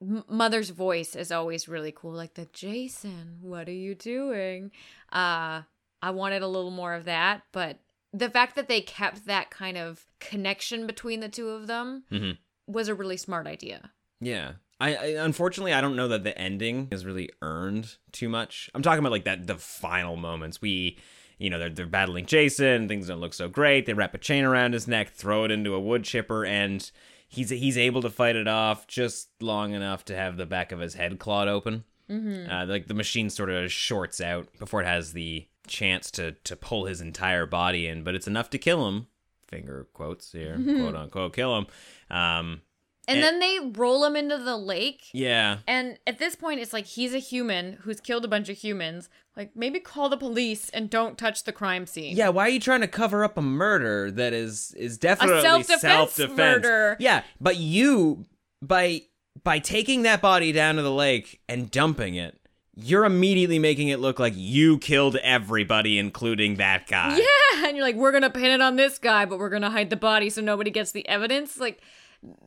mother's 0.00 0.70
voice 0.70 1.16
is 1.16 1.32
always 1.32 1.68
really 1.68 1.92
cool 1.92 2.12
like 2.12 2.34
the 2.34 2.48
Jason, 2.52 3.38
what 3.40 3.68
are 3.68 3.72
you 3.72 3.94
doing? 3.94 4.70
Uh 5.10 5.62
I 6.02 6.10
wanted 6.10 6.42
a 6.42 6.48
little 6.48 6.70
more 6.70 6.94
of 6.94 7.04
that, 7.04 7.42
but 7.52 7.78
the 8.12 8.30
fact 8.30 8.56
that 8.56 8.68
they 8.68 8.80
kept 8.80 9.26
that 9.26 9.50
kind 9.50 9.76
of 9.76 10.06
connection 10.20 10.86
between 10.86 11.20
the 11.20 11.28
two 11.28 11.48
of 11.50 11.66
them 11.66 12.04
hmm 12.10 12.32
was 12.66 12.88
a 12.88 12.94
really 12.94 13.16
smart 13.16 13.46
idea. 13.46 13.92
Yeah. 14.20 14.52
I, 14.80 14.94
I 14.94 15.06
unfortunately 15.24 15.72
I 15.72 15.80
don't 15.80 15.96
know 15.96 16.08
that 16.08 16.24
the 16.24 16.36
ending 16.36 16.88
is 16.90 17.06
really 17.06 17.30
earned 17.40 17.96
too 18.12 18.28
much. 18.28 18.68
I'm 18.74 18.82
talking 18.82 18.98
about 18.98 19.12
like 19.12 19.24
that 19.24 19.46
the 19.46 19.56
final 19.56 20.16
moments. 20.16 20.60
We 20.60 20.98
you 21.38 21.50
know, 21.50 21.58
they're 21.58 21.70
they're 21.70 21.86
battling 21.86 22.26
Jason, 22.26 22.88
things 22.88 23.08
don't 23.08 23.20
look 23.20 23.34
so 23.34 23.48
great. 23.48 23.86
They 23.86 23.92
wrap 23.92 24.14
a 24.14 24.18
chain 24.18 24.44
around 24.44 24.72
his 24.72 24.88
neck, 24.88 25.10
throw 25.10 25.44
it 25.44 25.50
into 25.50 25.74
a 25.74 25.80
wood 25.80 26.04
chipper, 26.04 26.44
and 26.44 26.90
he's 27.28 27.50
he's 27.50 27.78
able 27.78 28.02
to 28.02 28.10
fight 28.10 28.36
it 28.36 28.48
off 28.48 28.86
just 28.86 29.28
long 29.40 29.74
enough 29.74 30.04
to 30.06 30.16
have 30.16 30.36
the 30.36 30.46
back 30.46 30.72
of 30.72 30.80
his 30.80 30.94
head 30.94 31.18
clawed 31.18 31.48
open. 31.48 31.84
Mm-hmm. 32.10 32.50
Uh, 32.50 32.66
like 32.66 32.86
the 32.86 32.94
machine 32.94 33.30
sort 33.30 33.50
of 33.50 33.70
shorts 33.72 34.20
out 34.20 34.48
before 34.58 34.80
it 34.80 34.86
has 34.86 35.12
the 35.12 35.46
chance 35.66 36.10
to 36.12 36.32
to 36.44 36.56
pull 36.56 36.86
his 36.86 37.00
entire 37.00 37.46
body 37.46 37.86
in, 37.86 38.04
but 38.04 38.14
it's 38.14 38.28
enough 38.28 38.50
to 38.50 38.58
kill 38.58 38.88
him. 38.88 39.06
Finger 39.48 39.86
quotes 39.92 40.32
here, 40.32 40.56
quote 40.56 40.96
unquote, 40.96 41.32
kill 41.32 41.56
him. 41.56 41.66
Um, 42.10 42.62
And 43.08 43.18
And- 43.18 43.24
then 43.24 43.38
they 43.40 43.58
roll 43.78 44.04
him 44.04 44.16
into 44.16 44.36
the 44.38 44.56
lake. 44.56 45.04
yeah, 45.12 45.58
And 45.68 45.98
at 46.06 46.18
this 46.18 46.34
point, 46.34 46.60
it's 46.60 46.72
like 46.72 46.86
he's 46.86 47.14
a 47.14 47.18
human 47.18 47.74
who's 47.82 48.00
killed 48.00 48.24
a 48.24 48.28
bunch 48.28 48.48
of 48.48 48.58
humans. 48.58 49.08
Like, 49.36 49.54
maybe 49.54 49.78
call 49.80 50.08
the 50.08 50.16
police 50.16 50.70
and 50.70 50.88
don't 50.90 51.16
touch 51.18 51.44
the 51.44 51.52
crime 51.52 51.86
scene. 51.86 52.16
Yeah, 52.16 52.30
why 52.30 52.46
are 52.46 52.48
you 52.48 52.58
trying 52.58 52.80
to 52.80 52.88
cover 52.88 53.22
up 53.22 53.36
a 53.36 53.42
murder 53.42 54.10
that 54.10 54.32
is 54.32 54.72
is 54.76 54.96
definitely 54.98 55.42
self-defense 55.42 55.80
self-defense? 55.82 56.36
murder. 56.38 56.96
Yeah, 56.98 57.22
but 57.40 57.56
you 57.58 58.24
by 58.62 59.02
by 59.44 59.58
taking 59.58 60.02
that 60.02 60.20
body 60.22 60.50
down 60.52 60.76
to 60.76 60.82
the 60.82 60.90
lake 60.90 61.40
and 61.48 61.70
dumping 61.70 62.14
it, 62.14 62.38
you're 62.74 63.04
immediately 63.04 63.58
making 63.58 63.88
it 63.88 64.00
look 64.00 64.18
like 64.18 64.32
you 64.34 64.78
killed 64.78 65.16
everybody, 65.16 65.98
including 65.98 66.56
that 66.56 66.86
guy. 66.86 67.16
Yeah, 67.18 67.68
and 67.68 67.76
you're 67.76 67.84
like, 67.86 67.94
we're 67.96 68.12
gonna 68.12 68.30
pin 68.30 68.46
it 68.50 68.62
on 68.62 68.76
this 68.76 68.98
guy, 68.98 69.26
but 69.26 69.38
we're 69.38 69.50
gonna 69.50 69.70
hide 69.70 69.90
the 69.90 69.96
body 69.96 70.30
so 70.30 70.40
nobody 70.40 70.70
gets 70.70 70.92
the 70.92 71.06
evidence. 71.08 71.58
Like, 71.60 71.80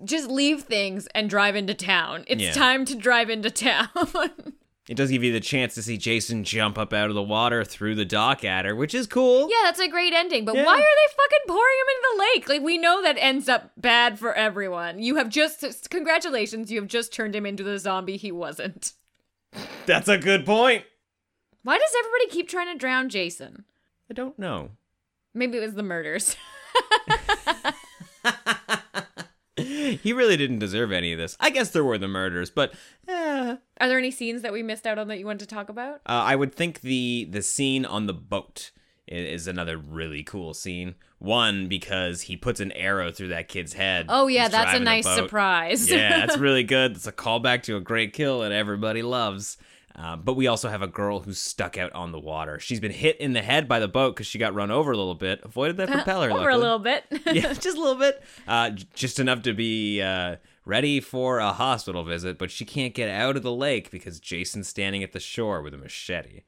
just 0.03 0.29
leave 0.29 0.63
things 0.63 1.07
and 1.15 1.29
drive 1.29 1.55
into 1.55 1.73
town. 1.73 2.23
It's 2.27 2.41
Yeah. 2.41 2.51
time 2.53 2.85
to 2.85 2.95
drive 2.95 3.29
into 3.29 3.49
town. 3.51 3.87
It 4.87 4.95
does 4.97 5.11
give 5.11 5.23
you 5.23 5.31
the 5.31 5.39
chance 5.39 5.75
to 5.75 5.83
see 5.83 5.97
Jason 5.97 6.43
jump 6.43 6.75
up 6.79 6.93
out 6.93 7.09
of 7.09 7.13
the 7.15 7.21
water 7.21 7.63
through 7.63 7.93
the 7.93 8.05
dock 8.05 8.43
at 8.43 8.65
her, 8.65 8.75
which 8.75 8.95
is 8.95 9.05
cool. 9.05 9.47
yeah, 9.47 9.57
that's 9.65 9.79
a 9.79 9.87
great 9.87 10.13
ending. 10.13 10.45
But 10.45 10.55
Yeah. 10.55 10.65
why 10.65 10.73
are 10.73 10.77
they 10.79 11.13
fucking 11.15 11.45
pouring 11.47 11.77
him 11.79 11.87
into 11.95 12.09
the 12.09 12.19
lake? 12.23 12.49
Like, 12.49 12.61
we 12.65 12.79
know 12.79 12.99
that 13.03 13.15
ends 13.19 13.47
up 13.47 13.71
bad 13.77 14.17
for 14.17 14.33
everyone. 14.33 14.97
You 14.99 15.17
have 15.17 15.29
just 15.29 15.91
congratulations, 15.91 16.71
you 16.71 16.79
have 16.79 16.89
just 16.89 17.13
turned 17.13 17.35
him 17.35 17.45
into 17.45 17.61
the 17.61 17.77
zombie 17.77 18.17
he 18.17 18.31
wasn't. 18.31 18.93
That's 19.85 20.07
a 20.07 20.17
good 20.17 20.43
point. 20.43 20.85
Why 21.61 21.77
does 21.77 21.91
everybody 21.99 22.27
keep 22.31 22.49
trying 22.49 22.73
to 22.73 22.79
drown 22.79 23.09
Jason? 23.09 23.65
I 24.09 24.15
don't 24.15 24.39
know. 24.39 24.71
Maybe 25.35 25.59
it 25.59 25.61
was 25.61 25.75
the 25.75 25.83
murders. 25.83 26.35
he 30.03 30.13
really 30.13 30.37
didn't 30.37 30.59
deserve 30.59 30.91
any 30.91 31.13
of 31.13 31.19
this. 31.19 31.35
I 31.39 31.49
guess 31.49 31.71
there 31.71 31.83
were 31.83 31.97
the 31.97 32.07
murders, 32.07 32.49
but 32.49 32.73
eh, 33.07 33.55
Are 33.79 33.87
there 33.87 33.97
any 33.97 34.11
scenes 34.11 34.41
that 34.41 34.53
we 34.53 34.63
missed 34.63 34.85
out 34.87 34.97
on 34.97 35.07
that 35.07 35.19
you 35.19 35.25
want 35.25 35.39
to 35.39 35.45
talk 35.45 35.69
about? 35.69 35.95
Uh, 36.05 36.23
I 36.25 36.35
would 36.35 36.53
think 36.53 36.81
the 36.81 37.27
the 37.29 37.41
scene 37.41 37.85
on 37.85 38.05
the 38.07 38.13
boat 38.13 38.71
is 39.07 39.47
another 39.47 39.77
really 39.77 40.23
cool 40.23 40.53
scene. 40.53 40.95
One 41.17 41.67
because 41.67 42.21
he 42.21 42.37
puts 42.37 42.59
an 42.59 42.71
arrow 42.73 43.11
through 43.11 43.29
that 43.29 43.47
kid's 43.47 43.73
head. 43.73 44.05
Oh 44.07 44.27
yeah, 44.27 44.43
He's 44.43 44.51
that's 44.51 44.77
a 44.77 44.79
nice 44.79 45.05
surprise. 45.05 45.89
yeah, 45.89 46.25
that's 46.25 46.37
really 46.47 46.63
good. 46.63 46.91
It's 46.91 47.07
a 47.07 47.11
callback 47.11 47.63
to 47.63 47.75
a 47.75 47.81
great 47.81 48.13
kill 48.13 48.41
that 48.41 48.51
everybody 48.51 49.01
loves. 49.01 49.57
Uh, 49.99 50.15
but 50.15 50.35
we 50.35 50.47
also 50.47 50.69
have 50.69 50.81
a 50.81 50.87
girl 50.87 51.19
who's 51.19 51.39
stuck 51.39 51.77
out 51.77 51.91
on 51.91 52.13
the 52.13 52.19
water. 52.19 52.57
She's 52.57 52.79
been 52.79 52.91
hit 52.91 53.17
in 53.19 53.33
the 53.33 53.41
head 53.41 53.67
by 53.67 53.79
the 53.79 53.87
boat 53.89 54.15
because 54.15 54.27
she 54.27 54.39
got 54.39 54.53
run 54.53 54.71
over 54.71 54.93
a 54.93 54.97
little 54.97 55.15
bit. 55.15 55.41
Avoided 55.43 55.75
that 55.77 55.89
propeller. 55.91 56.31
Over 56.31 56.49
a 56.49 56.57
little 56.57 56.79
bit. 56.79 57.03
yeah, 57.25 57.51
just 57.53 57.77
a 57.77 57.81
little 57.81 57.99
bit. 57.99 58.23
Uh, 58.47 58.69
just 58.93 59.19
enough 59.19 59.41
to 59.41 59.53
be 59.53 60.01
uh, 60.01 60.37
ready 60.63 61.01
for 61.01 61.39
a 61.39 61.51
hospital 61.51 62.05
visit, 62.05 62.37
but 62.37 62.49
she 62.49 62.63
can't 62.63 62.93
get 62.93 63.09
out 63.09 63.35
of 63.35 63.43
the 63.43 63.51
lake 63.51 63.91
because 63.91 64.21
Jason's 64.21 64.69
standing 64.69 65.03
at 65.03 65.11
the 65.11 65.19
shore 65.19 65.61
with 65.61 65.73
a 65.73 65.77
machete. 65.77 66.43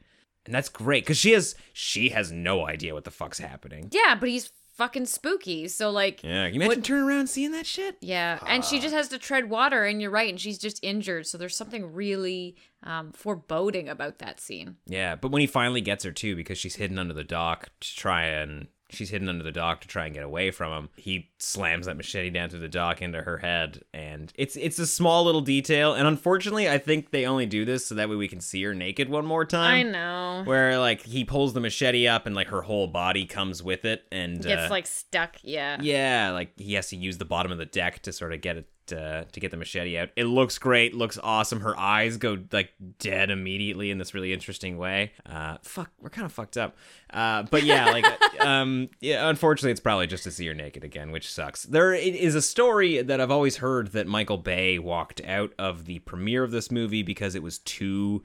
And 0.46 0.56
that's 0.56 0.70
great 0.70 1.04
because 1.04 1.18
she 1.18 1.34
has 1.34 1.54
she 1.74 2.10
has 2.10 2.32
no 2.32 2.66
idea 2.66 2.94
what 2.94 3.04
the 3.04 3.12
fuck's 3.12 3.40
happening. 3.40 3.90
yeah, 3.92 4.16
but 4.16 4.30
he's 4.30 4.52
fucking 4.74 5.06
spooky. 5.06 5.68
So 5.68 5.92
like 5.92 6.24
Yeah, 6.24 6.46
can 6.46 6.56
you 6.56 6.62
imagine 6.62 6.84
turning 6.84 7.04
around 7.08 7.20
and 7.20 7.30
seeing 7.30 7.52
that 7.52 7.66
shit? 7.66 7.98
Yeah, 8.02 8.40
and 8.48 8.64
she 8.64 8.80
just 8.80 8.94
has 8.94 9.08
to 9.10 9.18
tread 9.18 9.50
water, 9.50 9.86
and 9.86 10.02
you're 10.02 10.12
right, 10.12 10.30
and 10.30 10.40
she's 10.40 10.58
just 10.58 10.80
injured. 10.84 11.28
So 11.28 11.38
there's 11.38 11.56
something 11.56 11.94
really 11.94 12.56
um, 12.84 13.12
foreboding 13.12 13.90
about 13.90 14.20
that 14.20 14.40
scene. 14.40 14.78
Yeah, 14.86 15.16
but 15.16 15.32
when 15.32 15.42
he 15.42 15.48
finally 15.48 15.82
gets 15.82 16.04
her 16.04 16.12
too, 16.12 16.36
because 16.36 16.58
she's 16.58 16.76
hidden 16.76 17.00
under 17.00 17.14
the 17.14 17.24
dock 17.24 17.70
to 17.82 17.96
try 17.96 18.24
and 18.26 18.68
she's 18.92 19.10
hidden 19.10 19.30
under 19.30 19.44
the 19.44 19.52
dock 19.52 19.82
to 19.82 19.88
try 19.88 20.06
and 20.06 20.14
get 20.14 20.24
away 20.24 20.52
from 20.52 20.72
him, 20.72 20.90
he 20.96 21.30
slams 21.40 21.86
that 21.86 21.98
machete 21.98 22.30
down 22.30 22.50
through 22.50 22.60
the 22.60 22.68
dock 22.68 23.02
into 23.02 23.22
her 23.22 23.38
head, 23.38 23.84
and 23.94 24.32
it's 24.36 24.56
it's 24.56 24.80
a 24.80 24.88
small 24.88 25.24
little 25.24 25.42
detail, 25.42 25.94
and 25.94 26.08
unfortunately, 26.08 26.70
I 26.70 26.78
think 26.78 27.12
they 27.12 27.26
only 27.26 27.46
do 27.46 27.66
this 27.66 27.86
so 27.86 27.96
that 27.96 28.10
way 28.10 28.16
we 28.16 28.28
can 28.28 28.42
see 28.42 28.64
her 28.64 28.74
naked 28.74 29.10
one 29.10 29.26
more 29.26 29.46
time. 29.46 29.74
I 29.74 29.84
know. 29.84 30.44
Where 30.46 30.80
like 30.80 31.04
he 31.04 31.24
pulls 31.24 31.54
the 31.54 31.60
machete 31.60 32.08
up 32.08 32.26
and 32.26 32.36
like 32.36 32.48
her 32.48 32.62
whole 32.62 32.88
body 32.88 33.26
comes 33.26 33.64
with 33.64 33.86
it, 33.86 34.04
and 34.12 34.42
Gets 34.42 34.68
uh, 34.68 34.70
like 34.70 34.88
stuck. 34.88 35.38
Yeah. 35.44 35.78
yeah, 35.82 36.32
like 36.32 36.58
he 36.58 36.74
has 36.74 36.90
to 36.90 36.96
use 36.96 37.18
the 37.18 37.26
bottom 37.26 37.52
of 37.52 37.58
the 37.58 37.66
deck 37.66 38.02
to 38.04 38.14
sort 38.14 38.34
of 38.34 38.42
get 38.42 38.58
it 38.58 38.68
uh, 38.94 39.26
to 39.32 39.40
get 39.40 39.52
the 39.52 39.58
machete 39.58 39.98
out. 39.98 40.10
It 40.16 40.26
looks 40.26 40.58
great, 40.58 40.94
looks 40.94 41.18
awesome. 41.22 41.62
Her 41.62 41.78
eyes 41.80 42.18
go 42.18 42.38
like 42.52 42.72
dead 43.00 43.30
immediately 43.30 43.92
in 43.92 43.98
this 43.98 44.14
really 44.14 44.34
interesting 44.34 44.78
way. 44.78 45.12
Uh, 45.26 45.58
fuck, 45.62 45.92
we're 46.00 46.10
kind 46.10 46.26
of 46.26 46.32
fucked 46.32 46.58
up. 46.58 46.76
Uh, 47.12 47.44
but 47.44 47.64
yeah, 47.64 47.92
like 47.92 48.06
um, 48.42 48.90
yeah. 49.00 49.30
Unfortunately, 49.30 49.72
it's 49.72 49.80
probably 49.80 50.08
just 50.08 50.24
to 50.24 50.32
see 50.32 50.48
her 50.48 50.54
naked 50.54 50.84
again, 50.84 51.12
which 51.12 51.32
sucks. 51.32 51.64
There 51.64 51.94
is 51.94 52.36
a 52.36 52.42
story 52.42 53.02
that 53.02 53.22
I've 53.22 53.32
always 53.32 53.58
heard 53.58 53.94
that 53.94 54.08
Michael 54.08 54.38
Bay 54.38 54.80
walked 54.80 55.22
out 55.26 55.54
of 55.58 55.86
the 55.86 56.00
premiere 56.00 56.44
of 56.44 56.52
this 56.52 56.72
movie 56.72 57.04
because 57.04 57.36
it 57.36 57.44
was 57.44 57.60
too 57.60 58.24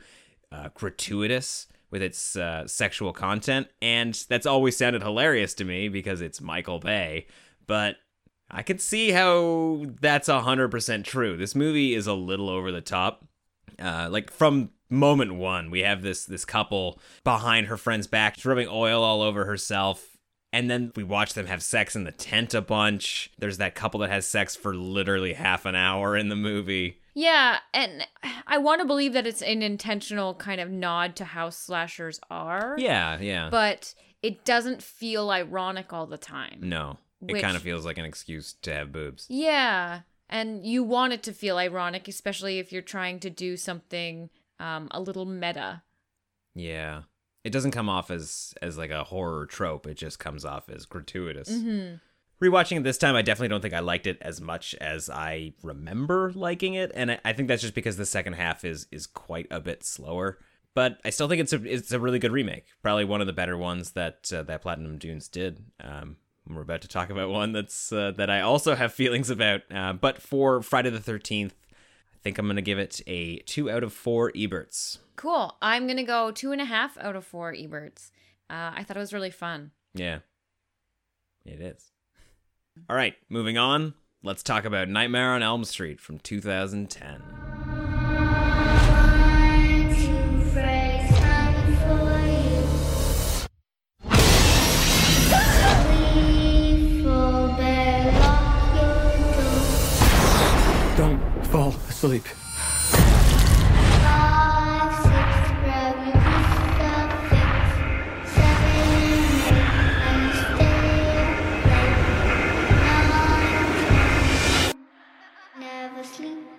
uh, 0.53 0.69
gratuitous 0.75 1.67
with 1.91 2.03
its 2.03 2.37
uh, 2.37 2.67
sexual 2.67 3.13
content, 3.13 3.69
and 3.81 4.25
that's 4.29 4.47
always 4.47 4.77
sounded 4.77 5.03
hilarious 5.03 5.55
to 5.55 5.65
me 5.65 5.89
because 5.89 6.21
it's 6.21 6.41
Michael 6.41 6.79
Bay. 6.79 7.27
But 7.67 7.97
I 8.51 8.63
can 8.63 8.79
see 8.79 9.11
how 9.11 9.87
that's 10.01 10.29
hundred 10.29 10.69
percent 10.69 11.05
true. 11.05 11.37
This 11.37 11.55
movie 11.55 11.95
is 11.95 12.07
a 12.07 12.15
little 12.15 12.49
over 12.49 12.71
the 12.71 12.81
top. 12.81 13.25
Uh, 13.79 14.09
like 14.11 14.31
from 14.31 14.71
moment 14.89 15.35
one, 15.35 15.71
we 15.71 15.81
have 15.81 16.03
this 16.03 16.25
this 16.25 16.45
couple 16.45 17.01
behind 17.25 17.67
her 17.67 17.77
friend's 17.77 18.07
back, 18.07 18.37
rubbing 18.45 18.69
oil 18.71 19.03
all 19.03 19.23
over 19.23 19.45
herself. 19.45 20.17
And 20.53 20.71
then 20.71 20.93
we 20.97 21.03
watch 21.03 21.35
them 21.35 21.47
have 21.47 21.63
sex 21.63 21.95
in 21.97 22.05
the 22.05 22.13
tent 22.13 22.55
a 22.55 22.63
bunch. 22.63 23.31
There's 23.37 23.59
that 23.59 23.75
couple 23.75 24.01
that 24.01 24.11
has 24.11 24.27
sex 24.27 24.57
for 24.57 24.75
literally 24.75 25.35
half 25.35 25.67
an 25.67 25.75
hour 25.75 26.17
in 26.17 26.29
the 26.29 26.37
movie. 26.37 27.01
Yeah, 27.15 27.59
and 27.75 28.07
I 28.47 28.57
want 28.59 28.81
to 28.81 28.87
believe 28.87 29.13
that 29.15 29.27
it's 29.27 29.43
an 29.43 29.63
intentional 29.63 30.35
kind 30.35 30.61
of 30.61 30.71
nod 30.71 31.17
to 31.17 31.25
how 31.25 31.51
slashers 31.51 32.21
are. 32.31 32.77
Yeah, 32.79 33.19
yeah. 33.21 33.49
But 33.51 33.95
it 34.23 34.45
doesn't 34.45 34.83
feel 34.83 35.31
ironic 35.31 35.93
all 35.93 36.07
the 36.07 36.17
time. 36.19 36.61
no, 36.61 36.99
it 37.27 37.41
kind 37.41 37.57
of 37.57 37.63
feels 37.63 37.85
like 37.85 37.99
an 37.99 38.05
excuse 38.05 38.55
to 38.63 38.73
have 38.73 38.93
boobs. 38.93 39.27
Yeah, 39.29 40.01
and 40.29 40.65
you 40.65 40.83
want 40.83 41.13
it 41.13 41.23
to 41.25 41.33
feel 41.33 41.59
ironic, 41.59 42.09
especially 42.09 42.59
if 42.59 42.73
you're 42.73 42.83
trying 42.83 43.21
to 43.21 43.31
do 43.31 43.57
something 43.57 44.31
um, 44.59 44.89
a 44.91 45.01
little 45.01 45.25
meta. 45.25 45.83
Yeah. 46.55 47.03
It 47.45 47.51
doesn't 47.51 47.71
come 47.71 47.89
off 47.89 48.11
as 48.11 48.55
as 48.61 48.77
like 48.77 48.91
a 48.91 49.05
horror 49.05 49.47
trope. 49.47 49.87
It 49.87 49.97
just 49.97 50.19
comes 50.19 50.45
off 50.45 50.69
as 50.69 50.85
gratuitous. 50.85 51.49
Mm-hmm. 51.49 51.97
Rewatching 52.45 52.79
it 52.79 52.83
this 52.83 52.99
time, 52.99 53.15
I 53.15 53.23
definitely 53.23 53.49
don't 53.49 53.61
think 53.61 53.73
I 53.73 53.79
liked 53.79 54.07
it 54.07 54.19
as 54.21 54.41
much 54.41 54.75
as 54.75 55.09
I 55.09 55.55
remember 55.63 56.33
liking 56.35 56.75
it, 56.75 56.91
and 56.95 57.13
I, 57.13 57.21
I 57.25 57.33
think 57.33 57.49
that's 57.49 57.63
just 57.63 57.75
because 57.75 57.97
the 57.97 58.05
second 58.05 58.33
half 58.33 58.65
is 58.65 58.89
is 58.91 59.07
quite 59.07 59.47
a 59.51 59.61
bit 59.61 59.85
slower. 59.85 60.39
But 60.75 61.01
I 61.05 61.11
still 61.11 61.29
think 61.29 61.41
it's 61.41 61.53
a 61.53 61.63
it's 61.65 61.93
a 61.93 62.01
really 62.01 62.19
good 62.19 62.33
remake. 62.33 62.67
Probably 62.83 63.05
one 63.05 63.21
of 63.21 63.29
the 63.29 63.33
better 63.33 63.57
ones 63.57 63.93
that 63.93 64.31
uh, 64.35 64.43
that 64.43 64.63
Platinum 64.63 64.99
Dunes 64.99 65.29
did. 65.29 65.65
Um, 65.81 66.17
we're 66.49 66.63
about 66.63 66.83
to 66.83 66.89
talk 66.89 67.11
about 67.11 67.31
one 67.31 67.53
that's 67.53 67.93
uh, 67.93 68.13
that 68.17 68.31
I 68.31 68.41
also 68.41 68.75
have 68.75 68.93
feelings 68.93 69.31
about. 69.31 69.63
Uh, 69.73 69.93
but 69.93 70.21
for 70.21 70.63
Friday 70.63 70.91
the 70.91 71.01
Thirteenth, 71.01 71.55
I 72.15 72.19
think 72.23 72.39
I'm 72.39 72.47
gonna 72.47 72.63
give 72.63 72.79
it 72.79 73.01
a 73.07 73.39
two 73.39 73.71
out 73.71 73.83
of 73.83 73.93
four 73.93 74.31
Eberts. 74.33 74.99
Cool. 75.17 75.57
I'm 75.61 75.87
gonna 75.87 76.05
go 76.05 76.31
two 76.31 76.53
and 76.53 76.61
a 76.61 76.67
half 76.67 76.97
out 76.99 77.17
of 77.17 77.25
four 77.25 77.53
Eberts. 77.53 78.11
Uh, 78.49 78.73
I 78.75 78.85
thought 78.85 78.97
it 78.97 79.01
was 79.01 79.13
really 79.13 79.31
fun. 79.31 79.73
Yeah, 79.95 80.21
it 81.45 81.61
is. 81.61 81.91
All 82.89 82.97
right, 82.97 83.15
moving 83.29 83.59
on. 83.59 83.95
Let's 84.23 84.43
talk 84.43 84.65
about 84.65 84.89
Nightmare 84.89 85.33
on 85.33 85.43
Elm 85.43 85.65
Street 85.65 86.01
from 86.01 86.19
2010. 86.19 87.56
Sleep 102.07 102.25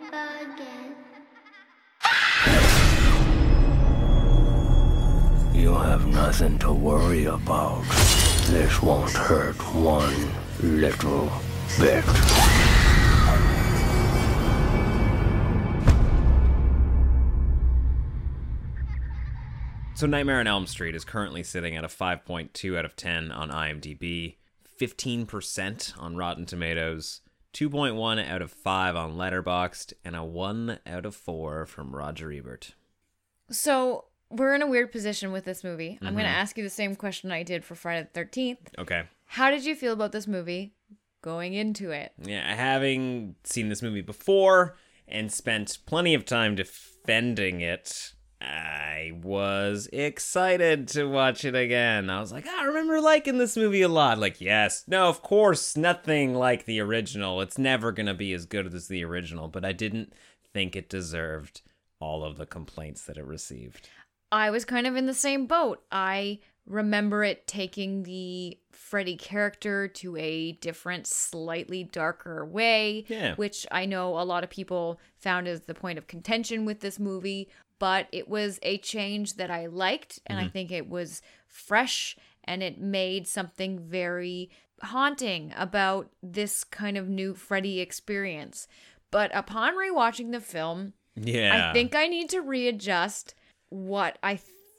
again. 0.10 0.95
You 5.54 5.74
have 5.74 6.08
nothing 6.08 6.60
to 6.60 6.74
worry 6.74 7.26
about. 7.26 7.84
This 8.48 8.82
won't 8.82 9.12
hurt 9.12 9.56
one 9.74 10.28
little 10.62 11.32
bit. 11.80 12.06
So 19.98 20.06
Nightmare 20.06 20.39
on 20.39 20.45
Elm 20.45 20.68
Street 20.68 20.93
is 20.93 21.04
currently 21.04 21.41
sitting 21.41 21.76
at 21.76 21.84
a 21.84 21.88
5.2 21.88 22.78
out 22.78 22.86
of 22.86 22.95
10 22.95 23.32
on 23.32 23.50
IMDb, 23.50 24.36
15% 24.80 26.00
on 26.00 26.16
Rotten 26.16 26.45
Tomatoes, 26.45 27.22
2.1 27.56 28.24
out 28.30 28.43
of 28.43 28.52
5 28.52 28.95
on 28.95 29.16
Letterboxd, 29.16 29.93
and 30.06 30.16
a 30.16 30.24
1 30.24 30.78
out 30.86 31.08
of 31.08 31.16
4 31.16 31.66
from 31.66 31.95
Roger 31.95 32.32
Ebert. 32.32 32.76
So 33.50 34.06
we're 34.30 34.54
in 34.54 34.62
a 34.62 34.68
weird 34.68 34.91
position 34.91 35.32
with 35.32 35.45
this 35.45 35.64
movie. 35.64 35.98
I'm 36.04 36.16
gonna 36.16 36.28
Mhm. 36.28 36.32
ask 36.32 36.60
you 36.60 36.64
the 36.64 36.70
same 36.70 36.95
question 36.95 37.32
I 37.32 37.41
did 37.41 37.66
for 37.66 37.74
Friday 37.74 38.04
the 38.04 38.10
Thirteenth. 38.10 38.70
Okay. 38.78 39.06
How 39.26 39.50
did 39.50 39.66
you 39.66 39.76
feel 39.76 39.93
about 39.93 40.12
this 40.12 40.28
movie 40.28 40.76
going 41.24 41.56
into 41.56 41.89
it? 41.89 42.12
Yeah, 42.24 42.54
having 42.56 43.36
seen 43.43 43.70
this 43.70 43.82
movie 43.82 44.02
before 44.02 44.78
and 45.08 45.32
spent 45.32 45.80
plenty 45.88 46.14
of 46.14 46.24
time 46.24 46.54
defending 46.54 47.62
it, 47.62 48.14
I 48.40 49.14
was 49.24 49.90
excited 49.92 50.88
to 50.90 51.06
watch 51.06 51.44
it 51.44 51.56
again. 51.56 52.10
I 52.10 52.20
was 52.20 52.32
like, 52.32 52.46
ah, 52.48 52.62
I 52.62 52.66
remember 52.66 53.02
liking 53.02 53.38
this 53.38 53.58
movie 53.58 53.82
a 53.82 53.88
lot. 53.88 54.20
Like, 54.20 54.40
yes, 54.40 54.84
no, 54.88 55.08
of 55.10 55.22
course, 55.22 55.76
nothing 55.76 56.36
like 56.36 56.66
the 56.66 56.80
original. 56.80 57.42
It's 57.42 57.58
never 57.58 57.92
going 57.92 58.06
to 58.06 58.14
be 58.14 58.34
as 58.34 58.46
good 58.46 58.72
as 58.74 58.88
the 58.88 59.04
original, 59.04 59.48
but 59.48 59.66
I 59.66 59.72
didn't 59.72 60.14
think 60.54 60.76
it 60.76 60.90
deserved 60.90 61.62
all 62.00 62.24
of 62.24 62.38
the 62.38 62.46
complaints 62.46 63.04
that 63.06 63.18
it 63.18 63.26
received. 63.26 63.90
I 64.32 64.50
was 64.52 64.66
kind 64.66 64.86
of 64.86 64.96
in 64.96 65.08
the 65.08 65.14
same 65.14 65.48
boat. 65.48 65.84
I 65.92 66.40
remember 66.66 67.24
it 67.24 67.48
taking 67.48 68.04
the 68.04 68.58
Freddy 68.72 69.16
character 69.16 69.88
to 69.88 70.16
a 70.18 70.52
different, 70.54 71.08
slightly 71.08 71.84
darker 71.86 72.46
way, 72.46 73.06
Yeah. 73.08 73.36
which 73.36 73.66
I 73.72 73.86
know 73.86 74.20
a 74.20 74.22
lot 74.24 74.44
of 74.44 74.50
people 74.50 75.00
found 75.16 75.48
as 75.48 75.62
the 75.62 75.74
point 75.74 75.98
of 75.98 76.08
contention 76.08 76.66
with 76.66 76.82
this 76.82 77.00
movie, 77.00 77.50
but 77.80 78.08
it 78.12 78.28
was 78.28 78.60
a 78.64 78.78
change 78.80 79.36
that 79.36 79.52
I 79.52 79.66
liked, 79.68 80.20
and 80.26 80.40
I 80.40 80.46
Mhm. 80.46 80.52
think 80.52 80.72
it 80.72 80.90
was 80.90 81.22
fresh 81.48 82.16
and 82.44 82.64
it 82.64 82.80
made 82.80 83.28
something 83.28 83.78
very 83.80 84.50
haunting 84.82 85.54
about 85.58 86.10
this 86.24 86.64
kind 86.64 86.98
of 86.98 87.10
new 87.10 87.34
Freddy 87.34 87.80
experience. 87.82 88.68
But 89.12 89.36
upon 89.36 89.76
rewatching 89.76 90.32
the 90.32 90.40
film, 90.40 90.94
Yeah. 91.16 91.70
I 91.70 91.74
think 91.74 91.96
I 91.96 92.08
need 92.08 92.30
to 92.30 92.42
readjust 92.42 93.34
what 93.70 94.18
I 94.24 94.36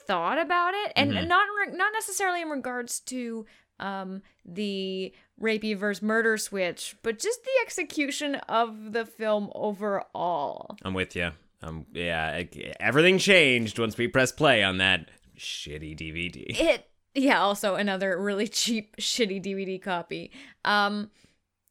thought 0.07 0.39
about 0.39 0.73
it, 0.75 0.93
and 0.97 1.13
Mhm. 1.13 1.27
not 1.27 1.47
re- 1.59 1.77
not 1.77 1.93
necessarily 1.93 2.41
in 2.43 2.49
regards 2.49 3.01
to 3.01 3.45
um 3.81 4.23
the 4.45 5.13
rapey 5.41 5.77
versus 5.77 6.03
murder 6.03 6.37
switch, 6.37 6.97
but 7.03 7.19
just 7.19 7.45
the 7.45 7.51
execution 7.63 8.35
of 8.37 8.93
the 8.93 9.05
film 9.07 9.51
overall. 9.55 10.77
I'm 10.83 10.95
with 10.95 11.15
you. 11.15 11.33
Um, 11.63 11.87
yeah, 11.93 12.43
everything 12.79 13.19
changed 13.19 13.79
once 13.79 13.97
we 13.97 14.09
pressed 14.09 14.37
play 14.37 14.63
on 14.63 14.79
that 14.79 15.11
shitty 15.37 15.97
DVD. 15.99 16.45
It 16.49 16.89
yeah, 17.15 17.41
also 17.41 17.75
another 17.75 18.21
really 18.21 18.49
cheap 18.49 18.97
shitty 19.01 19.43
DVD 19.45 19.81
copy. 19.81 20.31
Um 20.65 21.11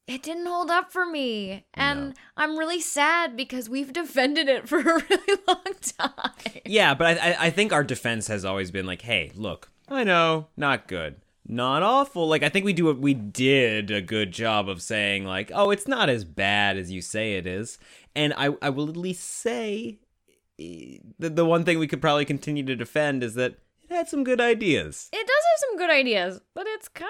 it 0.07 0.23
didn't 0.23 0.45
hold 0.45 0.71
up 0.71 0.93
for 0.93 1.05
me, 1.05 1.65
and 1.73 2.15
I'm 2.37 2.57
really 2.57 2.79
sad 2.79 3.35
because 3.35 3.69
we've 3.69 3.91
defended 4.03 4.47
it 4.47 4.67
for 4.67 4.79
a 4.79 4.83
really 5.09 5.41
long 5.45 5.73
time. 5.97 6.31
Yeah, 6.65 6.93
but 6.93 7.19
I, 7.19 7.31
I 7.31 7.37
I 7.47 7.49
think 7.49 7.73
our 7.73 7.83
defense 7.83 8.27
has 8.27 8.45
always 8.45 8.71
been 8.71 8.85
like, 8.85 9.01
hey, 9.01 9.31
look, 9.35 9.69
I 9.89 10.05
know, 10.05 10.47
not 10.55 10.87
good, 10.87 11.17
not 11.47 11.83
awful. 11.83 12.27
Like 12.27 12.43
I 12.43 12.49
think 12.49 12.65
we 12.65 12.73
do 12.73 12.89
a, 12.89 12.93
we 12.93 13.13
did 13.13 13.91
a 13.91 14.01
good 14.01 14.31
job 14.31 14.67
of 14.69 14.81
saying 14.81 15.25
like, 15.25 15.51
oh, 15.53 15.71
it's 15.71 15.87
not 15.87 16.09
as 16.09 16.23
bad 16.23 16.77
as 16.77 16.91
you 16.91 17.01
say 17.01 17.35
it 17.35 17.47
is, 17.47 17.77
and 18.15 18.33
I 18.35 18.55
I 18.61 18.69
will 18.69 18.89
at 18.89 18.97
least 18.97 19.23
say 19.23 19.99
eh, 20.59 20.97
the 21.17 21.29
the 21.29 21.45
one 21.45 21.63
thing 21.63 21.79
we 21.79 21.87
could 21.87 22.01
probably 22.01 22.25
continue 22.25 22.63
to 22.63 22.75
defend 22.75 23.23
is 23.23 23.35
that 23.35 23.57
it 23.83 23.95
had 23.95 24.09
some 24.09 24.23
good 24.23 24.41
ideas. 24.41 25.09
It 25.13 25.25
does 25.25 25.27
have 25.27 25.69
some 25.69 25.77
good 25.77 25.89
ideas, 25.89 26.41
but 26.53 26.65
it's 26.67 26.89
kind 26.89 27.09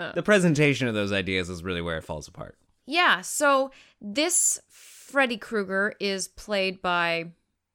of 0.00 0.14
The 0.14 0.22
presentation 0.22 0.88
of 0.88 0.94
those 0.94 1.12
ideas 1.12 1.48
is 1.48 1.64
really 1.64 1.82
where 1.82 1.96
it 1.98 2.04
falls 2.04 2.28
apart. 2.28 2.56
Yeah, 2.86 3.22
so 3.22 3.70
this 4.00 4.60
Freddy 4.68 5.38
Krueger 5.38 5.94
is 6.00 6.28
played 6.28 6.82
by 6.82 7.32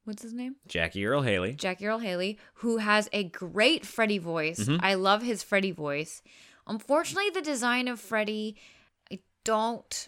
what's 0.09 0.23
his 0.23 0.33
name? 0.33 0.55
Jackie 0.67 1.05
Earle 1.05 1.21
Haley. 1.21 1.53
Jackie 1.53 1.85
Earle 1.87 1.99
Haley, 1.99 2.37
who 2.55 2.77
has 2.77 3.07
a 3.13 3.23
great 3.23 3.85
Freddy 3.85 4.17
voice. 4.17 4.59
Mhm. 4.59 4.79
I 4.81 4.95
love 4.95 5.21
his 5.21 5.43
Freddy 5.43 5.71
voice. 5.71 6.21
Unfortunately, 6.67 7.29
the 7.29 7.41
design 7.41 7.87
of 7.87 7.99
Freddy 7.99 8.57
I 9.11 9.19
don't 9.45 10.07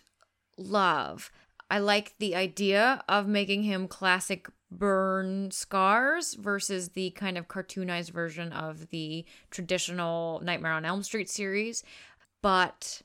love. 0.57 1.31
I 1.69 1.79
like 1.79 2.17
the 2.17 2.35
idea 2.35 3.03
of 3.07 3.27
making 3.27 3.63
him 3.63 3.87
classic 3.87 4.47
burn 4.69 5.51
scars 5.51 6.33
versus 6.33 6.89
the 6.89 7.11
kind 7.11 7.37
of 7.37 7.47
cartoonized 7.47 8.11
version 8.11 8.51
of 8.51 8.89
the 8.89 9.25
traditional 9.49 10.41
Nightmare 10.43 10.73
on 10.73 10.85
Elm 10.85 11.03
Street 11.03 11.29
series, 11.29 11.83
but 12.41 13.01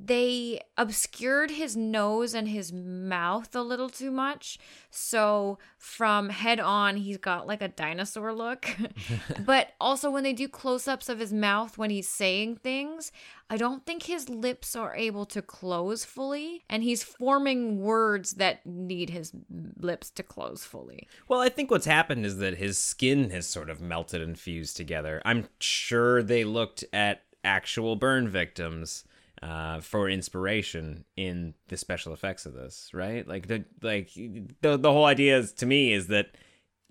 they 0.00 0.60
obscured 0.76 1.50
his 1.50 1.76
nose 1.76 2.32
and 2.32 2.48
his 2.48 2.72
mouth 2.72 3.54
a 3.56 3.62
little 3.62 3.88
too 3.88 4.12
much. 4.12 4.58
So 4.90 5.58
from 5.76 6.28
head 6.28 6.60
on, 6.60 6.98
he's 6.98 7.16
got 7.16 7.48
like 7.48 7.60
a 7.60 7.68
dinosaur 7.68 8.32
look. 8.32 8.76
but 9.44 9.72
also, 9.80 10.10
when 10.10 10.22
they 10.22 10.32
do 10.32 10.46
close 10.48 10.86
ups 10.86 11.08
of 11.08 11.18
his 11.18 11.32
mouth 11.32 11.76
when 11.76 11.90
he's 11.90 12.08
saying 12.08 12.56
things, 12.56 13.10
I 13.50 13.56
don't 13.56 13.84
think 13.84 14.04
his 14.04 14.28
lips 14.28 14.76
are 14.76 14.94
able 14.94 15.26
to 15.26 15.42
close 15.42 16.04
fully. 16.04 16.64
And 16.70 16.84
he's 16.84 17.02
forming 17.02 17.80
words 17.80 18.32
that 18.32 18.64
need 18.64 19.10
his 19.10 19.32
lips 19.80 20.10
to 20.10 20.22
close 20.22 20.64
fully. 20.64 21.08
Well, 21.26 21.40
I 21.40 21.48
think 21.48 21.72
what's 21.72 21.86
happened 21.86 22.24
is 22.24 22.38
that 22.38 22.58
his 22.58 22.78
skin 22.78 23.30
has 23.30 23.48
sort 23.48 23.68
of 23.68 23.80
melted 23.80 24.22
and 24.22 24.38
fused 24.38 24.76
together. 24.76 25.20
I'm 25.24 25.48
sure 25.58 26.22
they 26.22 26.44
looked 26.44 26.84
at 26.92 27.22
actual 27.42 27.96
burn 27.96 28.28
victims 28.28 29.04
uh, 29.42 29.80
for 29.80 30.08
inspiration 30.08 31.04
in 31.16 31.54
the 31.68 31.76
special 31.76 32.12
effects 32.12 32.46
of 32.46 32.54
this, 32.54 32.90
right? 32.92 33.26
Like 33.26 33.46
the 33.48 33.64
like 33.82 34.10
the 34.14 34.76
the 34.76 34.92
whole 34.92 35.04
idea 35.04 35.38
is 35.38 35.52
to 35.54 35.66
me 35.66 35.92
is 35.92 36.08
that 36.08 36.28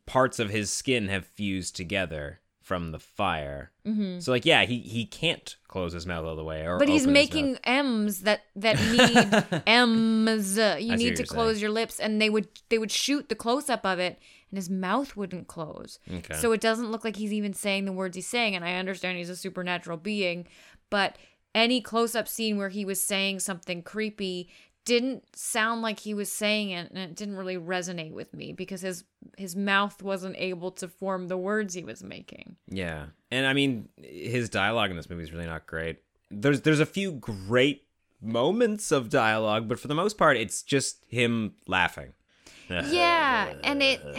parts 0.05 0.39
of 0.39 0.49
his 0.49 0.69
skin 0.71 1.07
have 1.09 1.25
fused 1.25 1.75
together 1.75 2.39
from 2.61 2.91
the 2.91 2.99
fire. 2.99 3.71
Mhm. 3.85 4.21
So 4.21 4.31
like 4.31 4.45
yeah, 4.45 4.65
he 4.65 4.79
he 4.79 5.05
can't 5.05 5.55
close 5.67 5.93
his 5.93 6.05
mouth 6.05 6.25
all 6.25 6.35
the 6.35 6.43
way 6.43 6.67
or 6.67 6.77
But 6.77 6.89
he's 6.89 7.07
making. 7.07 7.57
M's 7.63 8.21
that 8.21 8.41
that 8.55 8.75
need 9.53 9.61
M's. 9.65 10.57
You 10.57 10.77
see 10.77 10.95
need 10.95 11.15
to 11.15 11.23
close 11.25 11.61
your 11.61 11.71
lips, 11.71 11.99
and 11.99 12.21
they 12.21 12.29
would 12.29 12.47
they 12.69 12.77
would 12.77 12.91
shoot 12.91 13.29
the 13.29 13.35
close 13.35 13.69
up 13.69 13.85
of 13.85 13.99
it, 13.99 14.19
and 14.51 14.57
his 14.57 14.69
mouth 14.69 15.15
wouldn't 15.15 15.47
close. 15.47 15.99
Okay. 16.11 16.35
So 16.35 16.51
it 16.51 16.59
doesn't 16.61 16.91
look 16.91 17.05
like 17.05 17.15
he's 17.15 17.31
even 17.33 17.53
saying 17.53 17.85
the 17.85 17.93
words 17.93 18.15
he's 18.15 18.27
saying. 18.27 18.55
And 18.55 18.65
I 18.65 18.75
understand 18.75 19.17
he's 19.17 19.29
a 19.29 19.35
supernatural 19.37 19.97
being, 19.97 20.45
but 20.89 21.17
any 21.57 21.81
close 21.81 22.15
up 22.15 22.27
scene 22.27 22.57
where 22.57 22.69
he 22.69 22.85
was 22.85 23.01
saying 23.01 23.39
something 23.39 23.81
creepy 23.81 24.49
didn't 24.85 25.35
sound 25.35 25.81
like 25.81 25.99
he 25.99 26.13
was 26.13 26.31
saying 26.31 26.69
it 26.69 26.89
and 26.89 26.97
it 26.97 27.13
didn't 27.13 27.35
really 27.35 27.57
resonate 27.57 28.13
with 28.13 28.33
me 28.33 28.53
because 28.53 28.79
his 28.79 29.03
his 29.37 29.53
mouth 29.53 30.01
wasn't 30.01 30.35
able 30.37 30.71
to 30.71 30.87
form 30.87 31.27
the 31.27 31.37
words 31.37 31.73
he 31.73 31.83
was 31.83 32.01
making. 32.01 32.55
Yeah, 32.69 33.07
and 33.29 33.45
I 33.45 33.51
mean, 33.51 33.89
his 34.01 34.49
dialogue 34.49 34.89
in 34.89 34.95
this 34.95 35.09
movie 35.09 35.23
is 35.23 35.33
really 35.33 35.45
not 35.45 35.67
great. 35.67 35.97
There's 36.31 36.61
there's 36.61 36.79
a 36.79 36.85
few 36.85 37.11
great 37.11 37.83
moments 38.21 38.91
of 38.91 39.09
dialogue, 39.09 39.67
but 39.67 39.79
for 39.79 39.89
the 39.89 39.95
most 39.95 40.17
part, 40.17 40.37
it's 40.37 40.61
just 40.61 41.03
him 41.09 41.55
laughing. 41.67 42.13
Yeah, 42.69 43.53
and 43.63 43.81
it. 43.81 44.01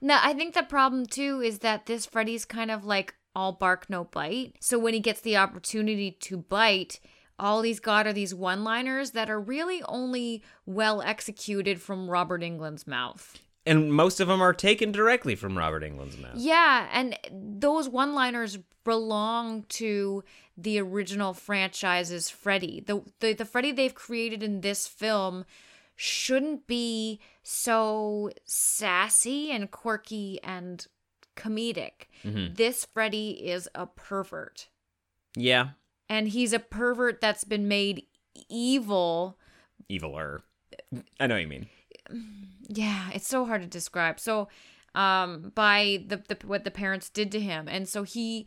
No, 0.00 0.16
I 0.22 0.32
think 0.32 0.54
the 0.54 0.62
problem 0.62 1.06
too 1.06 1.40
is 1.40 1.58
that 1.58 1.86
this 1.86 2.06
Freddy's 2.06 2.44
kind 2.44 2.70
of 2.70 2.84
like 2.84 3.16
all 3.38 3.52
bark, 3.52 3.88
no 3.88 4.04
bite. 4.04 4.56
So 4.58 4.80
when 4.80 4.94
he 4.94 5.00
gets 5.00 5.20
the 5.20 5.36
opportunity 5.36 6.10
to 6.10 6.36
bite, 6.36 6.98
all 7.38 7.62
he's 7.62 7.78
got 7.78 8.06
are 8.08 8.12
these 8.12 8.34
one 8.34 8.64
liners 8.64 9.12
that 9.12 9.30
are 9.30 9.40
really 9.40 9.80
only 9.84 10.42
well 10.66 11.00
executed 11.02 11.80
from 11.80 12.10
Robert 12.10 12.42
Englund's 12.42 12.86
mouth. 12.86 13.38
And 13.64 13.92
most 13.92 14.18
of 14.18 14.26
them 14.26 14.40
are 14.40 14.52
taken 14.52 14.90
directly 14.90 15.36
from 15.36 15.56
Robert 15.56 15.84
Englund's 15.84 16.18
mouth. 16.18 16.32
Yeah, 16.34 16.88
and 16.92 17.16
those 17.30 17.88
one 17.88 18.12
liners 18.12 18.58
belong 18.82 19.64
to 19.68 20.24
the 20.56 20.80
original 20.80 21.32
franchise's 21.32 22.28
Freddy. 22.30 22.82
The, 22.84 23.02
the 23.20 23.34
the 23.34 23.44
Freddy 23.44 23.70
they've 23.70 23.94
created 23.94 24.42
in 24.42 24.62
this 24.62 24.88
film 24.88 25.44
shouldn't 25.94 26.66
be 26.66 27.20
so 27.42 28.30
sassy 28.44 29.52
and 29.52 29.70
quirky 29.70 30.40
and 30.42 30.86
comedic. 31.38 32.06
Mhm. 32.24 32.56
This 32.56 32.84
Freddy 32.84 33.30
is 33.48 33.68
a 33.74 33.86
pervert. 33.86 34.68
Yeah, 35.36 35.70
And 36.08 36.28
he's 36.28 36.52
a 36.52 36.58
pervert 36.58 37.20
that's 37.20 37.44
been 37.44 37.68
made 37.68 38.06
evil. 38.48 39.38
eviler. 39.90 40.40
I 41.20 41.26
know 41.26 41.34
what 41.36 41.42
you 41.42 41.48
mean. 41.48 41.68
Yeah, 42.68 43.10
it's 43.14 43.28
so 43.28 43.44
hard 43.44 43.60
to 43.62 43.66
describe. 43.68 44.18
So, 44.20 44.48
um, 44.94 45.52
by 45.54 46.04
the, 46.06 46.16
the 46.28 46.46
what 46.46 46.64
the 46.64 46.70
parents 46.70 47.10
did 47.10 47.30
to 47.32 47.40
him, 47.40 47.68
and 47.68 47.88
so 47.88 48.02
he 48.02 48.46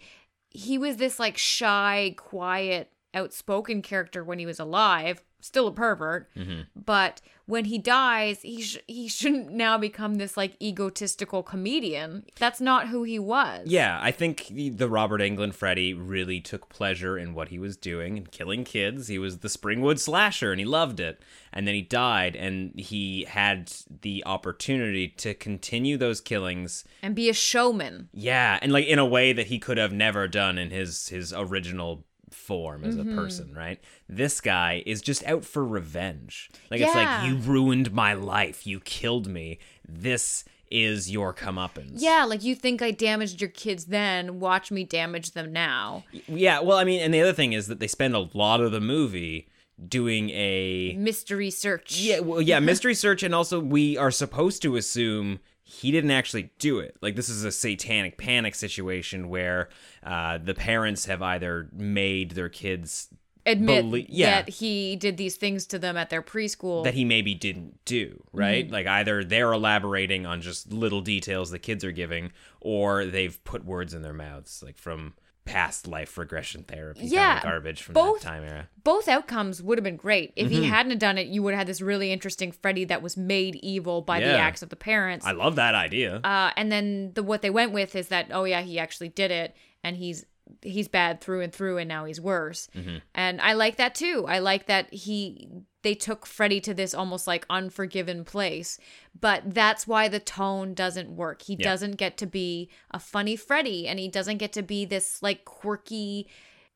he 0.49 0.77
was 0.77 0.97
this 0.97 1.19
like 1.19 1.37
shy, 1.37 2.13
quiet, 2.17 2.91
outspoken 3.13 3.81
character 3.81 4.23
when 4.23 4.39
he 4.39 4.45
was 4.45 4.59
alive, 4.59 5.21
still 5.41 5.67
a 5.67 5.71
pervert. 5.71 6.29
Mhm. 6.35 6.67
But 6.75 7.19
when 7.47 7.65
he 7.65 7.77
dies, 7.77 8.41
he 8.43 8.61
sh- 8.61 8.77
he 8.87 9.07
shouldn't 9.09 9.51
now 9.51 9.77
become 9.77 10.15
this 10.15 10.37
like 10.37 10.55
egotistical 10.61 11.43
comedian. 11.43 12.25
That's 12.37 12.61
not 12.61 12.87
who 12.89 13.03
he 13.03 13.19
was. 13.19 13.67
Yeah, 13.67 13.99
I 14.01 14.11
think 14.11 14.47
the, 14.47 14.69
the 14.69 14.87
Robert 14.87 15.19
Englund 15.19 15.53
Freddy 15.55 15.93
really 15.93 16.39
took 16.39 16.69
pleasure 16.69 17.17
in 17.17 17.33
what 17.33 17.49
he 17.49 17.59
was 17.59 17.75
doing 17.75 18.17
and 18.17 18.31
killing 18.31 18.63
kids. 18.63 19.07
He 19.07 19.17
was 19.19 19.39
the 19.39 19.47
Springwood 19.49 19.99
slasher 19.99 20.51
and 20.51 20.59
he 20.59 20.65
loved 20.65 20.99
it. 20.99 21.21
And 21.51 21.67
then 21.67 21.73
he 21.75 21.81
died 21.81 22.35
and 22.37 22.79
he 22.79 23.25
had 23.27 23.73
the 24.01 24.23
opportunity 24.25 25.09
to 25.09 25.33
continue 25.33 25.97
those 25.97 26.21
killings. 26.21 26.85
and 27.01 27.13
be 27.15 27.29
a 27.29 27.33
showman. 27.33 28.07
Yeah, 28.13 28.57
and 28.61 28.71
like 28.71 28.85
in 28.85 28.99
a 28.99 29.05
way 29.05 29.33
that 29.33 29.47
he 29.47 29.59
could 29.59 29.77
have 29.77 29.91
never 29.91 30.27
done 30.29 30.57
in 30.57 30.69
his 30.69 31.09
his 31.09 31.33
original 31.35 32.05
form 32.33 32.83
as 32.83 32.95
Mhm. 32.95 33.11
a 33.11 33.15
person, 33.15 33.53
right? 33.53 33.79
This 34.09 34.41
guy 34.41 34.83
is 34.85 35.01
just 35.01 35.23
out 35.25 35.43
for 35.45 35.65
revenge. 35.65 36.49
Like 36.69 36.81
it's 36.81 36.95
like 36.95 37.27
you 37.27 37.35
ruined 37.37 37.91
my 37.93 38.13
life, 38.13 38.65
you 38.65 38.79
killed 38.79 39.27
me. 39.27 39.59
This 39.87 40.43
is 40.69 41.11
your 41.11 41.33
comeuppance. 41.33 41.95
Yeah, 41.97 42.23
like 42.23 42.43
you 42.43 42.55
think 42.55 42.81
I 42.81 42.91
damaged 42.91 43.41
your 43.41 43.49
kids 43.49 43.85
then, 43.85 44.39
watch 44.39 44.71
me 44.71 44.85
damage 44.85 45.31
them 45.31 45.51
now. 45.51 46.05
Yeah, 46.27 46.61
well, 46.61 46.77
I 46.77 46.85
mean, 46.85 47.01
and 47.01 47.13
the 47.13 47.21
other 47.21 47.33
thing 47.33 47.51
is 47.53 47.67
that 47.67 47.79
they 47.79 47.87
spend 47.87 48.15
a 48.15 48.29
lot 48.33 48.61
of 48.61 48.71
the 48.71 48.79
movie 48.79 49.49
doing 49.85 50.29
a 50.29 50.93
Mystery 50.97 51.49
search. 51.49 51.97
yeah, 51.99 52.19
well, 52.19 52.39
yeah, 52.41 52.59
mystery 52.59 52.93
search, 52.95 53.21
and 53.23 53.33
also 53.35 53.59
we 53.59 53.97
are 53.97 54.11
supposed 54.11 54.61
to 54.61 54.75
assume 54.77 55.39
he 55.71 55.91
didn't 55.91 56.11
actually 56.11 56.51
do 56.59 56.79
it. 56.79 56.97
Like 57.01 57.15
this 57.15 57.29
is 57.29 57.43
a 57.45 57.51
satanic 57.51 58.17
panic 58.17 58.55
situation 58.55 59.29
where 59.29 59.69
uh, 60.03 60.37
the 60.37 60.53
parents 60.53 61.05
have 61.05 61.21
either 61.21 61.69
made 61.73 62.31
their 62.31 62.49
kids 62.49 63.07
admit 63.45 63.83
belie- 63.85 64.05
yeah, 64.09 64.41
that 64.41 64.49
he 64.49 64.95
did 64.95 65.17
these 65.17 65.35
things 65.35 65.65
to 65.67 65.79
them 65.79 65.97
at 65.97 66.09
their 66.09 66.21
preschool. 66.21 66.83
that 66.83 66.93
he 66.93 67.05
maybe 67.05 67.33
didn't 67.33 67.83
do, 67.85 68.21
right? 68.33 68.67
Mhm. 68.67 68.71
Like 68.71 68.85
either 68.87 69.23
they're 69.23 69.53
elaborating 69.53 70.25
on 70.25 70.41
just 70.41 70.71
little 70.73 71.01
details 71.01 71.49
the 71.49 71.57
kids 71.59 71.83
are 71.83 71.91
giving, 71.91 72.31
or 72.59 73.05
they've 73.05 73.41
put 73.43 73.63
words 73.65 73.93
in 73.93 74.01
their 74.01 74.13
mouths, 74.13 74.61
like 74.63 74.77
from 74.77 75.13
past 75.45 75.87
life 75.87 76.17
regression 76.17 76.63
therapy 76.63 76.99
kind 77.01 77.11
Yeah, 77.11 77.37
of 77.37 77.43
garbage 77.43 77.81
from 77.81 77.93
both- 77.93 78.21
that 78.21 78.27
time 78.27 78.43
era. 78.43 78.69
Both 78.83 79.07
outcomes 79.07 79.61
would 79.61 79.77
have 79.77 79.83
been 79.83 79.95
great. 79.97 80.33
If 80.35 80.49
he 80.49 80.61
Mhm. 80.61 80.69
hadn't 80.69 80.97
done 80.99 81.17
it, 81.17 81.27
you 81.27 81.41
would 81.43 81.53
have 81.53 81.59
had 81.61 81.67
this 81.67 81.81
really 81.81 82.11
interesting 82.11 82.51
Freddy 82.51 82.85
that 82.85 83.01
was 83.01 83.17
made 83.17 83.55
evil 83.57 84.01
by 84.01 84.19
the 84.19 84.37
acts 84.37 84.61
of 84.61 84.69
the 84.69 84.75
parents. 84.75 85.25
I 85.25 85.31
love 85.31 85.55
that 85.55 85.73
idea. 85.75 86.17
Uh, 86.23 86.51
and 86.55 86.71
then 86.71 87.13
the 87.13 87.23
what 87.23 87.41
they 87.41 87.49
went 87.49 87.71
with 87.71 87.95
is 87.95 88.07
that 88.09 88.27
oh 88.31 88.43
yeah 88.43 88.61
he 88.61 88.77
actually 88.79 89.09
did 89.09 89.31
it 89.31 89.55
and 89.83 89.97
he's 89.97 90.25
he's 90.61 90.87
bad 90.89 91.21
through 91.21 91.41
and 91.41 91.53
through 91.53 91.77
and 91.77 91.87
now 91.87 92.03
he's 92.05 92.19
worse. 92.19 92.67
Mhm. 92.75 93.01
And 93.15 93.39
I 93.41 93.53
like 93.53 93.77
that 93.77 93.95
too. 93.95 94.25
I 94.27 94.39
like 94.39 94.65
that 94.67 94.93
he 94.93 95.47
they 95.83 95.95
took 95.95 96.25
Freddy 96.25 96.59
to 96.61 96.73
this 96.73 96.93
almost 96.93 97.25
like 97.27 97.45
unforgiven 97.49 98.23
place. 98.23 98.77
But 99.19 99.53
that's 99.53 99.87
why 99.87 100.07
the 100.07 100.19
tone 100.19 100.73
doesn't 100.73 101.15
work. 101.15 101.41
He 101.43 101.55
Yeah. 101.59 101.63
doesn't 101.63 101.95
get 101.97 102.17
to 102.17 102.25
be 102.27 102.69
a 102.91 102.99
funny 102.99 103.35
Freddy 103.35 103.87
and 103.87 103.99
he 103.99 104.07
doesn't 104.07 104.37
get 104.37 104.53
to 104.53 104.61
be 104.61 104.85
this 104.85 105.21
like 105.23 105.43
quirky 105.45 106.27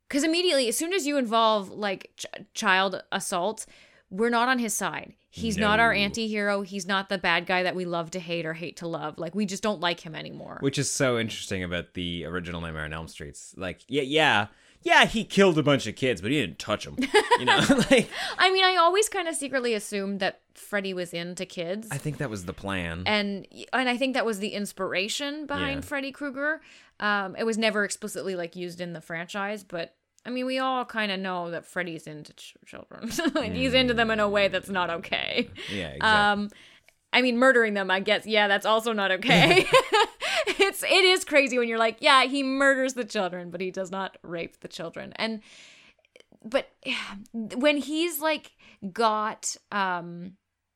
cuz 0.09 0.23
immediately 0.23 0.67
as 0.67 0.77
soon 0.77 0.93
as 0.93 1.05
you 1.07 1.17
involve 1.17 1.69
like 1.69 2.11
ch- 2.17 2.25
child 2.53 3.03
assault, 3.11 3.65
we're 4.09 4.29
not 4.29 4.47
on 4.49 4.59
his 4.59 4.73
side. 4.73 5.13
He's 5.29 5.57
not 5.57 5.79
our 5.81 5.93
No. 5.93 5.99
anti-hero. 5.99 6.61
He's 6.61 6.85
not 6.87 7.09
the 7.09 7.17
bad 7.17 7.45
guy 7.45 7.63
that 7.63 7.75
we 7.75 7.83
love 7.83 8.09
to 8.11 8.19
hate 8.19 8.45
or 8.45 8.53
hate 8.53 8.77
to 8.77 8.87
love. 8.87 9.17
Like 9.17 9.35
we 9.35 9.45
just 9.45 9.61
don't 9.61 9.81
like 9.81 9.99
him 9.99 10.15
anymore. 10.15 10.59
Which 10.61 10.77
is 10.77 10.89
so 10.89 11.19
interesting 11.19 11.61
about 11.63 11.93
the 11.93 12.23
original 12.25 12.61
Nightmare 12.61 12.85
on 12.85 12.93
Elm 12.93 13.07
Streets. 13.09 13.53
Like, 13.57 13.81
yeah, 13.89 14.03
yeah, 14.03 14.47
yeah, 14.85 15.05
he 15.05 15.25
killed 15.25 15.57
a 15.57 15.63
bunch 15.63 15.87
of 15.87 15.95
kids, 15.97 16.21
but 16.21 16.31
he 16.31 16.39
didn't 16.39 16.59
touch 16.59 16.85
them. 16.85 16.95
You 17.39 17.45
know, 17.45 17.57
like 17.91 18.09
I 18.37 18.51
mean, 18.53 18.63
I 18.63 18.77
always 18.77 19.09
kind 19.09 19.27
of 19.27 19.35
secretly 19.35 19.73
assumed 19.73 20.21
that 20.21 20.39
Freddy 20.53 20.93
was 20.93 21.11
into 21.13 21.45
kids. 21.45 21.89
I 21.91 21.97
think 21.97 22.19
that 22.19 22.29
was 22.29 22.45
the 22.45 22.53
plan. 22.53 23.03
and 23.05 23.45
and 23.73 23.89
I 23.89 23.97
think 23.97 24.13
that 24.13 24.25
was 24.25 24.39
the 24.39 24.49
inspiration 24.53 25.45
behind 25.47 25.83
Yeah. 25.83 25.87
Freddy 25.87 26.11
Krueger. 26.13 26.61
Um, 27.01 27.35
it 27.35 27.43
was 27.43 27.57
never 27.57 27.83
explicitly 27.83 28.35
like 28.37 28.55
used 28.55 28.79
in 28.79 28.93
the 28.93 29.01
franchise, 29.01 29.63
but 29.65 29.95
I 30.25 30.29
mean, 30.29 30.45
we 30.45 30.59
all 30.59 30.85
kind 30.85 31.11
of 31.11 31.19
know 31.19 31.51
that 31.51 31.65
Freddy's 31.65 32.07
into 32.07 32.33
ch- 32.33 32.55
children. 32.65 33.11
like 33.35 33.51
he's 33.53 33.73
into 33.73 33.93
them 33.93 34.09
in 34.11 34.19
a 34.19 34.29
way 34.29 34.47
that's 34.47 34.69
not 34.69 34.89
okay. 34.89 35.49
Yeah, 35.71 35.89
exactly. 35.89 35.99
Um, 36.45 36.49
I 37.13 37.21
mean, 37.21 37.37
murdering 37.37 37.73
them, 37.75 37.89
I 37.91 37.99
guess, 38.01 38.25
yeah, 38.25 38.47
that's 38.47 38.65
also 38.65 38.91
not 38.91 39.11
okay. 39.11 39.67
It's 40.65 40.83
it 40.83 41.05
is 41.05 41.23
crazy 41.23 41.57
when 41.57 41.67
you're 41.67 41.79
like, 41.79 41.97
yeah, 41.99 42.25
he 42.25 42.43
murders 42.43 42.93
the 42.93 43.05
children, 43.05 43.51
but 43.51 43.61
he 43.61 43.71
does 43.71 43.91
not 43.91 44.17
rape 44.23 44.59
the 44.59 44.67
children. 44.67 45.13
And 45.15 45.41
but 46.43 46.69
yeah, 46.85 47.15
when 47.33 47.77
he's 47.77 48.19
like 48.19 48.51
got 48.91 49.55
um 49.71 50.33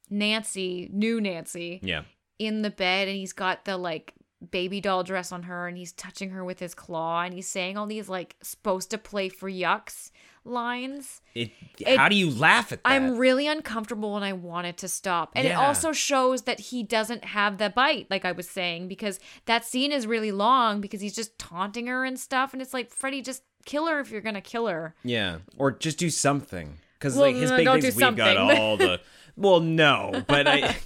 Nancy, 0.09 0.89
new 0.91 1.21
Nancy, 1.21 1.79
yeah. 1.83 2.03
in 2.39 2.61
the 2.61 2.71
bed 2.71 3.07
and 3.07 3.17
he's 3.17 3.33
got 3.33 3.65
the 3.65 3.77
like 3.77 4.13
baby 4.51 4.79
doll 4.79 5.03
dress 5.03 5.31
on 5.31 5.43
her 5.43 5.67
and 5.67 5.77
he's 5.77 5.91
touching 5.91 6.29
her 6.31 6.43
with 6.45 6.59
his 6.59 6.73
claw 6.73 7.21
and 7.21 7.33
he's 7.33 7.47
saying 7.47 7.77
all 7.77 7.85
these 7.85 8.07
like 8.07 8.35
supposed 8.41 8.89
to 8.91 8.97
play 8.97 9.27
for 9.27 9.49
yucks 9.49 10.11
lines. 10.49 11.21
It, 11.35 11.51
It- 11.79 11.97
how 11.97 12.09
do 12.09 12.15
you 12.15 12.29
laugh 12.29 12.71
at 12.71 12.83
that? 12.83 12.89
I'm 12.89 13.17
really 13.17 13.47
uncomfortable 13.47 14.15
and 14.15 14.25
I 14.25 14.33
want 14.33 14.67
it 14.67 14.77
to 14.79 14.87
stop. 14.87 15.31
And 15.35 15.47
it 15.47 15.51
also 15.53 15.91
shows 15.91 16.43
that 16.43 16.59
he 16.59 16.83
doesn't 16.83 17.23
have 17.25 17.57
the 17.57 17.69
bite, 17.69 18.07
like 18.09 18.25
I 18.25 18.31
was 18.31 18.49
saying, 18.49 18.87
because 18.87 19.19
that 19.45 19.63
scene 19.65 19.91
is 19.91 20.05
really 20.07 20.31
long 20.31 20.81
because 20.81 21.01
he's 21.01 21.15
just 21.15 21.37
taunting 21.39 21.87
her 21.87 22.03
and 22.03 22.19
stuff. 22.19 22.53
And 22.53 22.61
it's 22.61 22.73
like, 22.73 22.89
Freddy, 22.91 23.21
just 23.21 23.43
kill 23.65 23.87
her 23.87 23.99
if 23.99 24.11
you're 24.11 24.21
going 24.21 24.35
to 24.35 24.41
kill 24.41 24.67
her. 24.67 24.95
Yeah, 25.03 25.37
or 25.57 25.71
just 25.71 25.97
do 25.97 26.09
something. 26.09 26.77
Because 26.93 27.15
Well, 27.15 27.27
like 27.27 27.35
his 27.35 27.49
no, 27.51 27.57
big 27.57 27.67
thing 27.67 27.85
is 27.85 27.95
we've 27.95 28.15
got 28.15 28.37
all 28.37 28.77
the. 28.77 28.99
Well, 29.37 29.61
no, 29.61 30.23
but 30.27 30.47
I. 30.47 30.57
I 30.65 30.77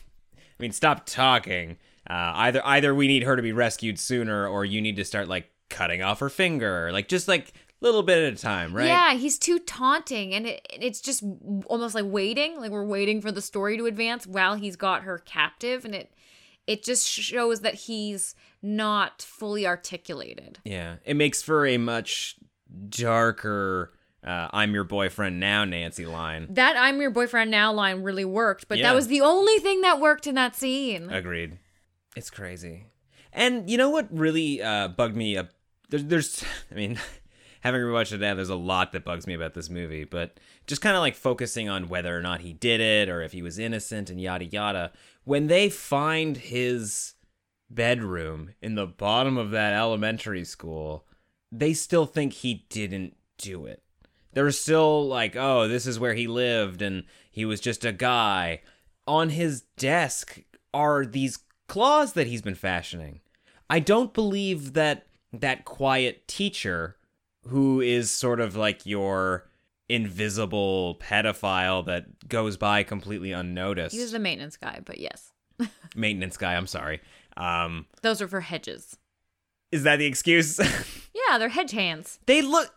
mean, 0.60 0.72
stop 0.72 1.08
talking. 1.08 1.78
Uh, 2.08 2.32
either 2.36 2.62
either 2.64 2.94
we 2.94 3.08
need 3.08 3.24
her 3.24 3.36
to 3.36 3.42
be 3.42 3.52
rescued 3.52 3.98
sooner, 3.98 4.48
or 4.48 4.64
you 4.64 4.80
need 4.82 4.96
to 4.98 5.06
start 5.06 5.28
like 5.28 5.50
cutting 5.70 6.04
off 6.04 6.20
her 6.20 6.30
finger, 6.30 6.92
like 6.92 7.08
just 7.08 7.28
like 7.28 7.52
little 7.86 8.04
bit 8.04 8.24
at 8.24 8.34
a 8.34 8.42
time, 8.42 8.74
right? 8.74 8.88
Yeah, 8.88 9.14
he's 9.14 9.38
too 9.38 9.60
taunting, 9.60 10.34
and 10.34 10.48
it, 10.48 10.66
it's 10.72 11.02
just 11.02 11.24
almost 11.68 11.96
like 11.96 12.06
waiting, 12.08 12.60
like 12.60 12.72
we're 12.72 12.86
waiting 12.86 13.22
for 13.22 13.32
the 13.32 13.42
story 13.42 13.78
to 13.78 13.86
advance 13.86 14.26
while 14.26 14.56
he's 14.56 14.76
got 14.76 15.04
her 15.04 15.18
captive, 15.20 15.86
and 15.86 15.94
it 15.94 16.12
it 16.66 16.84
just 16.84 17.08
shows 17.08 17.60
that 17.62 17.74
he's 17.74 18.36
not 18.62 19.22
fully 19.22 19.68
articulated. 19.68 20.60
Yeah, 20.64 20.96
it 21.06 21.16
makes 21.16 21.42
for 21.42 21.66
a 21.66 21.78
much 21.78 22.38
darker 22.90 23.94
uh, 24.24 24.48
"I'm 24.52 24.74
your 24.74 24.86
boyfriend 24.86 25.40
now" 25.40 25.66
Nancy 25.66 26.06
line. 26.06 26.48
That 26.50 26.76
"I'm 26.78 27.02
your 27.02 27.12
boyfriend 27.12 27.52
now" 27.52 27.74
line 27.74 28.04
really 28.04 28.26
worked, 28.26 28.68
but 28.68 28.78
Yeah. 28.78 28.90
that 28.90 28.96
was 28.96 29.08
the 29.08 29.22
only 29.22 29.58
thing 29.60 29.82
that 29.82 30.00
worked 30.00 30.28
in 30.28 30.36
that 30.36 30.56
scene. 30.56 31.10
Agreed. 31.12 31.60
It's 32.16 32.30
crazy. 32.30 32.86
And 33.34 33.70
you 33.70 33.78
know 33.78 33.90
what 33.90 34.08
really 34.12 34.62
uh, 34.62 34.90
bugged 34.90 35.16
me? 35.16 35.38
Up 35.38 35.50
there's, 35.90 36.06
there's, 36.06 36.44
I 36.72 36.76
mean, 36.76 37.00
having 37.64 37.80
rewatched 37.80 38.12
it 38.12 38.20
now, 38.20 38.36
there's 38.36 38.50
a 38.50 38.56
lot 38.56 38.92
that 38.92 39.06
bugs 39.06 39.26
me 39.26 39.34
about 39.34 39.54
this 39.54 39.70
movie. 39.70 40.04
But 40.04 40.38
just 40.68 40.82
kind 40.82 40.98
of 40.98 41.02
like 41.02 41.16
focusing 41.16 41.70
on 41.70 41.88
whether 41.88 42.16
or 42.16 42.22
not 42.22 42.42
he 42.42 42.52
did 42.52 42.82
it, 42.82 43.08
or 43.08 43.22
if 43.22 43.32
he 43.32 43.42
was 43.42 43.58
innocent, 43.58 44.10
and 44.10 44.20
yada 44.20 44.46
yada. 44.46 44.92
When 45.24 45.48
they 45.48 45.70
find 45.70 46.36
his 46.36 47.14
bedroom 47.70 48.52
in 48.62 48.76
the 48.76 48.86
bottom 48.86 49.38
of 49.38 49.52
that 49.52 49.74
elementary 49.74 50.44
school, 50.44 51.08
they 51.52 51.74
still 51.74 52.06
think 52.06 52.34
he 52.34 52.66
didn't 52.68 53.16
do 53.38 53.66
it. 53.66 53.82
They're 54.34 54.52
still 54.52 55.08
like, 55.08 55.38
oh, 55.38 55.68
this 55.70 55.88
is 55.88 56.00
where 56.00 56.16
he 56.16 56.28
lived, 56.28 56.82
and 56.82 57.06
he 57.32 57.46
was 57.46 57.62
just 57.62 57.86
a 57.86 57.94
guy. 57.94 58.62
On 59.08 59.30
his 59.30 59.62
desk 59.78 60.42
are 60.74 61.06
these 61.06 61.40
claws 61.70 62.14
that 62.14 62.28
he's 62.28 62.42
been 62.42 62.56
fashioning. 62.56 63.22
I 63.70 63.80
don't 63.80 64.14
believe 64.14 64.74
that 64.74 65.08
that 65.32 65.64
quiet 65.64 66.28
teacher 66.28 66.98
who 67.48 67.82
is 67.82 68.10
sort 68.12 68.40
of 68.40 68.56
like 68.56 68.86
your 68.86 69.48
invisible 69.90 70.96
pedophile 71.02 71.86
that 71.86 72.28
goes 72.28 72.58
by 72.58 72.84
completely 72.84 73.32
unnoticed. 73.32 73.94
He 73.96 74.02
was 74.02 74.12
the 74.12 74.20
maintenance 74.20 74.58
guy, 74.58 74.80
but 74.86 74.98
yes. 74.98 75.32
maintenance 75.96 76.38
guy, 76.38 76.56
I'm 76.56 76.68
sorry. 76.68 77.02
Um 77.38 77.86
Those 78.02 78.22
are 78.22 78.28
for 78.28 78.42
hedges. 78.42 78.98
is 79.72 79.84
that 79.84 79.98
the 79.98 80.06
excuse? 80.06 80.60
Yeah, 81.30 81.38
they're 81.38 81.50
hedge 81.50 81.72
hands. 81.72 82.20
they 82.26 82.42
look 82.42 82.72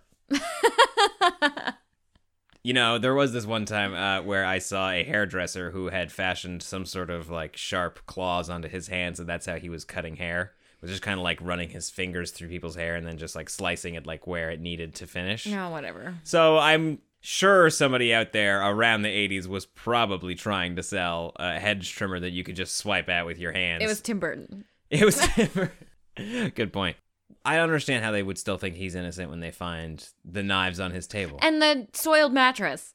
You 2.62 2.72
know, 2.72 2.98
there 2.98 3.14
was 3.14 3.32
this 3.32 3.46
one 3.46 3.64
time 3.64 3.94
uh, 3.94 4.22
where 4.26 4.44
I 4.44 4.58
saw 4.58 4.90
a 4.90 5.04
hairdresser 5.04 5.70
who 5.70 5.86
had 5.88 6.10
fashioned 6.10 6.64
some 6.64 6.84
sort 6.84 7.10
of 7.10 7.30
like 7.30 7.56
sharp 7.56 8.04
claws 8.06 8.50
onto 8.50 8.66
his 8.68 8.88
hands, 8.88 9.20
and 9.20 9.28
that's 9.28 9.46
how 9.46 9.54
he 9.54 9.68
was 9.68 9.84
cutting 9.84 10.16
hair. 10.16 10.52
Was 10.82 10.90
just 10.90 11.02
kind 11.02 11.18
of 11.18 11.24
like 11.24 11.40
running 11.40 11.70
his 11.70 11.88
fingers 11.88 12.30
through 12.30 12.48
people's 12.48 12.76
hair 12.76 12.96
and 12.96 13.06
then 13.06 13.16
just 13.16 13.34
like 13.34 13.48
slicing 13.48 13.94
it 13.94 14.06
like 14.06 14.26
where 14.26 14.50
it 14.50 14.60
needed 14.60 14.94
to 14.96 15.06
finish. 15.06 15.46
No, 15.46 15.70
whatever. 15.70 16.14
So 16.22 16.58
I'm 16.58 16.98
sure 17.20 17.70
somebody 17.70 18.12
out 18.12 18.32
there 18.32 18.60
around 18.60 19.02
the 19.02 19.08
80s 19.08 19.46
was 19.46 19.66
probably 19.66 20.34
trying 20.34 20.76
to 20.76 20.82
sell 20.82 21.32
a 21.36 21.58
hedge 21.58 21.92
trimmer 21.92 22.20
that 22.20 22.30
you 22.30 22.44
could 22.44 22.56
just 22.56 22.76
swipe 22.76 23.08
at 23.08 23.26
with 23.26 23.38
your 23.38 23.52
hands. 23.52 23.82
It 23.82 23.86
was 23.86 24.00
Tim 24.00 24.20
Burton. 24.20 24.64
It 24.90 25.04
was. 25.04 25.16
Tim 25.16 25.48
Burton. 25.54 26.52
Good 26.54 26.72
point. 26.72 26.96
I 27.44 27.58
understand 27.58 28.04
how 28.04 28.10
they 28.10 28.22
would 28.22 28.38
still 28.38 28.58
think 28.58 28.74
he's 28.74 28.94
innocent 28.94 29.30
when 29.30 29.40
they 29.40 29.50
find 29.50 30.06
the 30.24 30.42
knives 30.42 30.80
on 30.80 30.90
his 30.90 31.06
table. 31.06 31.38
And 31.42 31.62
the 31.62 31.86
soiled 31.92 32.32
mattress. 32.32 32.94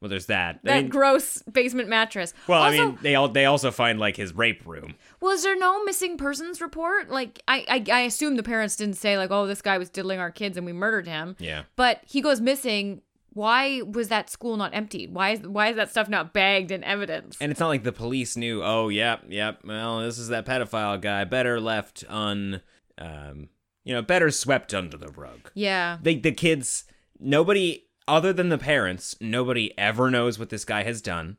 Well, 0.00 0.08
there's 0.08 0.26
that. 0.26 0.56
I 0.56 0.58
That 0.68 0.80
mean- 0.82 0.88
gross 0.90 1.42
basement 1.42 1.88
mattress. 1.88 2.34
well, 2.46 2.62
also, 2.62 2.82
I 2.82 2.86
mean, 2.86 2.98
they 3.02 3.14
all 3.14 3.28
they 3.28 3.46
also 3.46 3.70
find 3.70 3.98
like 3.98 4.16
his 4.16 4.34
rape 4.34 4.66
room. 4.66 4.94
was 5.20 5.42
there 5.42 5.56
no 5.58 5.82
missing 5.84 6.16
persons 6.18 6.60
report? 6.60 7.08
Like, 7.10 7.40
I, 7.48 7.64
I, 7.68 7.92
I 7.92 8.00
assume 8.00 8.36
the 8.36 8.42
parents 8.42 8.76
didn't 8.76 8.96
say 8.96 9.16
like, 9.16 9.30
oh, 9.30 9.46
this 9.46 9.62
guy 9.62 9.78
was 9.78 9.88
diddling 9.90 10.18
our 10.18 10.30
kids 10.30 10.56
and 10.56 10.66
we 10.66 10.72
murdered 10.72 11.06
him. 11.06 11.36
Yeah. 11.38 11.62
But 11.76 12.00
he 12.06 12.20
goes 12.20 12.40
missing. 12.40 13.00
Why 13.32 13.80
was 13.82 14.08
that 14.08 14.30
school 14.30 14.56
not 14.56 14.72
emptied? 14.74 15.12
Why 15.12 15.30
is 15.30 15.40
why 15.40 15.68
is 15.70 15.76
that 15.76 15.90
stuff 15.90 16.08
not 16.08 16.32
bagged 16.32 16.70
in 16.70 16.84
evidence? 16.84 17.36
And 17.40 17.50
it's 17.50 17.58
not 17.58 17.66
like 17.66 17.82
the 17.82 17.90
police 17.90 18.36
knew. 18.36 18.62
Oh, 18.62 18.88
yep, 18.90 19.24
yep. 19.28 19.60
Well, 19.64 20.00
this 20.02 20.18
is 20.20 20.28
that 20.28 20.46
pedophile 20.46 21.00
guy. 21.00 21.24
Better 21.24 21.58
left 21.60 22.04
un, 22.08 22.60
um, 22.96 23.48
you 23.84 23.92
know, 23.92 24.02
better 24.02 24.30
swept 24.30 24.72
under 24.72 24.96
the 24.96 25.08
rug. 25.08 25.50
yeah. 25.54 25.98
the 26.00 26.16
the 26.20 26.30
kids 26.30 26.84
nobody 27.18 27.84
other 28.06 28.32
than 28.32 28.48
the 28.48 28.58
parents 28.58 29.16
nobody 29.20 29.76
ever 29.78 30.10
knows 30.10 30.38
what 30.38 30.50
this 30.50 30.64
guy 30.64 30.82
has 30.82 31.00
done. 31.00 31.36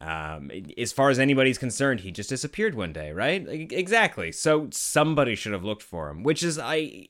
Um 0.00 0.50
as 0.76 0.92
far 0.92 1.10
as 1.10 1.18
anybody's 1.18 1.58
concerned 1.58 2.00
he 2.00 2.10
just 2.10 2.28
disappeared 2.30 2.74
one 2.74 2.92
day 2.92 3.12
right? 3.12 3.46
Exactly. 3.48 4.32
So 4.32 4.68
somebody 4.72 5.34
should 5.34 5.52
have 5.52 5.64
looked 5.64 5.82
for 5.82 6.10
him 6.10 6.22
which 6.22 6.42
is 6.42 6.58
i 6.58 7.08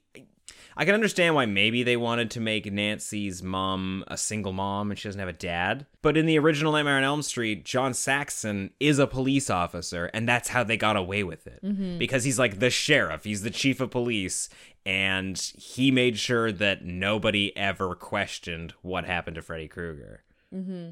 i 0.76 0.84
can 0.84 0.94
understand 0.94 1.34
why 1.34 1.46
maybe 1.46 1.82
they 1.82 1.96
wanted 1.96 2.30
to 2.30 2.40
make 2.40 2.70
nancy's 2.72 3.42
mom 3.42 4.04
a 4.08 4.16
single 4.16 4.52
mom 4.52 4.90
and 4.90 4.98
she 4.98 5.08
doesn't 5.08 5.18
have 5.20 5.28
a 5.28 5.32
dad 5.32 5.86
but 6.02 6.16
in 6.16 6.26
the 6.26 6.38
original 6.38 6.72
nightmare 6.72 6.96
on 6.96 7.04
elm 7.04 7.22
street 7.22 7.64
john 7.64 7.92
saxon 7.94 8.70
is 8.80 8.98
a 8.98 9.06
police 9.06 9.50
officer 9.50 10.06
and 10.14 10.28
that's 10.28 10.48
how 10.50 10.62
they 10.64 10.76
got 10.76 10.96
away 10.96 11.22
with 11.22 11.46
it 11.46 11.98
because 11.98 12.24
he's 12.24 12.38
like 12.38 12.58
the 12.58 12.70
sheriff 12.70 13.24
he's 13.24 13.42
the 13.42 13.50
chief 13.50 13.80
of 13.80 13.90
police 13.90 14.48
and 14.86 15.38
he 15.56 15.90
made 15.90 16.18
sure 16.18 16.52
that 16.52 16.84
nobody 16.84 17.56
ever 17.56 17.94
questioned 17.94 18.74
what 18.82 19.06
happened 19.06 19.34
to 19.36 19.40
Freddy 19.40 19.66
Krueger. 19.66 20.22
Mm-hmm. 20.54 20.90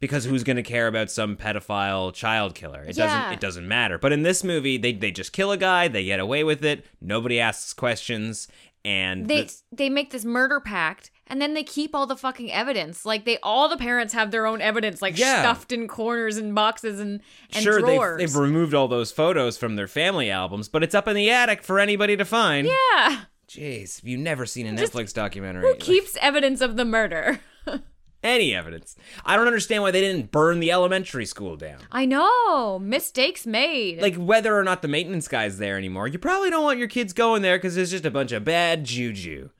Because 0.00 0.24
who's 0.24 0.42
going 0.42 0.56
to 0.56 0.62
care 0.64 0.88
about 0.88 1.08
some 1.08 1.36
pedophile 1.36 2.12
child 2.12 2.56
killer? 2.56 2.82
It 2.82 2.96
Yeah. 2.96 3.06
doesn't. 3.06 3.32
It 3.34 3.40
doesn't 3.40 3.68
matter. 3.68 3.96
But 3.98 4.12
in 4.12 4.22
this 4.22 4.42
movie, 4.42 4.76
they 4.76 4.92
they 4.92 5.12
just 5.12 5.32
kill 5.32 5.52
a 5.52 5.56
guy. 5.56 5.86
They 5.86 6.04
get 6.04 6.18
away 6.18 6.42
with 6.42 6.64
it. 6.64 6.84
Nobody 7.00 7.38
asks 7.38 7.72
questions. 7.74 8.48
And 8.88 9.28
They 9.28 9.42
the- 9.42 9.54
they 9.72 9.90
make 9.90 10.10
this 10.12 10.24
murder 10.24 10.60
pact 10.60 11.10
and 11.26 11.42
then 11.42 11.52
they 11.52 11.62
keep 11.62 11.94
all 11.94 12.06
the 12.06 12.16
fucking 12.16 12.50
evidence. 12.50 13.04
Like 13.04 13.26
they 13.26 13.36
all 13.42 13.68
the 13.68 13.76
parents 13.76 14.14
have 14.14 14.30
their 14.30 14.46
own 14.46 14.62
evidence 14.62 15.02
like 15.02 15.18
Yeah. 15.18 15.40
stuffed 15.42 15.72
in 15.72 15.88
corners 15.88 16.38
and 16.38 16.54
boxes 16.54 16.98
and 16.98 17.20
and 17.52 17.62
sure 17.62 17.80
drawers. 17.80 18.18
they've, 18.18 18.28
they've 18.30 18.36
removed 18.40 18.72
all 18.72 18.88
those 18.88 19.12
photos 19.12 19.58
from 19.58 19.76
their 19.76 19.88
family 19.88 20.30
albums, 20.30 20.68
but 20.70 20.82
it's 20.82 20.94
up 20.94 21.06
in 21.06 21.14
the 21.14 21.28
attic 21.30 21.62
for 21.62 21.78
anybody 21.78 22.16
to 22.16 22.24
find. 22.24 22.66
yeah. 22.66 23.24
Jeez, 23.48 24.00
have 24.00 24.08
you 24.08 24.16
never 24.18 24.46
seen 24.46 24.66
a 24.66 24.76
Just- 24.76 24.92
Netflix 24.94 25.12
documentary? 25.12 25.62
Who 25.68 25.74
keeps 25.76 26.16
evidence 26.20 26.60
of 26.62 26.76
the 26.76 26.84
murder? 26.84 27.40
any 28.22 28.54
evidence? 28.54 28.96
I 29.24 29.36
don't 29.36 29.46
understand 29.46 29.82
why 29.82 29.90
they 29.90 30.00
didn't 30.00 30.30
burn 30.32 30.60
the 30.60 30.70
elementary 30.72 31.24
school 31.26 31.56
down. 31.56 31.78
I 31.92 32.04
know. 32.06 32.78
Mistakes 32.78 33.46
made. 33.46 34.00
like 34.02 34.16
whether 34.16 34.56
or 34.56 34.64
not 34.64 34.82
the 34.82 34.88
maintenance 34.88 35.28
guy's 35.28 35.58
there 35.58 35.76
anymore 35.76 36.08
you 36.08 36.18
probably 36.18 36.50
don't 36.50 36.64
want 36.64 36.78
your 36.78 36.88
kids 36.88 37.12
going 37.12 37.42
there 37.42 37.56
because 37.58 37.74
there's 37.74 37.90
just 37.90 38.04
a 38.06 38.10
bunch 38.10 38.32
of 38.32 38.44
bad 38.44 38.84
juju 38.84 39.50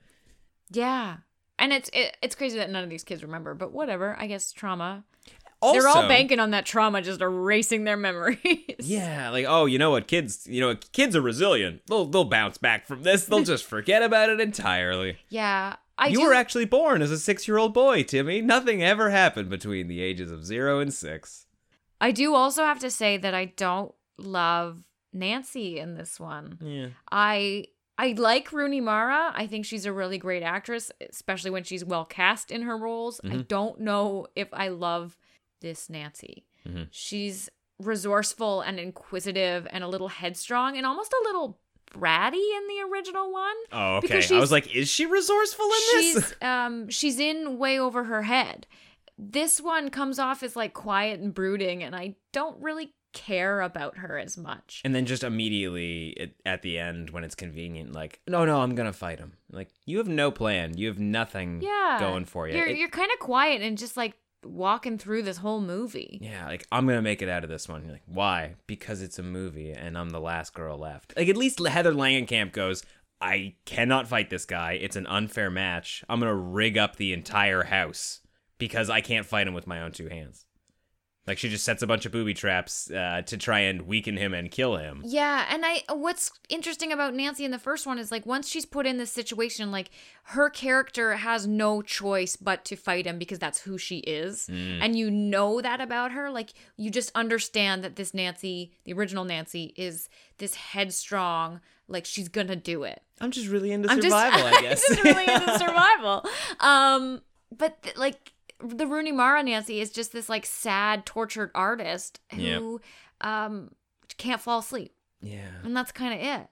yeah. 0.71 1.17
And 1.57 1.73
it's 1.73 1.89
it, 1.93 2.15
it's 2.21 2.35
crazy 2.35 2.57
that 2.57 2.69
none 2.69 2.83
of 2.83 2.89
these 2.89 3.03
kids 3.03 3.23
remember, 3.23 3.53
but 3.53 3.71
whatever. 3.71 4.15
I 4.19 4.27
guess 4.27 4.51
trauma. 4.51 5.03
also, 5.61 5.79
They're 5.79 5.89
all 5.89 6.07
banking 6.07 6.39
on 6.39 6.51
that 6.51 6.65
trauma 6.65 7.01
just 7.01 7.21
erasing 7.21 7.83
their 7.83 7.97
memories. 7.97 8.37
yeah 8.79 9.29
like 9.29 9.45
oh 9.47 9.65
you 9.65 9.77
know 9.77 9.91
what 9.91 10.07
kids 10.07 10.47
you 10.49 10.61
know 10.61 10.75
kids 10.93 11.15
are 11.15 11.21
resilient 11.21 11.81
they'll 11.87 12.05
theyll 12.05 12.23
bounce 12.25 12.57
back 12.57 12.87
from 12.87 13.03
this 13.03 13.25
they'll 13.25 13.43
just 13.43 13.65
forget 13.65 14.01
about 14.03 14.29
it 14.29 14.39
entirely 14.39 15.17
Yeah. 15.29 15.75
I 15.99 16.07
you 16.07 16.19
do, 16.19 16.25
were 16.25 16.33
actually 16.33 16.65
born 16.65 17.01
as 17.01 17.11
a 17.11 17.17
six-year-old 17.19 17.73
boy 17.73 18.03
timmy 18.03 18.41
nothing 18.41 18.81
ever 18.83 19.09
happened 19.11 19.49
between 19.49 19.87
the 19.87 20.01
ages 20.01 20.31
of 20.31 20.45
zero 20.45 20.79
and 20.79 20.93
six 20.93 21.45
I 22.01 22.11
do 22.11 22.33
also 22.33 22.63
have 22.63 22.79
to 22.79 22.89
say 22.89 23.17
that 23.17 23.33
I 23.33 23.45
don't 23.45 23.93
love 24.17 24.83
Nancy 25.13 25.79
in 25.79 25.95
this 25.95 26.19
one. 26.19 26.57
yeah 26.61 26.87
I 27.11 27.65
I 27.97 28.13
like 28.17 28.53
Rooney 28.53 28.79
Mara. 28.79 29.33
I 29.35 29.45
think 29.45 29.65
she's 29.65 29.85
a 29.85 29.91
really 29.91 30.17
great 30.17 30.41
actress, 30.41 30.89
especially 31.09 31.51
when 31.51 31.65
she's 31.65 31.83
well 31.83 32.05
cast 32.05 32.49
in 32.49 32.61
her 32.61 32.77
roles. 32.77 33.19
I 33.29 33.37
don't 33.37 33.81
know 33.81 34.27
if 34.37 34.47
I 34.53 34.69
love 34.69 35.17
this 35.59 35.89
Nancy. 35.89 36.45
Mhm. 36.65 36.87
She's 36.91 37.49
resourceful 37.77 38.61
and 38.61 38.79
inquisitive 38.79 39.67
and 39.71 39.83
a 39.83 39.87
little 39.89 40.07
headstrong 40.07 40.77
and 40.77 40.85
almost 40.85 41.11
a 41.11 41.23
little 41.25 41.59
bratty 41.89 42.35
in 42.57 42.67
the 42.67 42.81
original 42.91 43.31
one. 43.31 43.55
oh 43.71 43.95
okay 43.97 44.07
Because 44.07 44.31
i 44.31 44.39
was 44.39 44.51
like 44.51 44.73
is 44.75 44.87
she 44.89 45.05
resourceful 45.05 45.65
in 45.65 45.71
this 45.71 46.13
She's 46.15 46.35
um 46.41 46.89
she's 46.89 47.19
in 47.19 47.57
way 47.57 47.79
over 47.79 48.03
her 48.05 48.23
head. 48.23 48.67
This 49.17 49.59
one 49.59 49.89
comes 49.89 50.17
off 50.19 50.43
as 50.43 50.55
like 50.55 50.73
quiet 50.73 51.19
and 51.19 51.33
brooding 51.33 51.83
and 51.83 51.93
I 51.95 52.15
don't 52.31 52.61
really 52.61 52.93
care 53.11 53.59
about 53.61 53.97
her 53.97 54.17
as 54.19 54.37
much. 54.37 54.81
and 54.85 54.93
then 54.93 55.05
just 55.05 55.23
immediately 55.23 56.15
at, 56.19 56.29
at 56.45 56.61
the 56.61 56.77
end 56.77 57.09
when 57.09 57.23
it's 57.23 57.33
convenient 57.35 57.91
like 57.91 58.19
no 58.27 58.45
no 58.45 58.61
i'm 58.61 58.75
gonna 58.75 58.93
fight 58.93 59.17
him 59.17 59.33
like 59.51 59.69
you 59.87 59.97
have 59.97 60.07
no 60.07 60.29
plan 60.29 60.77
you 60.77 60.87
have 60.87 60.99
nothing 60.99 61.59
yeah. 61.61 61.97
going 61.99 62.23
for 62.23 62.47
you 62.47 62.55
You're 62.55 62.67
It- 62.67 62.77
you're 62.77 62.87
kind 62.89 63.09
of 63.11 63.17
quiet 63.19 63.63
and 63.63 63.79
just 63.79 63.97
like 63.97 64.13
walking 64.43 64.97
through 64.97 65.23
this 65.23 65.37
whole 65.37 65.61
movie. 65.61 66.19
yeah 66.21 66.47
like 66.47 66.65
i'm 66.71 66.87
gonna 66.87 67.01
make 67.01 67.21
it 67.21 67.29
out 67.29 67.43
of 67.43 67.49
this 67.49 67.67
one. 67.67 67.83
You're 67.83 67.93
like 67.93 68.03
why? 68.05 68.55
Because 68.67 69.01
it's 69.01 69.19
a 69.19 69.23
movie 69.23 69.71
and 69.71 69.97
i'm 69.97 70.09
the 70.09 70.19
last 70.21 70.53
girl 70.53 70.77
left. 70.77 71.13
Like 71.17 71.29
at 71.29 71.37
least 71.37 71.59
heather 71.65 71.93
langenkamp 71.93 72.51
goes 72.53 72.83
i 73.21 73.55
cannot 73.65 74.07
fight 74.07 74.29
this 74.29 74.45
guy. 74.45 74.73
It's 74.73 74.95
an 74.95 75.07
unfair 75.07 75.49
match. 75.49 76.03
I'm 76.07 76.19
gonna 76.19 76.35
rig 76.35 76.77
up 76.77 76.95
the 76.95 77.13
entire 77.13 77.63
house 77.63 78.21
because 78.57 78.89
i 78.89 79.01
can't 79.01 79.25
fight 79.25 79.47
him 79.47 79.53
with 79.53 79.67
my 79.67 79.81
own 79.81 79.91
two 79.91 80.09
hands 80.09 80.45
like 81.29 81.37
she 81.37 81.47
just 81.47 81.63
sets 81.63 81.81
a 81.81 81.87
bunch 81.87 82.05
of 82.05 82.11
booby 82.11 82.33
traps 82.33 82.91
uh, 82.91 83.21
to 83.25 83.37
try 83.37 83.59
and 83.59 83.83
weaken 83.83 84.17
him 84.17 84.33
and 84.33 84.51
kill 84.51 84.75
him 84.75 85.01
Yeah, 85.05 85.45
and 85.49 85.63
I 85.65 85.83
what's 85.93 86.31
interesting 86.49 86.91
about 86.91 87.13
Nancy 87.13 87.45
in 87.45 87.51
the 87.51 87.59
first 87.59 87.87
one 87.87 87.97
is 87.99 88.11
like 88.11 88.25
once 88.25 88.49
she's 88.49 88.65
put 88.65 88.85
in 88.85 88.97
this 88.97 89.11
situation, 89.11 89.71
like 89.71 89.91
her 90.23 90.49
character 90.49 91.13
has 91.15 91.47
no 91.47 91.81
choice 91.81 92.35
but 92.35 92.65
to 92.65 92.75
fight 92.75 93.05
him 93.05 93.17
because 93.17 93.39
that's 93.39 93.61
who 93.61 93.77
she 93.77 93.99
is. 93.99 94.47
Mm. 94.51 94.79
And 94.81 94.95
you 94.99 95.09
know 95.09 95.61
that 95.61 95.79
about 95.79 96.11
her. 96.11 96.29
Like 96.29 96.49
you 96.75 96.89
just 96.91 97.11
understand 97.15 97.83
that 97.83 97.95
this 97.95 98.13
Nancy, 98.13 98.73
the 98.83 98.93
original 98.93 99.23
Nancy, 99.23 99.73
is 99.77 100.09
this 100.39 100.55
headstrong, 100.55 101.61
like 101.87 102.05
she's 102.05 102.27
gonna 102.29 102.55
do 102.55 102.83
it. 102.83 103.01
i'm 103.21 103.31
just 103.31 103.47
really 103.49 103.71
into 103.71 103.89
I'm 103.89 104.01
just- 104.01 104.15
survival 104.15 104.47
i 104.47 104.61
guess 104.65 104.83
I'm 104.89 104.95
just 104.95 105.03
really 105.05 105.33
into 105.33 105.57
survival. 105.65 106.25
Um, 106.59 107.21
but 107.57 107.81
th- 107.83 107.97
like 107.97 108.33
the 108.63 108.87
Rooney 108.87 109.11
Mara 109.11 109.41
Nancy 109.43 109.79
is 109.81 109.91
just 109.91 110.11
this 110.11 110.29
like 110.29 110.45
sad, 110.45 111.05
tortured 111.05 111.51
artist 111.55 112.19
who 112.33 112.81
um 113.21 113.71
can't 114.17 114.41
fall 114.41 114.59
asleep. 114.59 114.93
Yeah. 115.21 115.49
and 115.63 115.75
that's 115.75 115.91
kind 115.91 116.13
of 116.13 116.19
it. 116.25 116.47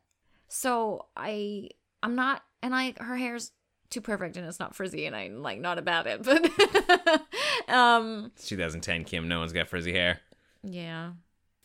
So 0.48 1.06
I 1.16 1.70
I'm 2.04 2.16
not 2.16 2.44
and 2.62 2.74
I 2.76 2.94
her 3.00 3.16
hair's 3.18 3.52
too 3.90 4.02
perfect 4.02 4.36
and 4.36 4.46
it's 4.46 4.60
not 4.60 4.76
frizzy 4.76 5.06
and 5.06 5.16
I'm 5.16 5.42
like 5.42 5.60
not 5.60 5.78
about 5.78 6.08
it, 6.08 6.24
but 6.24 6.44
um 7.74 8.32
It's 8.36 8.48
2010, 8.48 9.04
Kim. 9.06 9.28
No 9.28 9.40
one's 9.40 9.54
got 9.54 9.68
frizzy 9.68 9.94
hair. 9.94 10.20
yeah. 10.64 11.12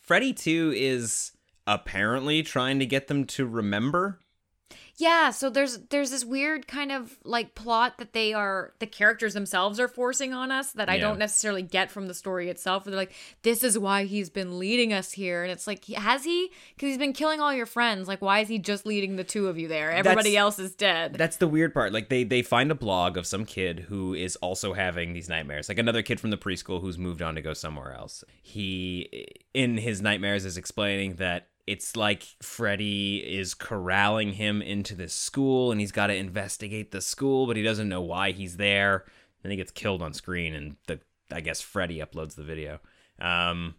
Freddy 0.01 0.33
2 0.33 0.73
is 0.77 1.31
apparently 1.65 2.43
trying 2.43 2.81
to 2.81 2.87
get 2.87 3.07
them 3.07 3.25
to 3.25 3.47
remember. 3.47 4.19
Yeah, 4.99 5.31
so 5.31 5.49
there's 5.49 5.79
there's 5.89 6.11
this 6.11 6.25
weird 6.25 6.69
kind 6.69 6.93
of 6.93 7.17
like 7.25 7.55
plot 7.55 7.97
that 7.99 8.13
they 8.13 8.35
are 8.35 8.75
the 8.79 8.87
characters 8.87 9.33
themselves 9.33 9.81
are 9.81 9.89
forcing 9.89 10.35
on 10.35 10.53
us 10.53 10.73
that 10.73 10.89
I 10.91 10.97
Yeah. 10.97 11.01
don't 11.03 11.19
necessarily 11.19 11.63
get 11.63 11.91
from 11.91 12.09
the 12.09 12.15
story 12.15 12.51
itself. 12.51 12.85
Where 12.85 12.91
they're 12.91 13.01
like, 13.01 13.15
"This 13.43 13.65
is 13.65 13.79
why 13.79 14.05
he's 14.05 14.29
been 14.29 14.59
leading 14.59 14.93
us 14.93 15.13
here," 15.13 15.43
and 15.43 15.51
it's 15.51 15.67
like, 15.67 15.87
has 15.87 16.25
he? 16.25 16.51
Because 16.75 16.89
he's 16.91 16.99
been 16.99 17.15
killing 17.15 17.41
all 17.41 17.55
your 17.55 17.65
friends. 17.67 18.07
Like, 18.07 18.21
why 18.21 18.41
is 18.41 18.49
he 18.49 18.59
just 18.59 18.85
leading 18.85 19.17
the 19.17 19.25
two 19.25 19.49
of 19.49 19.59
you 19.59 19.67
there? 19.67 19.91
Everybody 19.91 20.31
That's- 20.33 20.37
else 20.41 20.59
is 20.59 20.75
dead. 20.75 21.15
That's 21.15 21.39
the 21.39 21.49
weird 21.49 21.73
part. 21.73 21.93
Like 21.95 22.11
they 22.11 22.23
they 22.25 22.43
find 22.43 22.71
a 22.71 22.75
blog 22.75 23.17
of 23.17 23.27
some 23.27 23.47
kid 23.47 23.87
who 23.89 24.13
is 24.13 24.37
also 24.37 24.75
having 24.75 25.15
these 25.15 25.29
nightmares. 25.29 25.71
Like 25.71 25.79
another 25.79 26.03
kid 26.03 26.21
from 26.21 26.31
the 26.31 26.39
preschool 26.39 26.83
who's 26.83 26.99
moved 26.99 27.23
on 27.23 27.35
to 27.37 27.41
go 27.41 27.55
somewhere 27.55 27.95
else. 27.95 28.25
He 28.43 29.27
in 29.55 29.79
his 29.79 30.03
nightmares 30.03 30.45
is 30.45 30.59
explaining 30.59 31.15
that 31.15 31.49
it's 31.67 31.97
like 31.97 32.25
Freddy 32.43 33.19
is 33.19 33.55
corralling 33.55 34.33
him 34.33 34.63
into 34.63 34.95
this 34.95 35.15
school 35.15 35.71
and 35.71 35.81
he's 35.81 35.93
got 35.93 36.09
to 36.09 36.15
investigate 36.15 36.91
the 36.91 37.01
school, 37.01 37.47
but 37.47 37.57
he 37.57 37.63
doesn't 37.63 37.89
know 37.89 38.01
why 38.01 38.33
he's 38.33 38.57
there. 38.57 39.05
Then 39.43 39.51
he 39.51 39.57
gets 39.57 39.71
killed 39.71 40.03
on 40.03 40.13
screen 40.13 40.55
and 40.55 40.77
the 40.87 41.01
I 41.31 41.41
guess 41.41 41.61
Freddy 41.61 41.99
uploads 41.99 42.35
the 42.35 42.43
video. 42.43 42.81
Um 43.21 43.77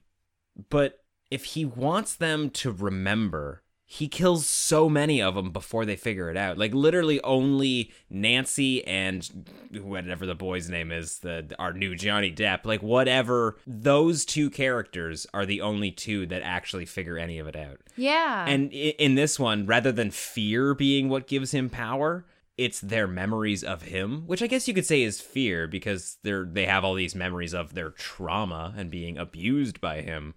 but 0.69 1.03
if 1.29 1.45
he 1.45 1.65
wants 1.65 2.15
them 2.15 2.49
to 2.51 2.71
remember, 2.71 3.62
he 3.94 4.08
kills 4.08 4.48
so 4.48 4.89
many 4.89 5.22
of 5.22 5.36
them 5.36 5.52
before 5.52 5.86
they 5.86 5.96
figure 5.96 6.32
it 6.32 6.36
out. 6.36 6.58
Like 6.58 6.74
literally 6.74 7.22
only 7.22 7.91
Nancy 8.10 8.84
and 8.88 9.46
whatever 9.84 10.26
the 10.26 10.34
boy's 10.34 10.68
name 10.68 10.91
is, 10.91 11.20
the 11.20 11.54
our 11.60 11.74
new 11.74 11.94
Johnny 11.94 12.32
Depp, 12.34 12.66
like 12.66 12.82
whatever 12.82 13.60
those 13.68 14.26
two 14.26 14.50
characters 14.50 15.28
are 15.32 15.46
the 15.46 15.62
only 15.62 15.91
two 15.91 16.26
that 16.26 16.41
actually 16.41 16.88
figure 16.88 17.20
any 17.20 17.38
of 17.38 17.46
it 17.46 17.56
out. 17.56 17.82
yeah, 17.96 18.46
And 18.48 18.74
in 18.74 19.14
this 19.14 19.39
one, 19.39 19.68
rather 19.68 19.91
than 19.91 20.10
fear 20.10 20.74
being 20.74 21.08
what 21.08 21.28
gives 21.28 21.52
him 21.52 21.70
power, 21.70 22.26
it's 22.58 22.82
their 22.82 23.08
memories 23.08 23.64
of 23.64 23.84
him, 23.84 24.24
which 24.26 24.41
I 24.41 24.48
guess 24.48 24.68
you 24.68 24.74
could 24.74 24.88
say 24.88 25.04
is 25.04 25.22
fear 25.22 25.68
because 25.68 26.18
they're 26.24 26.46
they 26.46 26.66
have 26.66 26.84
all 26.84 26.96
these 26.96 27.14
memories 27.14 27.54
of 27.54 27.76
their 27.76 27.91
trauma 27.91 28.74
and 28.76 28.89
being 28.89 29.20
abused 29.20 29.80
by 29.80 30.02
him. 30.02 30.34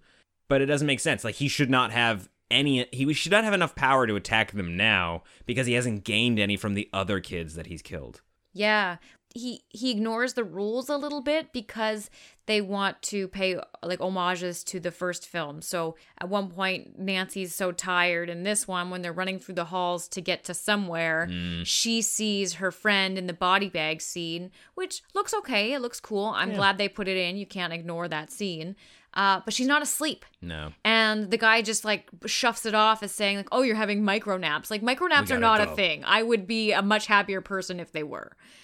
But 0.47 0.61
it 0.61 0.67
doesn't 0.67 0.85
make 0.85 0.99
sense. 0.99 1.23
Like 1.23 1.35
he 1.35 1.47
should 1.47 1.71
not 1.71 1.91
have 1.91 2.29
any 2.49 2.87
he 2.91 3.11
should 3.13 3.31
not 3.31 3.43
have 3.43 3.53
enough 3.53 3.75
power 3.75 4.07
to 4.07 4.15
attack 4.15 4.51
them 4.51 4.77
now 4.77 5.23
because 5.45 5.67
he 5.67 5.73
hasn't 5.73 6.03
gained 6.03 6.39
any 6.39 6.57
from 6.57 6.73
the 6.73 6.89
other 6.93 7.19
kids 7.19 7.55
that 7.55 7.67
he's 7.67 7.81
killed. 7.81 8.21
Yeah. 8.53 8.97
He 9.33 9.63
he 9.69 9.91
ignores 9.91 10.33
the 10.33 10.43
rules 10.43 10.89
a 10.89 10.97
little 10.97 11.21
bit 11.21 11.53
because 11.53 12.09
they 12.47 12.61
want 12.61 12.99
to 13.03 13.27
pay 13.27 13.59
like 13.83 13.99
homages 13.99 14.63
to 14.63 14.79
the 14.79 14.89
first 14.89 15.27
film. 15.27 15.61
So 15.61 15.95
at 16.19 16.29
one 16.29 16.49
point 16.49 16.97
Nancy's 16.97 17.53
so 17.53 17.71
tired 17.71 18.29
in 18.29 18.43
this 18.43 18.67
one 18.67 18.89
when 18.89 19.01
they're 19.01 19.13
running 19.13 19.37
through 19.37 19.55
the 19.55 19.65
halls 19.65 20.07
to 20.09 20.21
get 20.21 20.45
to 20.45 20.53
somewhere, 20.53 21.27
mm. 21.29 21.63
she 21.65 22.01
sees 22.01 22.53
her 22.53 22.71
friend 22.71 23.17
in 23.17 23.27
the 23.27 23.33
body 23.33 23.69
bag 23.69 24.01
scene, 24.01 24.49
which 24.75 25.03
looks 25.13 25.33
okay. 25.33 25.73
It 25.73 25.81
looks 25.81 25.99
cool. 25.99 26.27
I'm 26.27 26.53
glad 26.53 26.77
they 26.77 26.89
put 26.89 27.09
it 27.09 27.17
in. 27.17 27.37
You 27.37 27.45
can't 27.45 27.73
ignore 27.73 28.07
that 28.07 28.31
scene. 28.31 28.75
Uh, 29.17 29.41
but 29.43 29.53
she's 29.53 29.65
not 29.65 29.81
asleep. 29.81 30.25
No. 30.43 30.71
And 30.85 31.31
the 31.31 31.37
guy 31.37 31.63
just 31.63 31.83
like 31.83 32.07
shuffs 32.27 32.67
it 32.67 32.75
off 32.75 33.01
as 33.01 33.11
saying 33.11 33.37
like, 33.37 33.47
"Oh, 33.51 33.63
you're 33.63 33.75
having 33.75 34.05
micro 34.05 34.37
naps." 34.37 34.69
Like 34.69 34.83
micro 34.83 35.07
naps 35.07 35.31
are 35.31 35.39
not 35.39 35.59
a 35.59 35.75
thing. 35.75 36.03
I 36.05 36.21
would 36.21 36.45
be 36.45 36.71
a 36.71 36.83
much 36.83 37.07
happier 37.07 37.41
person 37.41 37.79
if 37.79 37.91
they 37.91 38.03
were. 38.03 38.37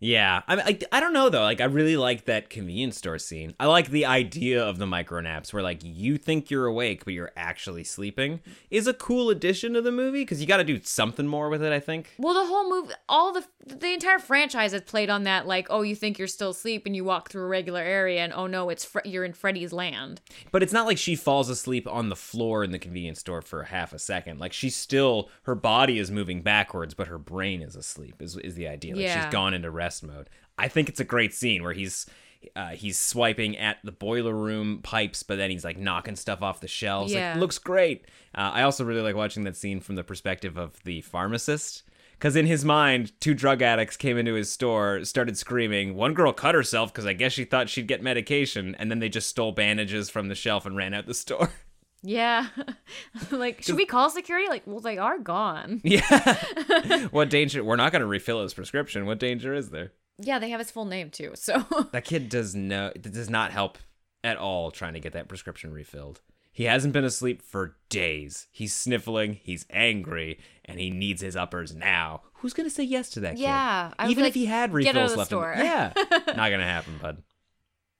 Yeah, 0.00 0.42
I, 0.46 0.56
I 0.56 0.78
I 0.92 1.00
don't 1.00 1.12
know 1.12 1.28
though. 1.28 1.42
Like 1.42 1.60
I 1.60 1.64
really 1.64 1.96
like 1.96 2.26
that 2.26 2.50
convenience 2.50 2.96
store 2.98 3.18
scene. 3.18 3.54
I 3.58 3.66
like 3.66 3.88
the 3.90 4.06
idea 4.06 4.62
of 4.64 4.78
the 4.78 4.86
micro 4.86 5.20
naps 5.20 5.52
where 5.52 5.62
like 5.62 5.80
you 5.82 6.18
think 6.18 6.50
you're 6.50 6.66
awake 6.66 7.04
but 7.04 7.14
you're 7.14 7.32
actually 7.36 7.82
sleeping. 7.82 8.38
Is 8.70 8.86
a 8.86 8.94
cool 8.94 9.28
addition 9.28 9.72
to 9.74 9.82
the 9.82 9.90
movie 9.90 10.22
because 10.22 10.40
you 10.40 10.46
got 10.46 10.58
to 10.58 10.64
do 10.64 10.78
something 10.84 11.26
more 11.26 11.48
with 11.48 11.64
it. 11.64 11.72
I 11.72 11.80
think. 11.80 12.14
Well, 12.16 12.34
the 12.34 12.46
whole 12.46 12.70
movie, 12.70 12.94
all 13.08 13.32
the 13.32 13.44
the 13.66 13.92
entire 13.92 14.20
franchise 14.20 14.70
has 14.72 14.82
played 14.82 15.10
on 15.10 15.24
that. 15.24 15.46
Like, 15.48 15.66
oh, 15.68 15.82
you 15.82 15.96
think 15.96 16.16
you're 16.16 16.28
still 16.28 16.50
asleep, 16.50 16.86
and 16.86 16.94
you 16.94 17.02
walk 17.04 17.28
through 17.28 17.42
a 17.42 17.48
regular 17.48 17.80
area, 17.80 18.20
and 18.22 18.32
oh 18.32 18.46
no, 18.46 18.68
it's 18.68 18.84
Fre- 18.84 19.00
you're 19.04 19.24
in 19.24 19.32
Freddy's 19.32 19.72
land. 19.72 20.20
But 20.52 20.62
it's 20.62 20.72
not 20.72 20.86
like 20.86 20.98
she 20.98 21.16
falls 21.16 21.48
asleep 21.50 21.88
on 21.88 22.08
the 22.08 22.16
floor 22.16 22.62
in 22.62 22.70
the 22.70 22.78
convenience 22.78 23.18
store 23.18 23.42
for 23.42 23.64
half 23.64 23.92
a 23.92 23.98
second. 23.98 24.38
Like 24.38 24.52
she's 24.52 24.76
still 24.76 25.28
her 25.42 25.56
body 25.56 25.98
is 25.98 26.08
moving 26.12 26.40
backwards, 26.42 26.94
but 26.94 27.08
her 27.08 27.18
brain 27.18 27.62
is 27.62 27.74
asleep. 27.74 28.22
Is 28.22 28.36
is 28.36 28.54
the 28.54 28.68
idea? 28.68 28.94
Like 28.94 29.02
Yeah. 29.02 29.24
she's 29.24 29.32
gone 29.32 29.54
into 29.54 29.70
rest 29.72 29.87
mode. 30.02 30.28
I 30.58 30.68
think 30.68 30.88
it's 30.88 31.00
a 31.00 31.04
great 31.04 31.34
scene 31.34 31.62
where 31.62 31.72
he's. 31.72 32.06
Uh, 32.54 32.68
he's 32.68 32.96
swiping 32.96 33.56
at 33.58 33.78
the 33.82 33.90
boiler 33.90 34.32
room 34.32 34.78
pipes, 34.84 35.24
but 35.24 35.38
then 35.38 35.50
he's 35.50 35.64
like 35.64 35.76
knocking 35.76 36.14
stuff 36.14 36.40
off 36.40 36.60
the 36.60 36.68
shelves. 36.68 37.12
Yeah. 37.12 37.32
Like, 37.32 37.40
looks 37.40 37.58
great. 37.58 38.04
Uh, 38.32 38.52
I 38.54 38.62
also 38.62 38.84
really 38.84 39.02
like 39.02 39.16
watching 39.16 39.42
that 39.42 39.56
scene 39.56 39.80
from 39.80 39.96
the 39.96 40.04
perspective 40.04 40.56
of 40.56 40.80
the 40.84 41.00
pharmacist. 41.00 41.82
Because 42.12 42.36
in 42.36 42.46
his 42.46 42.64
mind, 42.64 43.12
two 43.20 43.34
drug 43.34 43.60
addicts 43.60 43.96
came 43.96 44.18
into 44.18 44.34
his 44.34 44.52
store, 44.52 45.04
started 45.04 45.36
screaming. 45.36 45.94
One 45.94 46.14
girl 46.14 46.32
cut 46.32 46.54
herself 46.54 46.92
because 46.92 47.06
I 47.06 47.12
guess 47.12 47.32
she 47.32 47.44
thought 47.44 47.68
she'd 47.68 47.86
get 47.88 48.02
medication, 48.02 48.74
and 48.78 48.90
then 48.90 48.98
they 48.98 49.08
just 49.08 49.28
stole 49.28 49.52
bandages 49.52 50.10
from 50.10 50.28
the 50.28 50.34
shelf 50.34 50.64
and 50.64 50.76
ran 50.76 50.94
out 50.94 51.06
the 51.06 51.14
store. 51.14 51.50
Yeah, 52.02 52.46
like 53.30 53.62
should 53.62 53.76
we 53.76 53.86
call 53.86 54.10
security? 54.10 54.48
Like, 54.48 54.62
well, 54.66 54.80
they 54.80 54.98
are 54.98 55.18
gone. 55.18 55.80
yeah. 55.84 57.06
what 57.10 57.30
danger? 57.30 57.64
We're 57.64 57.76
not 57.76 57.92
going 57.92 58.00
to 58.00 58.06
refill 58.06 58.42
his 58.42 58.54
prescription. 58.54 59.06
What 59.06 59.18
danger 59.18 59.52
is 59.52 59.70
there? 59.70 59.92
Yeah, 60.18 60.38
they 60.38 60.50
have 60.50 60.60
his 60.60 60.70
full 60.70 60.84
name 60.84 61.10
too. 61.10 61.32
So 61.34 61.64
That 61.92 62.04
kid 62.04 62.28
does 62.28 62.54
no 62.54 62.92
does 62.92 63.30
not 63.30 63.52
help 63.52 63.78
at 64.24 64.36
all 64.36 64.70
trying 64.70 64.94
to 64.94 65.00
get 65.00 65.12
that 65.12 65.28
prescription 65.28 65.72
refilled. 65.72 66.20
He 66.52 66.64
hasn't 66.64 66.92
been 66.92 67.04
asleep 67.04 67.40
for 67.40 67.76
days. 67.88 68.48
He's 68.50 68.74
sniffling, 68.74 69.34
he's 69.34 69.64
angry, 69.70 70.40
and 70.64 70.80
he 70.80 70.90
needs 70.90 71.22
his 71.22 71.36
uppers 71.36 71.72
now. 71.72 72.22
Who's 72.34 72.52
gonna 72.52 72.70
say 72.70 72.82
yes 72.82 73.10
to 73.10 73.20
that 73.20 73.36
kid? 73.36 73.42
Yeah, 73.42 73.92
even 74.08 74.24
like, 74.24 74.30
if 74.30 74.34
he 74.34 74.46
had 74.46 74.72
"Get 74.72 74.88
out 74.88 74.96
of 74.96 75.02
refills 75.02 75.16
left. 75.16 75.28
store." 75.28 75.54
yeah, 75.56 75.92
not 76.34 76.50
gonna 76.50 76.64
happen, 76.64 76.98
bud. 77.00 77.22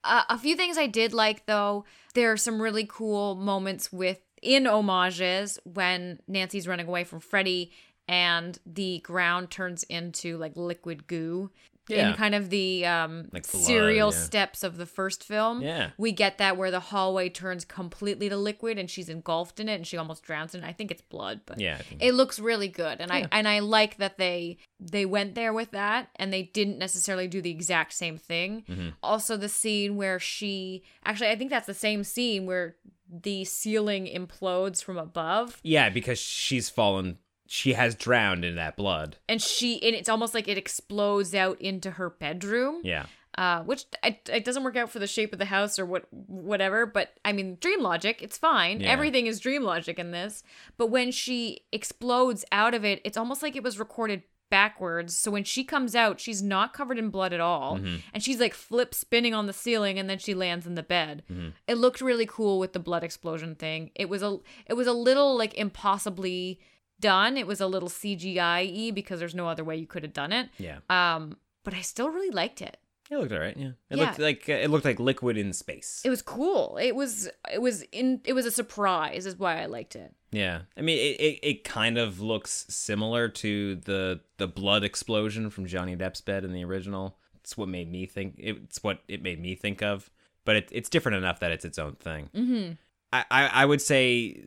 A 0.04 0.38
few 0.38 0.56
things 0.56 0.78
I 0.78 0.86
did 0.86 1.12
like 1.12 1.46
though. 1.46 1.84
There 2.14 2.32
are 2.32 2.36
some 2.36 2.60
really 2.60 2.86
cool 2.88 3.34
moments 3.34 3.92
with 3.92 4.20
in 4.42 4.66
homages 4.66 5.58
when 5.64 6.20
Nancy's 6.28 6.68
running 6.68 6.86
away 6.86 7.04
from 7.04 7.20
Freddy 7.20 7.72
and 8.06 8.58
the 8.64 9.00
ground 9.00 9.50
turns 9.50 9.82
into 9.84 10.38
like 10.38 10.56
liquid 10.56 11.06
goo. 11.06 11.50
Yeah. 11.88 12.10
In 12.10 12.14
kind 12.16 12.34
of 12.34 12.50
the 12.50 12.86
um, 12.86 13.28
Like 13.32 13.50
blood, 13.50 13.64
serial 13.64 14.12
yeah. 14.12 14.18
steps 14.18 14.62
of 14.62 14.76
the 14.76 14.86
first 14.86 15.24
film, 15.24 15.62
Yeah. 15.62 15.90
we 15.98 16.12
get 16.12 16.38
that 16.38 16.56
where 16.56 16.70
the 16.70 16.80
hallway 16.80 17.28
turns 17.28 17.64
completely 17.64 18.28
to 18.28 18.36
liquid 18.36 18.78
and 18.78 18.90
she's 18.90 19.08
engulfed 19.08 19.60
in 19.60 19.68
it 19.68 19.74
and 19.76 19.86
she 19.86 19.96
almost 19.96 20.22
drowns 20.22 20.54
in 20.54 20.62
it. 20.62 20.66
I 20.66 20.72
think 20.72 20.90
it's 20.90 21.02
blood, 21.02 21.40
but 21.46 21.60
Yeah, 21.60 21.80
it 22.00 22.12
looks 22.14 22.38
really 22.38 22.68
good, 22.68 23.00
and 23.00 23.10
I 23.12 23.26
and 23.32 23.46
I 23.48 23.60
like 23.60 23.96
that 23.98 24.18
they 24.18 24.58
they 24.80 25.04
went 25.06 25.34
there 25.34 25.52
with 25.52 25.70
that, 25.72 26.08
and 26.16 26.32
they 26.32 26.44
didn't 26.44 26.78
necessarily 26.78 27.26
do 27.28 27.40
the 27.42 27.50
exact 27.50 27.92
same 27.94 28.16
thing. 28.16 28.64
Mm-hmm. 28.68 28.88
Also, 29.02 29.36
the 29.36 29.48
scene 29.48 29.96
where 29.96 30.18
she 30.20 30.82
actually, 31.04 31.30
I 31.30 31.36
think 31.36 31.50
that's 31.50 31.66
the 31.66 31.74
same 31.74 32.04
scene 32.04 32.46
where 32.46 32.76
the 33.10 33.44
ceiling 33.44 34.06
implodes 34.06 34.84
from 34.84 34.98
above, 34.98 35.58
Yeah, 35.62 35.88
because 35.88 36.18
she's 36.18 36.68
fallen. 36.68 37.18
She 37.50 37.72
has 37.72 37.94
drowned 37.94 38.44
in 38.44 38.56
that 38.56 38.76
blood. 38.76 39.16
and 39.28 39.40
she 39.42 39.82
and 39.82 39.96
it's 39.96 40.08
almost 40.08 40.34
like 40.34 40.46
it 40.48 40.58
explodes 40.58 41.34
out 41.34 41.58
into 41.60 41.92
her 41.92 42.10
bedroom. 42.10 42.82
Yeah. 42.84 43.06
Uh, 43.36 43.62
which 43.62 43.84
it, 44.02 44.28
it 44.32 44.44
doesn't 44.44 44.64
work 44.64 44.76
out 44.76 44.90
for 44.90 44.98
the 44.98 45.06
shape 45.06 45.32
of 45.32 45.38
the 45.38 45.44
house 45.44 45.78
or 45.78 45.86
what 45.86 46.06
whatever 46.12 46.86
but 46.86 47.12
i 47.24 47.32
mean 47.32 47.56
dream 47.60 47.80
logic 47.80 48.20
it's 48.20 48.36
fine 48.36 48.80
Yeah. 48.80 48.90
everything 48.90 49.28
is 49.28 49.38
dream 49.38 49.62
logic 49.62 49.96
in 49.98 50.10
this 50.10 50.42
but 50.76 50.88
when 50.90 51.12
she 51.12 51.60
explodes 51.70 52.44
out 52.50 52.74
of 52.74 52.84
it 52.84 53.00
it's 53.04 53.16
almost 53.16 53.40
like 53.42 53.54
it 53.54 53.62
was 53.62 53.78
recorded 53.78 54.22
backwards 54.50 55.16
so 55.16 55.30
when 55.30 55.44
she 55.44 55.62
comes 55.62 55.94
out 55.94 56.18
she's 56.18 56.42
not 56.42 56.72
covered 56.72 56.98
in 56.98 57.10
blood 57.10 57.32
at 57.32 57.38
all 57.38 57.76
and 58.12 58.22
she's 58.24 58.40
like 58.40 58.54
flip 58.54 58.92
spinning 58.92 59.34
on 59.34 59.46
the 59.46 59.52
ceiling 59.52 60.00
and 60.00 60.10
then 60.10 60.18
she 60.18 60.34
lands 60.34 60.66
in 60.66 60.74
the 60.74 60.82
bed 60.82 61.22
it 61.68 61.76
looked 61.78 62.00
really 62.00 62.26
cool 62.26 62.58
with 62.58 62.72
the 62.72 62.80
blood 62.80 63.04
explosion 63.04 63.54
thing 63.54 63.90
it 63.94 64.08
was 64.08 64.22
a 64.22 64.38
it 64.66 64.74
was 64.74 64.88
a 64.88 64.92
little 64.92 65.36
like 65.38 65.54
impossibly 65.54 66.58
done 67.00 67.36
it 67.36 67.46
was 67.46 67.60
a 67.60 67.66
little 67.66 67.88
cgi 67.88 68.92
because 68.94 69.18
there's 69.20 69.34
no 69.34 69.48
other 69.48 69.64
way 69.64 69.76
you 69.76 69.86
could 69.86 70.02
have 70.02 70.12
done 70.12 70.32
it 70.32 70.48
Yeah. 70.58 70.78
um 70.90 71.36
but 71.64 71.74
i 71.74 71.80
still 71.80 72.08
really 72.10 72.30
liked 72.30 72.60
it 72.62 72.76
It 73.10 73.16
looked 73.18 73.32
alright. 73.32 73.56
Yeah. 73.56 73.72
It 73.90 73.96
Yeah. 73.98 74.04
looked 74.04 74.18
like 74.18 74.48
uh, 74.48 74.52
it 74.64 74.68
looked 74.70 74.84
like 74.84 75.00
liquid 75.00 75.36
in 75.38 75.52
space. 75.52 76.02
it 76.04 76.10
was 76.10 76.22
cool 76.22 76.76
it 76.80 76.94
was 76.94 77.28
it 77.52 77.60
was 77.62 77.82
in 77.92 78.20
it 78.24 78.32
was 78.34 78.46
a 78.46 78.50
surprise 78.50 79.24
is 79.26 79.36
why 79.38 79.62
i 79.62 79.66
liked 79.66 79.96
it 79.96 80.12
Yeah, 80.30 80.60
I 80.76 80.82
mean, 80.82 80.98
it, 80.98 81.16
it, 81.20 81.38
it 81.50 81.64
kind 81.64 81.96
of 81.96 82.20
looks 82.20 82.66
similar 82.68 83.28
to 83.42 83.76
the 83.76 84.20
the 84.36 84.46
blood 84.46 84.84
explosion 84.84 85.48
from 85.50 85.64
Johnny 85.66 85.96
Depp's 85.96 86.20
bed 86.20 86.44
in 86.44 86.52
the 86.52 86.64
original. 86.64 87.16
It's 87.40 87.56
what 87.56 87.68
made 87.68 87.90
me 87.90 88.04
think. 88.04 88.34
It's 88.36 88.82
what 88.84 88.98
it 89.08 89.22
made 89.22 89.40
me 89.40 89.54
think 89.54 89.82
of, 89.82 90.10
but 90.44 90.56
it, 90.56 90.68
it's 90.70 90.90
different 90.90 91.16
enough 91.16 91.40
that 91.40 91.50
it's 91.50 91.64
its 91.64 91.78
own 91.78 91.94
thing. 91.96 92.28
Mm-hmm. 92.36 92.72
I, 93.10 93.24
I 93.30 93.42
I 93.62 93.64
would 93.64 93.80
say 93.80 94.44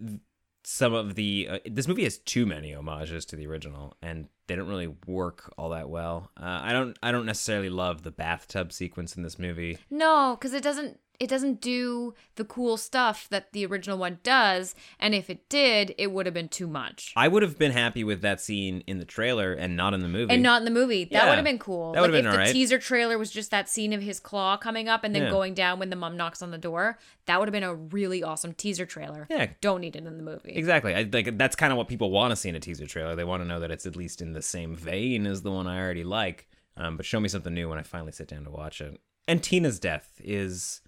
some 0.64 0.94
of 0.94 1.16
the 1.16 1.48
uh, 1.52 1.60
this 1.66 1.88
movie 1.88 2.04
has 2.04 2.18
too 2.18 2.46
many 2.46 2.74
homages 2.74 3.26
to 3.26 3.36
the 3.36 3.48
original, 3.48 3.96
and 4.02 4.28
they 4.48 4.56
don't 4.56 4.68
really 4.68 4.94
work 5.08 5.54
all 5.58 5.70
that 5.70 5.90
well. 5.90 6.32
Uh, 6.38 6.60
I 6.64 6.74
don't 6.74 6.98
I 7.02 7.12
don't 7.12 7.26
necessarily 7.26 7.70
love 7.70 8.04
the 8.04 8.12
bathtub 8.12 8.72
sequence 8.72 9.16
in 9.16 9.24
this 9.24 9.40
movie. 9.40 9.78
No, 9.90 10.38
because 10.40 10.54
it 10.54 10.64
doesn't 10.64 11.00
it 11.22 11.30
doesn't 11.30 11.62
do 11.62 12.16
the 12.36 12.44
cool 12.44 12.78
stuff 12.78 13.28
that 13.30 13.54
the 13.54 13.64
original 13.64 13.96
one 13.98 14.18
does, 14.24 14.74
and 15.00 15.14
if 15.14 15.30
it 15.30 15.48
did, 15.50 15.94
it 16.00 16.12
would 16.12 16.26
have 16.26 16.34
been 16.34 16.50
too 16.50 16.66
much. 16.66 17.14
I 17.16 17.28
would 17.28 17.44
have 17.44 17.60
been 17.60 17.72
happy 17.72 18.04
with 18.04 18.22
that 18.22 18.42
scene 18.42 18.84
in 18.88 18.98
the 18.98 19.06
trailer 19.06 19.54
and 19.54 19.78
not 19.78 19.94
in 19.94 20.02
the 20.02 20.08
movie. 20.08 20.34
And 20.34 20.42
not 20.42 20.62
in 20.62 20.66
the 20.66 20.72
movie. 20.72 21.04
That 21.06 21.12
Yeah. 21.12 21.30
would 21.30 21.36
have 21.36 21.46
been 21.46 21.60
cool. 21.60 21.92
That 21.92 22.02
like 22.02 22.10
would've 22.10 22.26
if 22.26 22.32
been 22.32 22.46
the 22.48 22.52
teaser 22.52 22.80
trailer 22.80 23.20
was 23.20 23.30
just 23.30 23.52
that 23.52 23.70
scene 23.70 23.94
of 23.94 24.02
his 24.02 24.20
claw 24.20 24.58
coming 24.58 24.90
up 24.90 25.04
and 25.04 25.14
then 25.14 25.24
Yeah. 25.26 25.30
going 25.30 25.54
down 25.54 25.78
when 25.78 25.92
the 25.92 25.96
mom 25.96 26.18
knocks 26.18 26.42
on 26.42 26.50
the 26.50 26.58
door. 26.58 26.98
That 27.28 27.40
would 27.40 27.48
have 27.48 27.54
been 27.54 27.62
a 27.64 27.76
really 27.76 28.24
awesome 28.24 28.54
teaser 28.54 28.88
trailer. 28.88 29.28
Yeah. 29.30 29.52
Don't 29.62 29.82
need 29.82 29.96
it 29.96 30.04
in 30.06 30.18
the 30.18 30.24
movie. 30.24 30.54
Exactly. 30.54 30.96
I 30.96 31.04
like 31.14 31.38
that's 31.38 31.56
kind 31.56 31.72
of 31.72 31.78
what 31.78 31.88
people 31.88 32.10
want 32.10 32.32
to 32.32 32.36
see 32.36 32.50
in 32.50 32.56
a 32.56 32.60
teaser 32.60 32.88
trailer. 32.88 33.16
They 33.16 33.24
want 33.26 33.44
to 33.44 33.48
know 33.48 33.60
that 33.60 33.70
it's 33.70 33.86
at 33.86 33.96
least 33.96 34.22
in 34.22 34.34
the 34.34 34.42
same 34.42 34.76
vein 34.76 35.28
as 35.28 35.44
the 35.44 35.52
one 35.52 35.68
I 35.68 35.80
already 35.80 36.04
like. 36.04 36.48
Um, 36.76 36.98
but 36.98 37.06
show 37.06 37.20
me 37.20 37.28
something 37.30 37.54
new 37.54 37.70
when 37.70 37.78
I 37.78 37.84
finally 37.84 38.12
sit 38.12 38.28
down 38.28 38.44
to 38.46 38.50
watch 38.50 38.82
it. 38.82 39.00
And 39.28 39.44
Tina's 39.44 39.80
death 39.80 40.20
is 40.24 40.82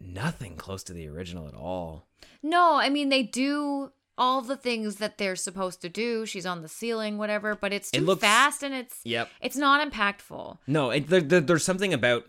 nothing 0.00 0.56
close 0.56 0.82
to 0.84 0.92
the 0.92 1.08
original 1.08 1.48
at 1.48 1.54
all. 1.54 2.06
No, 2.42 2.74
I 2.76 2.88
mean 2.90 3.08
they 3.08 3.22
do 3.22 3.92
all 4.16 4.42
the 4.42 4.56
things 4.56 4.96
that 4.96 5.18
they're 5.18 5.34
supposed 5.34 5.80
to 5.82 5.88
do. 5.88 6.24
She's 6.24 6.46
on 6.46 6.62
the 6.62 6.68
ceiling, 6.68 7.18
whatever, 7.18 7.56
but 7.56 7.72
it's 7.72 7.90
It 7.92 7.98
too 7.98 8.04
looks- 8.04 8.20
fast 8.20 8.62
and 8.62 8.72
it's 8.74 9.00
Yep. 9.04 9.28
it's 9.40 9.56
not 9.56 9.90
impactful. 9.90 10.58
No, 10.68 10.90
it, 10.90 11.08
there, 11.08 11.20
there, 11.20 11.40
there's 11.40 11.64
something 11.64 11.92
about. 11.92 12.24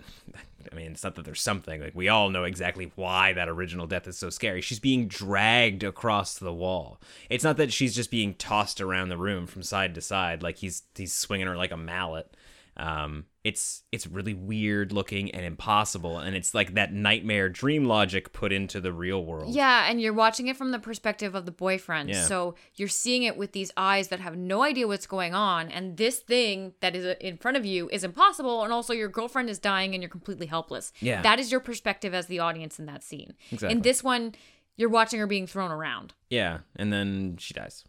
I 0.71 0.75
mean, 0.75 0.93
it's 0.93 1.03
not 1.03 1.13
that 1.13 1.25
there's 1.25 1.41
something. 1.41 1.79
Like, 1.79 1.93
we 1.93 2.09
all 2.09 2.31
know 2.31 2.43
exactly 2.43 2.91
why 2.95 3.33
that 3.33 3.47
original 3.47 3.85
death 3.85 4.07
is 4.07 4.17
so 4.17 4.31
scary. 4.31 4.61
She's 4.61 4.79
being 4.79 5.07
dragged 5.07 5.83
across 5.83 6.39
the 6.39 6.51
wall. 6.51 6.99
It's 7.29 7.43
not 7.43 7.57
that 7.57 7.71
she's 7.71 7.95
just 7.95 8.09
being 8.09 8.33
tossed 8.33 8.81
around 8.81 9.09
the 9.09 9.17
room 9.17 9.45
from 9.45 9.61
side 9.61 9.93
to 9.93 10.01
side, 10.01 10.41
like 10.41 10.57
he's 10.57 10.81
he's 10.95 11.13
swinging 11.13 11.45
her 11.45 11.55
like 11.55 11.71
a 11.71 11.77
mallet. 11.77 12.35
Um, 12.77 13.25
it's 13.43 13.83
it's 13.91 14.07
really 14.07 14.33
weird 14.33 14.91
looking 14.91 15.31
and 15.31 15.45
impossible, 15.45 16.17
and 16.17 16.35
it's 16.35 16.53
like 16.53 16.73
that 16.73 16.91
nightmare 16.91 17.47
dream 17.47 17.85
logic 17.85 18.33
put 18.33 18.51
into 18.51 18.81
the 18.81 18.91
real 18.91 19.23
world. 19.23 19.53
Yeah, 19.53 19.87
and 19.89 20.01
you're 20.01 20.13
watching 20.13 20.47
it 20.47 20.57
from 20.57 20.71
the 20.71 20.79
perspective 20.79 21.35
of 21.35 21.45
the 21.45 21.51
boyfriend. 21.51 22.09
Yeah. 22.09 22.23
So 22.23 22.55
you're 22.75 22.87
seeing 22.87 23.23
it 23.23 23.37
with 23.37 23.53
these 23.53 23.71
eyes 23.77 24.09
that 24.09 24.19
have 24.19 24.35
no 24.35 24.63
idea 24.63 24.87
what's 24.87 25.07
going 25.07 25.33
on. 25.33 25.69
And 25.69 25.95
this 25.95 26.19
thing 26.19 26.73
that 26.81 26.95
is 26.95 27.05
uh, 27.05 27.15
in 27.21 27.37
front 27.37 27.55
of 27.55 27.65
you 27.65 27.87
is 27.89 28.03
impossible. 28.03 28.63
And 28.63 28.73
also, 28.73 28.93
your 28.93 29.09
girlfriend 29.09 29.49
is 29.49 29.59
dying 29.59 29.93
and 29.93 30.01
you're 30.01 30.09
completely 30.09 30.47
helpless. 30.47 30.91
Yeah. 30.99 31.21
That 31.21 31.39
is 31.39 31.51
your 31.51 31.61
perspective 31.61 32.13
as 32.13 32.25
the 32.25 32.39
audience 32.39 32.79
in 32.79 32.87
that 32.87 33.03
scene. 33.03 33.35
Exactly. 33.51 33.75
In 33.75 33.83
this 33.83 34.03
one, 34.03 34.35
you're 34.75 34.89
watching 34.89 35.19
her 35.19 35.27
being 35.27 35.47
thrown 35.47 35.71
around. 35.71 36.13
Yeah, 36.29 36.59
and 36.75 36.91
then 36.91 37.37
she 37.37 37.53
dies. 37.53 37.85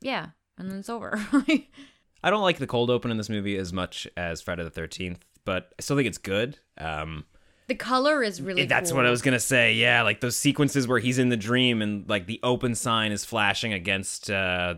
Yeah. 0.00 0.28
And 0.58 0.70
then 0.70 0.78
it's 0.80 0.90
over. 0.90 1.18
I 2.22 2.30
don't 2.30 2.42
like 2.42 2.58
the 2.58 2.66
cold 2.66 2.90
open 2.90 3.10
in 3.10 3.16
this 3.16 3.28
movie 3.28 3.56
as 3.56 3.72
much 3.72 4.06
as 4.16 4.40
Friday 4.42 4.62
the 4.64 4.70
Thirteenth, 4.70 5.24
but 5.44 5.72
I 5.78 5.82
still 5.82 5.96
think 5.96 6.06
it's 6.08 6.18
good. 6.18 6.58
Um, 6.78 7.24
the 7.68 7.74
color 7.76 8.22
is 8.22 8.42
really 8.42 8.66
That's 8.66 8.90
cool. 8.90 8.96
what 8.98 9.06
I 9.06 9.10
was 9.10 9.22
gonna 9.22 9.38
say. 9.40 9.74
Yeah, 9.74 10.02
like 10.02 10.20
those 10.20 10.36
sequences 10.36 10.88
where 10.88 10.98
he's 10.98 11.18
in 11.18 11.28
the 11.28 11.36
dream 11.36 11.82
and 11.82 12.08
like 12.08 12.26
the 12.26 12.40
open 12.42 12.74
sign 12.74 13.12
is 13.12 13.24
flashing 13.24 13.72
against. 13.72 14.30
uh 14.30 14.74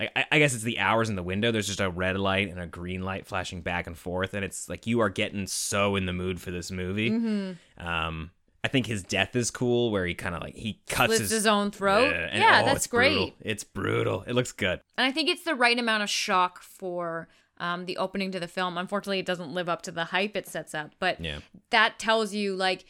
I, 0.00 0.26
I- 0.30 0.38
guess 0.38 0.54
it's 0.54 0.62
the 0.62 0.78
hours 0.78 1.08
in 1.10 1.16
the 1.16 1.24
window. 1.24 1.50
There's 1.50 1.66
just 1.66 1.80
a 1.80 1.90
red 1.90 2.16
light 2.18 2.50
and 2.50 2.60
a 2.60 2.66
green 2.68 3.02
light 3.02 3.26
flashing 3.26 3.62
back 3.62 3.86
and 3.88 3.98
forth, 3.98 4.32
and 4.34 4.44
it's 4.44 4.68
like 4.68 4.86
you 4.86 5.00
are 5.00 5.08
getting 5.08 5.46
so 5.48 5.96
in 5.96 6.06
the 6.06 6.12
mood 6.12 6.40
for 6.40 6.52
this 6.52 6.70
movie. 6.70 7.10
Mhm. 7.10 7.56
Um, 7.78 8.30
I 8.68 8.70
think 8.70 8.86
his 8.86 9.02
death 9.02 9.34
is 9.34 9.50
cool, 9.50 9.90
where 9.90 10.04
he 10.06 10.14
kind 10.14 10.34
of 10.34 10.42
like 10.42 10.54
he 10.54 10.80
cuts 10.88 11.16
Slits 11.16 11.30
his 11.30 11.46
own 11.46 11.70
throat. 11.70 12.10
Yeah, 12.10 12.28
and- 12.30 12.42
Yeah, 12.42 12.60
oh, 12.62 12.66
that's 12.66 12.76
it's 12.78 12.86
brutal. 12.86 13.24
great. 13.26 13.34
It's 13.40 13.64
brutal. 13.64 14.24
It 14.26 14.34
looks 14.34 14.52
good. 14.52 14.80
And 14.96 15.06
I 15.06 15.10
think 15.12 15.28
it's 15.28 15.42
the 15.44 15.54
right 15.54 15.78
amount 15.78 16.02
of 16.02 16.10
shock 16.10 16.62
for 16.62 17.28
um, 17.58 17.86
the 17.86 17.96
opening 17.96 18.30
to 18.32 18.38
the 18.40 18.46
film. 18.48 18.78
Unfortunately, 18.78 19.18
it 19.18 19.26
doesn't 19.26 19.52
live 19.52 19.68
up 19.68 19.82
to 19.82 19.90
the 19.90 20.04
hype 20.04 20.36
it 20.36 20.46
sets 20.46 20.74
up, 20.74 20.92
but 21.00 21.20
Yeah. 21.20 21.38
that 21.70 21.98
tells 21.98 22.32
you 22.34 22.54
like, 22.54 22.84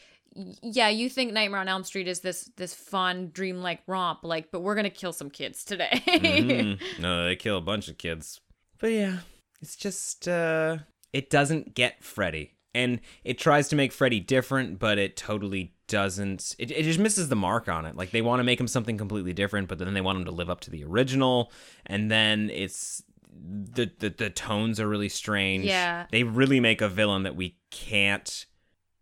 yeah, 0.61 0.89
you 0.89 1.09
think 1.09 1.33
Nightmare 1.33 1.59
on 1.61 1.67
Elm 1.67 1.83
Street 1.83 2.07
is 2.07 2.19
this 2.19 2.51
this 2.55 2.73
fun 2.75 3.31
dreamlike 3.33 3.79
romp, 3.87 4.19
like, 4.23 4.51
but 4.51 4.59
we're 4.59 4.75
gonna 4.75 4.89
kill 4.91 5.11
some 5.11 5.29
kids 5.31 5.63
today. 5.63 6.03
Mhm. 6.05 6.79
No, 6.99 7.25
they 7.25 7.35
kill 7.35 7.57
a 7.57 7.61
bunch 7.61 7.87
of 7.87 7.97
kids. 7.97 8.39
But 8.79 8.91
yeah, 8.91 9.17
it's 9.61 9.75
just 9.75 10.27
uh 10.27 10.77
it 11.13 11.31
doesn't 11.31 11.73
get 11.73 12.03
Freddy. 12.03 12.53
And 12.75 12.99
it 13.23 13.39
tries 13.39 13.67
to 13.69 13.75
make 13.75 13.91
Freddy 13.91 14.19
different, 14.19 14.77
but 14.79 14.97
it 14.97 15.17
totally 15.17 15.73
doesn't. 15.87 16.55
It, 16.59 16.71
it 16.71 16.83
just 16.83 16.99
misses 16.99 17.29
the 17.29 17.35
mark 17.35 17.67
on 17.67 17.85
it. 17.85 17.95
Like 17.95 18.11
they 18.11 18.21
want 18.21 18.39
to 18.39 18.43
make 18.43 18.59
him 18.59 18.67
something 18.67 18.97
completely 18.97 19.33
different, 19.33 19.67
but 19.67 19.79
then 19.79 19.93
they 19.93 20.01
want 20.01 20.19
him 20.19 20.25
to 20.25 20.31
live 20.31 20.49
up 20.49 20.61
to 20.61 20.71
the 20.71 20.83
original, 20.83 21.51
and 21.85 22.11
then 22.11 22.49
it's 22.51 23.03
the 23.31 23.91
the, 23.99 24.09
the 24.09 24.29
tones 24.29 24.79
are 24.79 24.87
really 24.87 25.09
strange. 25.09 25.65
Yeah. 25.65 26.05
They 26.11 26.23
really 26.23 26.59
make 26.59 26.81
a 26.81 26.89
villain 26.89 27.23
that 27.23 27.35
we 27.35 27.57
can't 27.71 28.45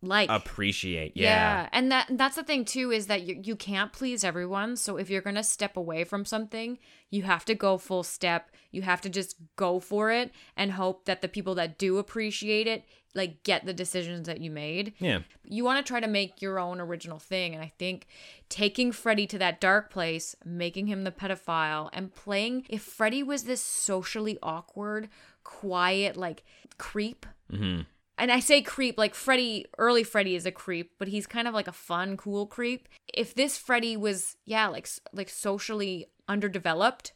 like 0.02 0.30
appreciate. 0.30 1.14
Yeah. 1.16 1.70
and 1.72 1.92
that 1.92 2.08
that's 2.12 2.36
the 2.36 2.44
thing 2.44 2.66
too 2.66 2.92
is 2.92 3.08
that 3.08 3.24
you 3.24 3.40
you 3.44 3.56
can't 3.56 3.92
please 3.92 4.24
everyone. 4.24 4.76
So 4.76 4.98
if 4.98 5.10
you're 5.10 5.22
gonna 5.22 5.44
step 5.44 5.76
away 5.76 6.04
from 6.04 6.26
something, 6.26 6.78
you 7.10 7.24
have 7.24 7.46
to 7.46 7.56
go 7.56 7.78
full 7.78 8.04
step. 8.04 8.52
You 8.72 8.84
have 8.84 9.02
to 9.02 9.10
just 9.10 9.36
go 9.56 9.80
for 9.80 10.12
it 10.12 10.32
and 10.56 10.74
hope 10.74 11.06
that 11.06 11.22
the 11.22 11.28
people 11.28 11.56
that 11.56 11.78
do 11.78 11.98
appreciate 11.98 12.68
it 12.68 12.84
like 13.16 13.42
get 13.42 13.66
the 13.66 13.74
decisions 13.74 14.28
that 14.28 14.42
you 14.42 14.52
made. 14.52 14.94
Yeah. 15.00 15.20
You 15.44 15.64
want 15.64 15.84
to 15.84 15.90
try 15.90 16.00
to 16.00 16.08
make 16.08 16.42
your 16.42 16.60
own 16.60 16.80
original 16.80 17.18
thing, 17.18 17.56
and 17.56 17.64
I 17.64 17.72
think 17.80 18.06
taking 18.48 18.92
Freddy 18.92 19.26
to 19.28 19.40
that 19.40 19.60
dark 19.60 19.90
place, 19.90 20.36
making 20.46 20.86
him 20.86 21.04
the 21.04 21.12
pedophile, 21.12 21.90
and 21.94 22.14
playing 22.14 22.66
if 22.70 22.84
Freddy 22.84 23.24
was 23.24 23.44
this 23.44 23.64
socially 23.64 24.38
awkward, 24.44 25.10
quiet 25.44 26.16
like 26.16 26.44
creep 26.78 27.26
Mm-hmm. 27.52 27.82
And 28.18 28.32
I 28.32 28.40
say 28.40 28.62
creep, 28.62 28.98
like 28.98 29.14
Freddy, 29.14 29.66
early 29.78 30.04
Freddy 30.04 30.36
is 30.36 30.46
a 30.46 30.52
creep, 30.52 30.94
but 30.98 31.08
he's 31.08 31.28
kind 31.28 31.48
of 31.48 31.54
like 31.54 31.68
a 31.68 31.74
fun, 31.74 32.18
cool 32.18 32.48
creep. 32.48 32.88
If 33.14 33.36
this 33.36 33.58
Freddy 33.58 33.96
was, 33.96 34.38
yeah, 34.46 34.68
like 34.68 34.90
like 35.14 35.30
socially 35.30 36.08
underdeveloped, 36.28 37.14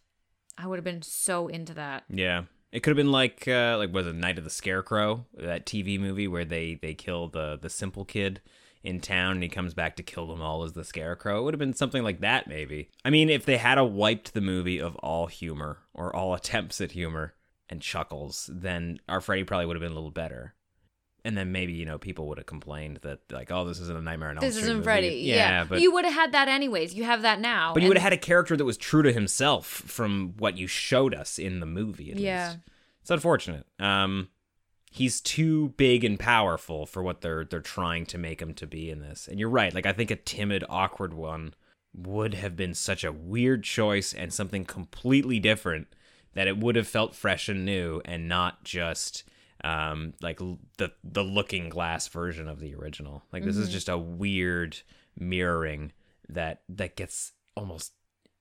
I 0.58 0.68
would 0.68 0.78
have 0.78 0.86
been 0.86 1.02
so 1.02 1.48
into 1.48 1.74
that. 1.74 2.04
Yeah. 2.10 2.44
It 2.72 2.82
could 2.82 2.92
have 2.92 2.98
been 2.98 3.12
like 3.12 3.48
uh 3.48 3.76
like 3.78 3.94
was 3.94 4.08
it 4.08 4.16
Night 4.16 4.38
of 4.38 4.44
the 4.44 4.50
Scarecrow, 4.50 5.26
that 5.38 5.66
TV 5.66 6.00
movie 6.00 6.28
where 6.28 6.46
they 6.46 6.76
they 6.76 6.94
kill 6.94 7.28
the 7.28 7.58
the 7.62 7.70
simple 7.70 8.06
kid 8.06 8.42
in 8.84 9.00
town 9.00 9.34
and 9.34 9.44
he 9.44 9.50
comes 9.50 9.74
back 9.74 9.96
to 9.96 10.04
kill 10.04 10.28
them 10.28 10.42
all 10.42 10.64
as 10.64 10.74
the 10.74 10.84
Scarecrow. 10.84 11.40
It 11.40 11.44
would 11.44 11.54
have 11.54 11.60
been 11.60 11.74
something 11.74 12.04
like 12.04 12.22
that 12.22 12.48
maybe. 12.48 12.90
I 13.04 13.10
mean, 13.10 13.30
if 13.30 13.46
they 13.46 13.58
had 13.58 13.78
a 13.78 13.86
wiped 13.86 14.34
the 14.34 14.42
movie 14.42 14.80
of 14.80 14.96
all 14.98 15.28
humor 15.28 15.80
or 15.94 16.16
all 16.16 16.34
attempts 16.36 16.80
at 16.80 16.92
humor 16.92 17.34
and 17.70 17.82
chuckles, 17.82 18.50
then 18.54 19.00
our 19.10 19.22
Freddy 19.22 19.44
probably 19.44 19.66
would 19.66 19.76
have 19.76 19.82
been 19.82 19.92
a 19.92 19.96
little 19.96 20.12
better. 20.12 20.56
And 21.24 21.38
then 21.38 21.52
maybe, 21.52 21.74
you 21.74 21.86
know, 21.86 22.00
people 22.00 22.28
would 22.30 22.40
have 22.40 22.48
complained 22.48 22.98
that 23.04 23.20
like, 23.32 23.52
oh, 23.52 23.64
this 23.66 23.80
isn't 23.80 23.96
a 23.96 24.02
Nightmare 24.02 24.30
on 24.30 24.38
Elm 24.38 24.42
This 24.46 24.56
Street 24.56 24.64
isn't 24.64 24.74
movie. 24.78 24.84
Freddy. 24.84 25.08
Yeah, 25.20 25.36
Yeah, 25.36 25.64
but 25.66 25.80
you 25.80 25.92
would 25.94 26.04
have 26.06 26.16
had 26.16 26.32
that 26.32 26.48
anyways. 26.48 26.96
You 26.96 27.04
have 27.04 27.22
that 27.22 27.40
now. 27.40 27.74
but 27.76 27.84
you 27.84 27.90
would 27.90 27.98
have 27.98 28.04
had 28.04 28.14
a 28.14 28.18
character 28.18 28.58
that 28.58 28.66
was 28.66 28.76
true 28.78 29.04
to 29.04 29.14
himself 29.14 29.68
from 29.68 30.34
what 30.40 30.58
you 30.58 30.66
showed 30.66 31.14
us 31.14 31.38
in 31.38 31.60
the 31.60 31.68
movie. 31.68 32.12
At 32.12 32.18
Yeah. 32.18 32.48
least. 32.50 32.60
it's 33.02 33.12
unfortunate. 33.12 33.68
Um, 33.80 34.30
he's 34.90 35.22
too 35.22 35.70
big 35.78 36.04
and 36.04 36.20
powerful 36.20 36.86
for 36.88 37.02
what 37.04 37.22
they're 37.22 37.46
they're 37.46 37.60
trying 37.62 38.06
to 38.08 38.18
make 38.18 38.42
him 38.42 38.54
to 38.56 38.66
be 38.68 38.90
in 38.90 39.00
this. 39.02 39.28
And 39.28 39.40
you're 39.40 39.48
right. 39.50 39.74
Like 39.76 39.86
I 39.86 39.94
think 39.94 40.10
a 40.12 40.16
timid, 40.16 40.64
awkward 40.70 41.14
one 41.14 41.54
would 41.96 42.34
have 42.34 42.56
been 42.56 42.74
such 42.74 43.04
a 43.04 43.12
weird 43.12 43.64
choice 43.64 44.12
and 44.14 44.34
something 44.34 44.66
completely 44.66 45.40
different 45.40 45.88
that 46.34 46.48
it 46.48 46.58
would 46.58 46.76
have 46.78 46.88
felt 46.88 47.14
fresh 47.14 47.48
and 47.50 47.64
new 47.66 48.02
and 48.06 48.28
not 48.28 48.64
just 48.64 49.24
um 49.64 50.14
like 50.22 50.40
the 50.78 50.92
the 51.04 51.24
looking 51.24 51.70
glass 51.70 52.08
version 52.08 52.48
of 52.48 52.60
the 52.60 52.74
original 52.76 53.24
like 53.32 53.44
this 53.44 53.58
is 53.58 53.70
Mhm. 53.70 53.72
just 53.72 53.90
a 53.90 53.98
weird 53.98 54.78
mirroring 55.18 55.92
that 56.30 56.62
that 56.70 56.96
gets 56.96 57.34
almost 57.56 57.94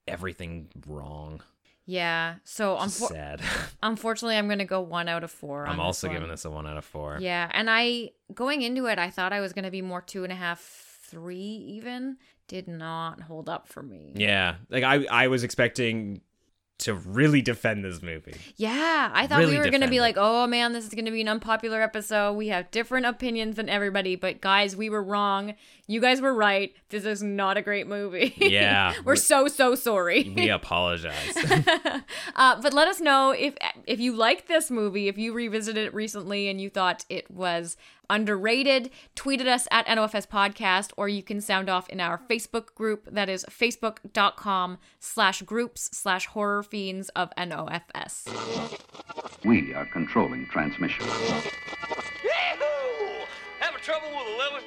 everything 0.07 0.69
wrong 0.87 1.41
Yeah. 1.85 2.35
So 2.43 2.77
unfor- 2.77 3.09
sad 3.09 3.41
unfortunately, 3.83 4.37
I'm 4.37 4.47
gonna 4.47 4.65
go 4.65 4.81
one 4.81 5.07
out 5.09 5.23
of 5.23 5.31
four. 5.31 5.65
i'm 5.67 5.77
this 5.77 5.83
also 5.83 6.07
one. 6.07 6.15
giving 6.15 6.29
this 6.29 6.45
a 6.45 6.49
one 6.49 6.67
out 6.67 6.77
of 6.77 6.85
four 6.85 7.17
Yeah, 7.19 7.49
and 7.53 7.69
I 7.69 8.11
going 8.33 8.61
into 8.61 8.85
it, 8.87 8.97
I 8.99 9.09
thought 9.09 9.33
I 9.33 9.41
was 9.41 9.53
gonna 9.53 9.71
be 9.71 9.81
more 9.81 10.01
two 10.01 10.23
and 10.23 10.31
a 10.31 10.35
half, 10.35 10.59
three 11.09 11.37
even. 11.77 12.17
Did 12.47 12.67
not 12.67 13.21
hold 13.21 13.47
up 13.49 13.67
for 13.67 13.81
me. 13.83 14.13
yeah 14.15 14.55
like 14.69 14.83
i 14.83 15.05
i 15.05 15.27
was 15.27 15.43
expecting 15.43 16.21
to 16.81 16.93
really 16.93 17.41
defend 17.41 17.83
this 17.83 18.01
movie. 18.01 18.35
Yeah, 18.57 19.09
I 19.13 19.27
thought 19.27 19.39
Really 19.39 19.53
we 19.53 19.57
were 19.59 19.69
going 19.69 19.81
to 19.81 19.87
be 19.87 19.99
like, 19.99 20.15
oh 20.17 20.47
man, 20.47 20.73
this 20.73 20.85
is 20.85 20.93
going 20.93 21.05
to 21.05 21.11
be 21.11 21.21
an 21.21 21.27
unpopular 21.27 21.81
episode. 21.81 22.33
We 22.33 22.47
have 22.49 22.69
different 22.71 23.05
opinions 23.05 23.55
than 23.55 23.69
everybody, 23.69 24.15
but 24.15 24.41
guys, 24.41 24.75
we 24.75 24.89
were 24.89 25.03
wrong. 25.03 25.55
You 25.87 26.01
guys 26.01 26.21
were 26.21 26.33
right. 26.33 26.73
This 26.89 27.05
is 27.05 27.21
not 27.21 27.57
a 27.57 27.61
great 27.61 27.87
movie. 27.87 28.33
Yeah. 28.37 28.93
we're 29.05 29.15
so 29.15 29.47
so 29.47 29.75
sorry. 29.75 30.31
We 30.35 30.49
apologize. 30.49 31.35
Uh, 32.35 32.59
but 32.61 32.73
let 32.73 32.87
us 32.87 32.99
know 32.99 33.31
if 33.31 33.55
if 33.85 33.99
you 33.99 34.15
liked 34.15 34.47
this 34.47 34.71
movie, 34.71 35.07
if 35.07 35.17
you 35.17 35.33
revisited 35.33 35.87
it 35.87 35.93
recently 35.93 36.47
and 36.47 36.59
you 36.59 36.69
thought 36.69 37.05
it 37.09 37.29
was 37.29 37.77
underrated. 38.09 38.91
Tweet 39.15 39.41
at 39.41 39.47
us 39.47 39.67
at 39.71 39.85
NOFS 39.87 40.27
Podcast, 40.27 40.91
or 40.97 41.07
you 41.07 41.23
can 41.23 41.41
sound 41.41 41.69
off 41.69 41.89
in 41.89 41.99
our 41.99 42.17
Facebook 42.29 42.75
group. 42.75 43.07
That 43.11 43.29
is 43.29 43.45
facebook.com 43.49 44.77
slash 44.99 45.41
groups 45.43 45.89
slash 45.93 46.27
horror 46.27 46.63
fiends 46.63 47.09
of 47.09 47.29
NOFS. 47.37 48.27
We 49.45 49.73
are 49.73 49.85
controlling 49.87 50.47
transmission. 50.47 51.05
Having 53.59 53.81
trouble 53.81 54.09
with 54.09 54.27
a 54.27 54.37
lemon? 54.37 54.63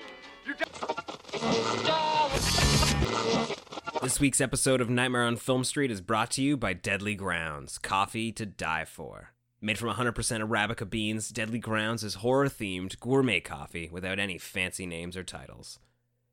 This 4.03 4.21
week's 4.21 4.41
episode 4.41 4.81
of 4.83 4.91
Nightmare 4.91 5.25
on 5.25 5.37
Film 5.37 5.65
Street 5.65 5.91
is 5.91 6.01
brought 6.01 6.31
to 6.33 6.43
you 6.43 6.57
by 6.57 6.75
Deadly 6.75 7.15
Grounds, 7.15 7.79
coffee 7.79 8.33
to 8.33 8.45
die 8.45 8.85
for. 8.85 9.34
Made 9.65 9.79
from 9.79 9.89
100% 9.89 10.13
Arabica 10.13 10.91
beans, 10.91 11.31
Deadly 11.31 11.59
Grounds 11.59 12.05
is 12.05 12.17
horror 12.17 12.51
themed 12.51 13.01
gourmet 13.01 13.41
coffee 13.41 13.89
without 13.91 14.19
any 14.19 14.37
fancy 14.37 14.85
names 14.85 15.17
or 15.17 15.25
titles. 15.25 15.79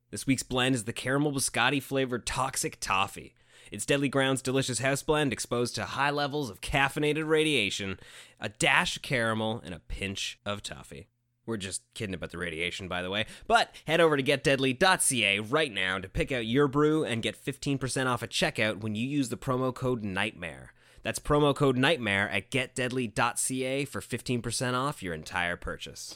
This 0.10 0.28
week's 0.28 0.44
blend 0.44 0.76
is 0.76 0.84
the 0.84 0.92
caramel 0.92 1.32
biscotti 1.32 1.82
flavored 1.82 2.26
Toxic 2.26 2.78
Toffee. 2.82 3.34
It's 3.72 3.86
Deadly 3.86 4.10
Grounds' 4.10 4.42
delicious 4.42 4.80
house 4.80 5.02
blend 5.02 5.32
exposed 5.32 5.76
to 5.76 5.86
high 5.86 6.10
levels 6.10 6.50
of 6.50 6.60
caffeinated 6.60 7.26
radiation, 7.26 8.02
a 8.38 8.50
dash 8.50 8.98
of 8.98 9.02
caramel, 9.02 9.62
and 9.64 9.74
a 9.74 9.80
pinch 9.80 10.38
of 10.46 10.62
toffee. 10.62 11.08
We're 11.46 11.56
just 11.56 11.84
kidding 11.94 12.16
about 12.16 12.32
the 12.32 12.38
radiation, 12.38 12.90
by 12.90 13.02
the 13.02 13.10
way. 13.10 13.28
But 13.48 13.74
head 13.88 14.02
over 14.02 14.18
to 14.18 14.24
getdeadly.ca 14.24 15.40
right 15.40 15.72
now 15.72 16.00
to 16.00 16.10
pick 16.10 16.34
out 16.34 16.46
your 16.46 16.68
brew 16.68 17.06
and 17.06 17.24
get 17.24 17.42
15% 17.42 18.08
off 18.08 18.24
at 18.24 18.30
checkout 18.30 18.82
when 18.82 18.96
you 18.96 19.08
use 19.08 19.30
the 19.30 19.38
promo 19.38 19.74
code 19.74 20.04
NIGHTMARE. 20.04 20.72
That's 21.04 21.20
promo 21.20 21.56
code 21.56 21.78
NIGHTMARE 21.78 22.34
at 22.34 22.52
getdeadly.ca 22.52 23.86
for 23.86 24.02
15% 24.02 24.74
off 24.74 25.02
your 25.02 25.14
entire 25.14 25.56
purchase. 25.56 26.16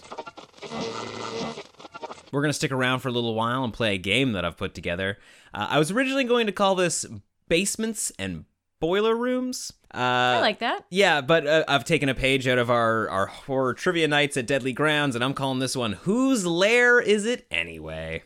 We're 2.31 2.41
going 2.41 2.49
to 2.49 2.53
stick 2.53 2.71
around 2.71 2.99
for 2.99 3.07
a 3.07 3.11
little 3.11 3.33
while 3.33 3.63
and 3.63 3.73
play 3.73 3.95
a 3.95 3.97
game 3.97 4.33
that 4.33 4.43
I've 4.43 4.57
put 4.57 4.73
together. 4.73 5.17
Uh, 5.53 5.67
I 5.69 5.79
was 5.79 5.91
originally 5.91 6.25
going 6.25 6.47
to 6.47 6.51
call 6.51 6.75
this 6.75 7.05
Basements 7.47 8.11
and 8.19 8.45
Boiler 8.81 9.15
Rooms. 9.15 9.71
Uh, 9.93 9.97
I 10.37 10.39
like 10.41 10.59
that. 10.59 10.85
yeah, 10.89 11.21
but 11.21 11.47
uh, 11.47 11.63
I've 11.67 11.85
taken 11.85 12.09
a 12.09 12.13
page 12.15 12.47
out 12.47 12.57
of 12.57 12.69
our, 12.69 13.07
our 13.09 13.27
horror 13.27 13.73
trivia 13.73 14.09
nights 14.09 14.35
at 14.35 14.45
Deadly 14.45 14.73
Grounds, 14.73 15.15
and 15.15 15.23
I'm 15.23 15.33
calling 15.33 15.59
this 15.59 15.75
one 15.77 15.93
Whose 15.93 16.45
Lair 16.45 16.99
Is 16.99 17.25
It 17.25 17.47
Anyway? 17.49 18.23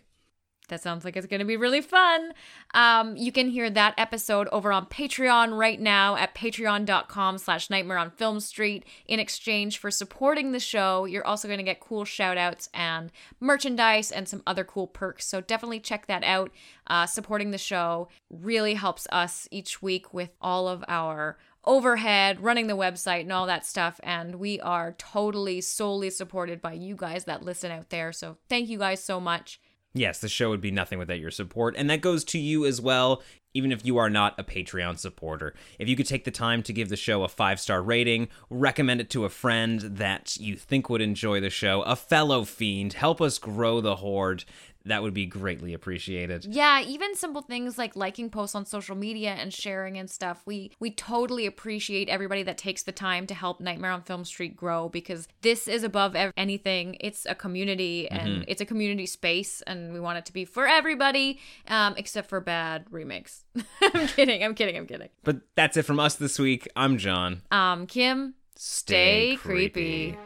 That 0.70 0.82
sounds 0.82 1.06
like 1.06 1.16
it's 1.16 1.28
going 1.28 1.40
to 1.40 1.46
be 1.46 1.58
really 1.58 1.82
fun. 1.82 2.34
Um, 2.74 3.18
you 3.18 3.32
can 3.32 3.50
hear 3.50 3.70
that 3.70 3.94
episode 3.98 4.48
over 4.52 4.72
on 4.72 4.86
Patreon 4.86 5.58
right 5.58 5.80
now 5.80 6.16
at 6.16 6.34
patreon.com 6.34 7.38
slash 7.38 7.70
nightmare 7.70 7.98
on 7.98 8.12
film 8.12 8.40
street. 8.40 8.86
In 9.06 9.20
exchange 9.20 9.78
for 9.78 9.92
supporting 9.92 10.52
the 10.52 10.60
show, 10.60 11.06
you're 11.06 11.26
also 11.26 11.48
going 11.48 11.60
to 11.60 11.64
get 11.64 11.80
cool 11.80 12.06
shout 12.06 12.38
outs 12.38 12.70
and 12.74 13.12
merchandise 13.40 14.12
and 14.12 14.28
some 14.28 14.44
other 14.48 14.64
cool 14.64 14.88
perks. 14.88 15.28
So 15.28 15.42
definitely 15.42 15.80
check 15.80 16.08
that 16.08 16.24
out. 16.24 16.52
Uh, 16.88 17.06
supporting 17.06 17.52
the 17.52 17.58
show 17.58 18.08
really 18.30 18.74
helps 18.74 19.08
us 19.12 19.48
each 19.52 19.82
week 19.82 20.14
with 20.14 20.32
all 20.42 20.68
of 20.68 20.84
our 20.88 21.38
overhead, 21.66 22.42
running 22.42 22.68
the 22.68 22.76
website, 22.76 23.22
and 23.22 23.32
all 23.32 23.46
that 23.46 23.66
stuff. 23.66 24.00
And 24.04 24.36
we 24.36 24.60
are 24.62 24.96
totally 24.98 25.62
solely 25.62 26.10
supported 26.10 26.62
by 26.62 26.74
you 26.74 26.96
guys 26.96 27.26
that 27.26 27.44
listen 27.44 27.72
out 27.72 27.90
there. 27.90 28.12
So 28.12 28.38
thank 28.48 28.70
you 28.70 28.80
guys 28.80 29.04
so 29.04 29.20
much. 29.20 29.60
Yes, 29.94 30.20
the 30.20 30.30
show 30.30 30.50
would 30.50 30.62
be 30.62 30.72
nothing 30.72 31.00
without 31.00 31.20
your 31.20 31.32
support, 31.32 31.76
and 31.76 31.90
that 31.90 32.02
goes 32.02 32.24
to 32.26 32.38
you 32.38 32.66
as 32.66 32.80
well, 32.80 33.24
even 33.56 33.72
if 33.72 33.84
you 33.84 33.98
are 33.98 34.10
not 34.10 34.40
a 34.40 34.44
Patreon 34.44 35.00
supporter. 35.00 35.56
If 35.80 35.90
you 35.90 35.96
could 35.96 36.06
take 36.06 36.26
the 36.26 36.32
time 36.32 36.62
to 36.64 36.74
give 36.74 36.90
the 36.90 36.96
show 36.96 37.24
a 37.24 37.28
five 37.28 37.60
star 37.60 37.82
rating, 37.82 38.28
recommend 38.52 39.02
it 39.02 39.10
to 39.12 39.26
a 39.26 39.30
friend 39.30 39.80
that 39.80 40.38
you 40.38 40.56
think 40.56 40.90
would 40.90 41.02
enjoy 41.02 41.40
the 41.40 41.50
show, 41.50 41.82
a 41.82 41.96
fellow 41.96 42.44
fiend, 42.44 42.94
help 42.94 43.20
us 43.20 43.40
grow 43.40 43.82
the 43.82 43.96
horde, 43.96 44.46
that 44.90 45.02
would 45.02 45.14
be 45.14 45.26
greatly 45.26 45.74
appreciated. 45.74 46.46
Yeah, 46.46 46.82
even 46.82 47.16
simple 47.16 47.42
things 47.42 47.78
like 47.78 47.96
liking 47.96 48.30
posts 48.30 48.54
on 48.56 48.66
social 48.66 48.96
media 48.96 49.32
and 49.32 49.54
sharing 49.54 49.98
and 49.98 50.10
stuff. 50.10 50.42
We 50.46 50.72
we 50.80 50.92
totally 50.92 51.46
appreciate 51.46 52.10
everybody 52.10 52.44
that 52.44 52.58
takes 52.58 52.84
the 52.84 52.92
time 52.92 53.26
to 53.28 53.34
help 53.34 53.60
Nightmare 53.60 53.92
on 53.92 54.02
Film 54.04 54.26
Street 54.26 54.56
grow 54.56 54.90
because 54.90 55.28
this 55.42 55.68
is 55.68 55.84
above 55.84 56.16
ev- 56.16 56.34
anything. 56.38 56.98
It's 57.00 57.26
a 57.26 57.36
community 57.36 58.10
and 58.10 58.42
Mhm. 58.42 58.46
it's 58.48 58.62
a 58.62 58.66
community 58.66 59.06
space, 59.06 59.62
and 59.66 59.94
we 59.94 60.00
want 60.00 60.18
it 60.18 60.26
to 60.26 60.34
be 60.34 60.46
for 60.46 60.68
everybody, 60.68 61.40
um, 61.68 61.96
except 61.98 62.30
for 62.30 62.40
bad 62.40 62.86
remakes. 62.92 63.44
I'm 63.82 64.08
kidding. 64.08 64.44
I'm 64.44 64.54
kidding. 64.56 64.78
I'm 64.78 64.86
kidding. 64.88 65.10
But 65.24 65.38
that's 65.56 65.78
it 65.78 65.84
from 65.84 66.00
us 66.00 66.16
this 66.16 66.38
week. 66.40 66.68
I'm 66.76 66.98
John. 66.98 67.42
Um, 67.52 67.88
Kim, 67.88 68.36
Stay 68.56 69.36
stay, 69.36 69.36
creepy. 69.38 70.18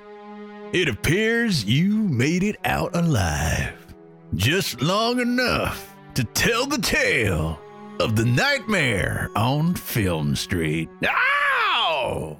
It 0.73 0.89
appears 0.89 1.65
you 1.65 1.93
made 1.95 2.41
it 2.43 2.55
out 2.65 2.95
alive. 2.95 3.82
Just 4.35 4.81
long 4.81 5.19
enough 5.19 5.95
to 6.15 6.23
tell 6.23 6.65
the 6.65 6.79
tale 6.79 7.59
of 7.99 8.15
the 8.15 8.25
nightmare 8.25 9.29
on 9.35 9.75
Film 9.75 10.35
Street. 10.35 10.89
Ow! 11.05 12.39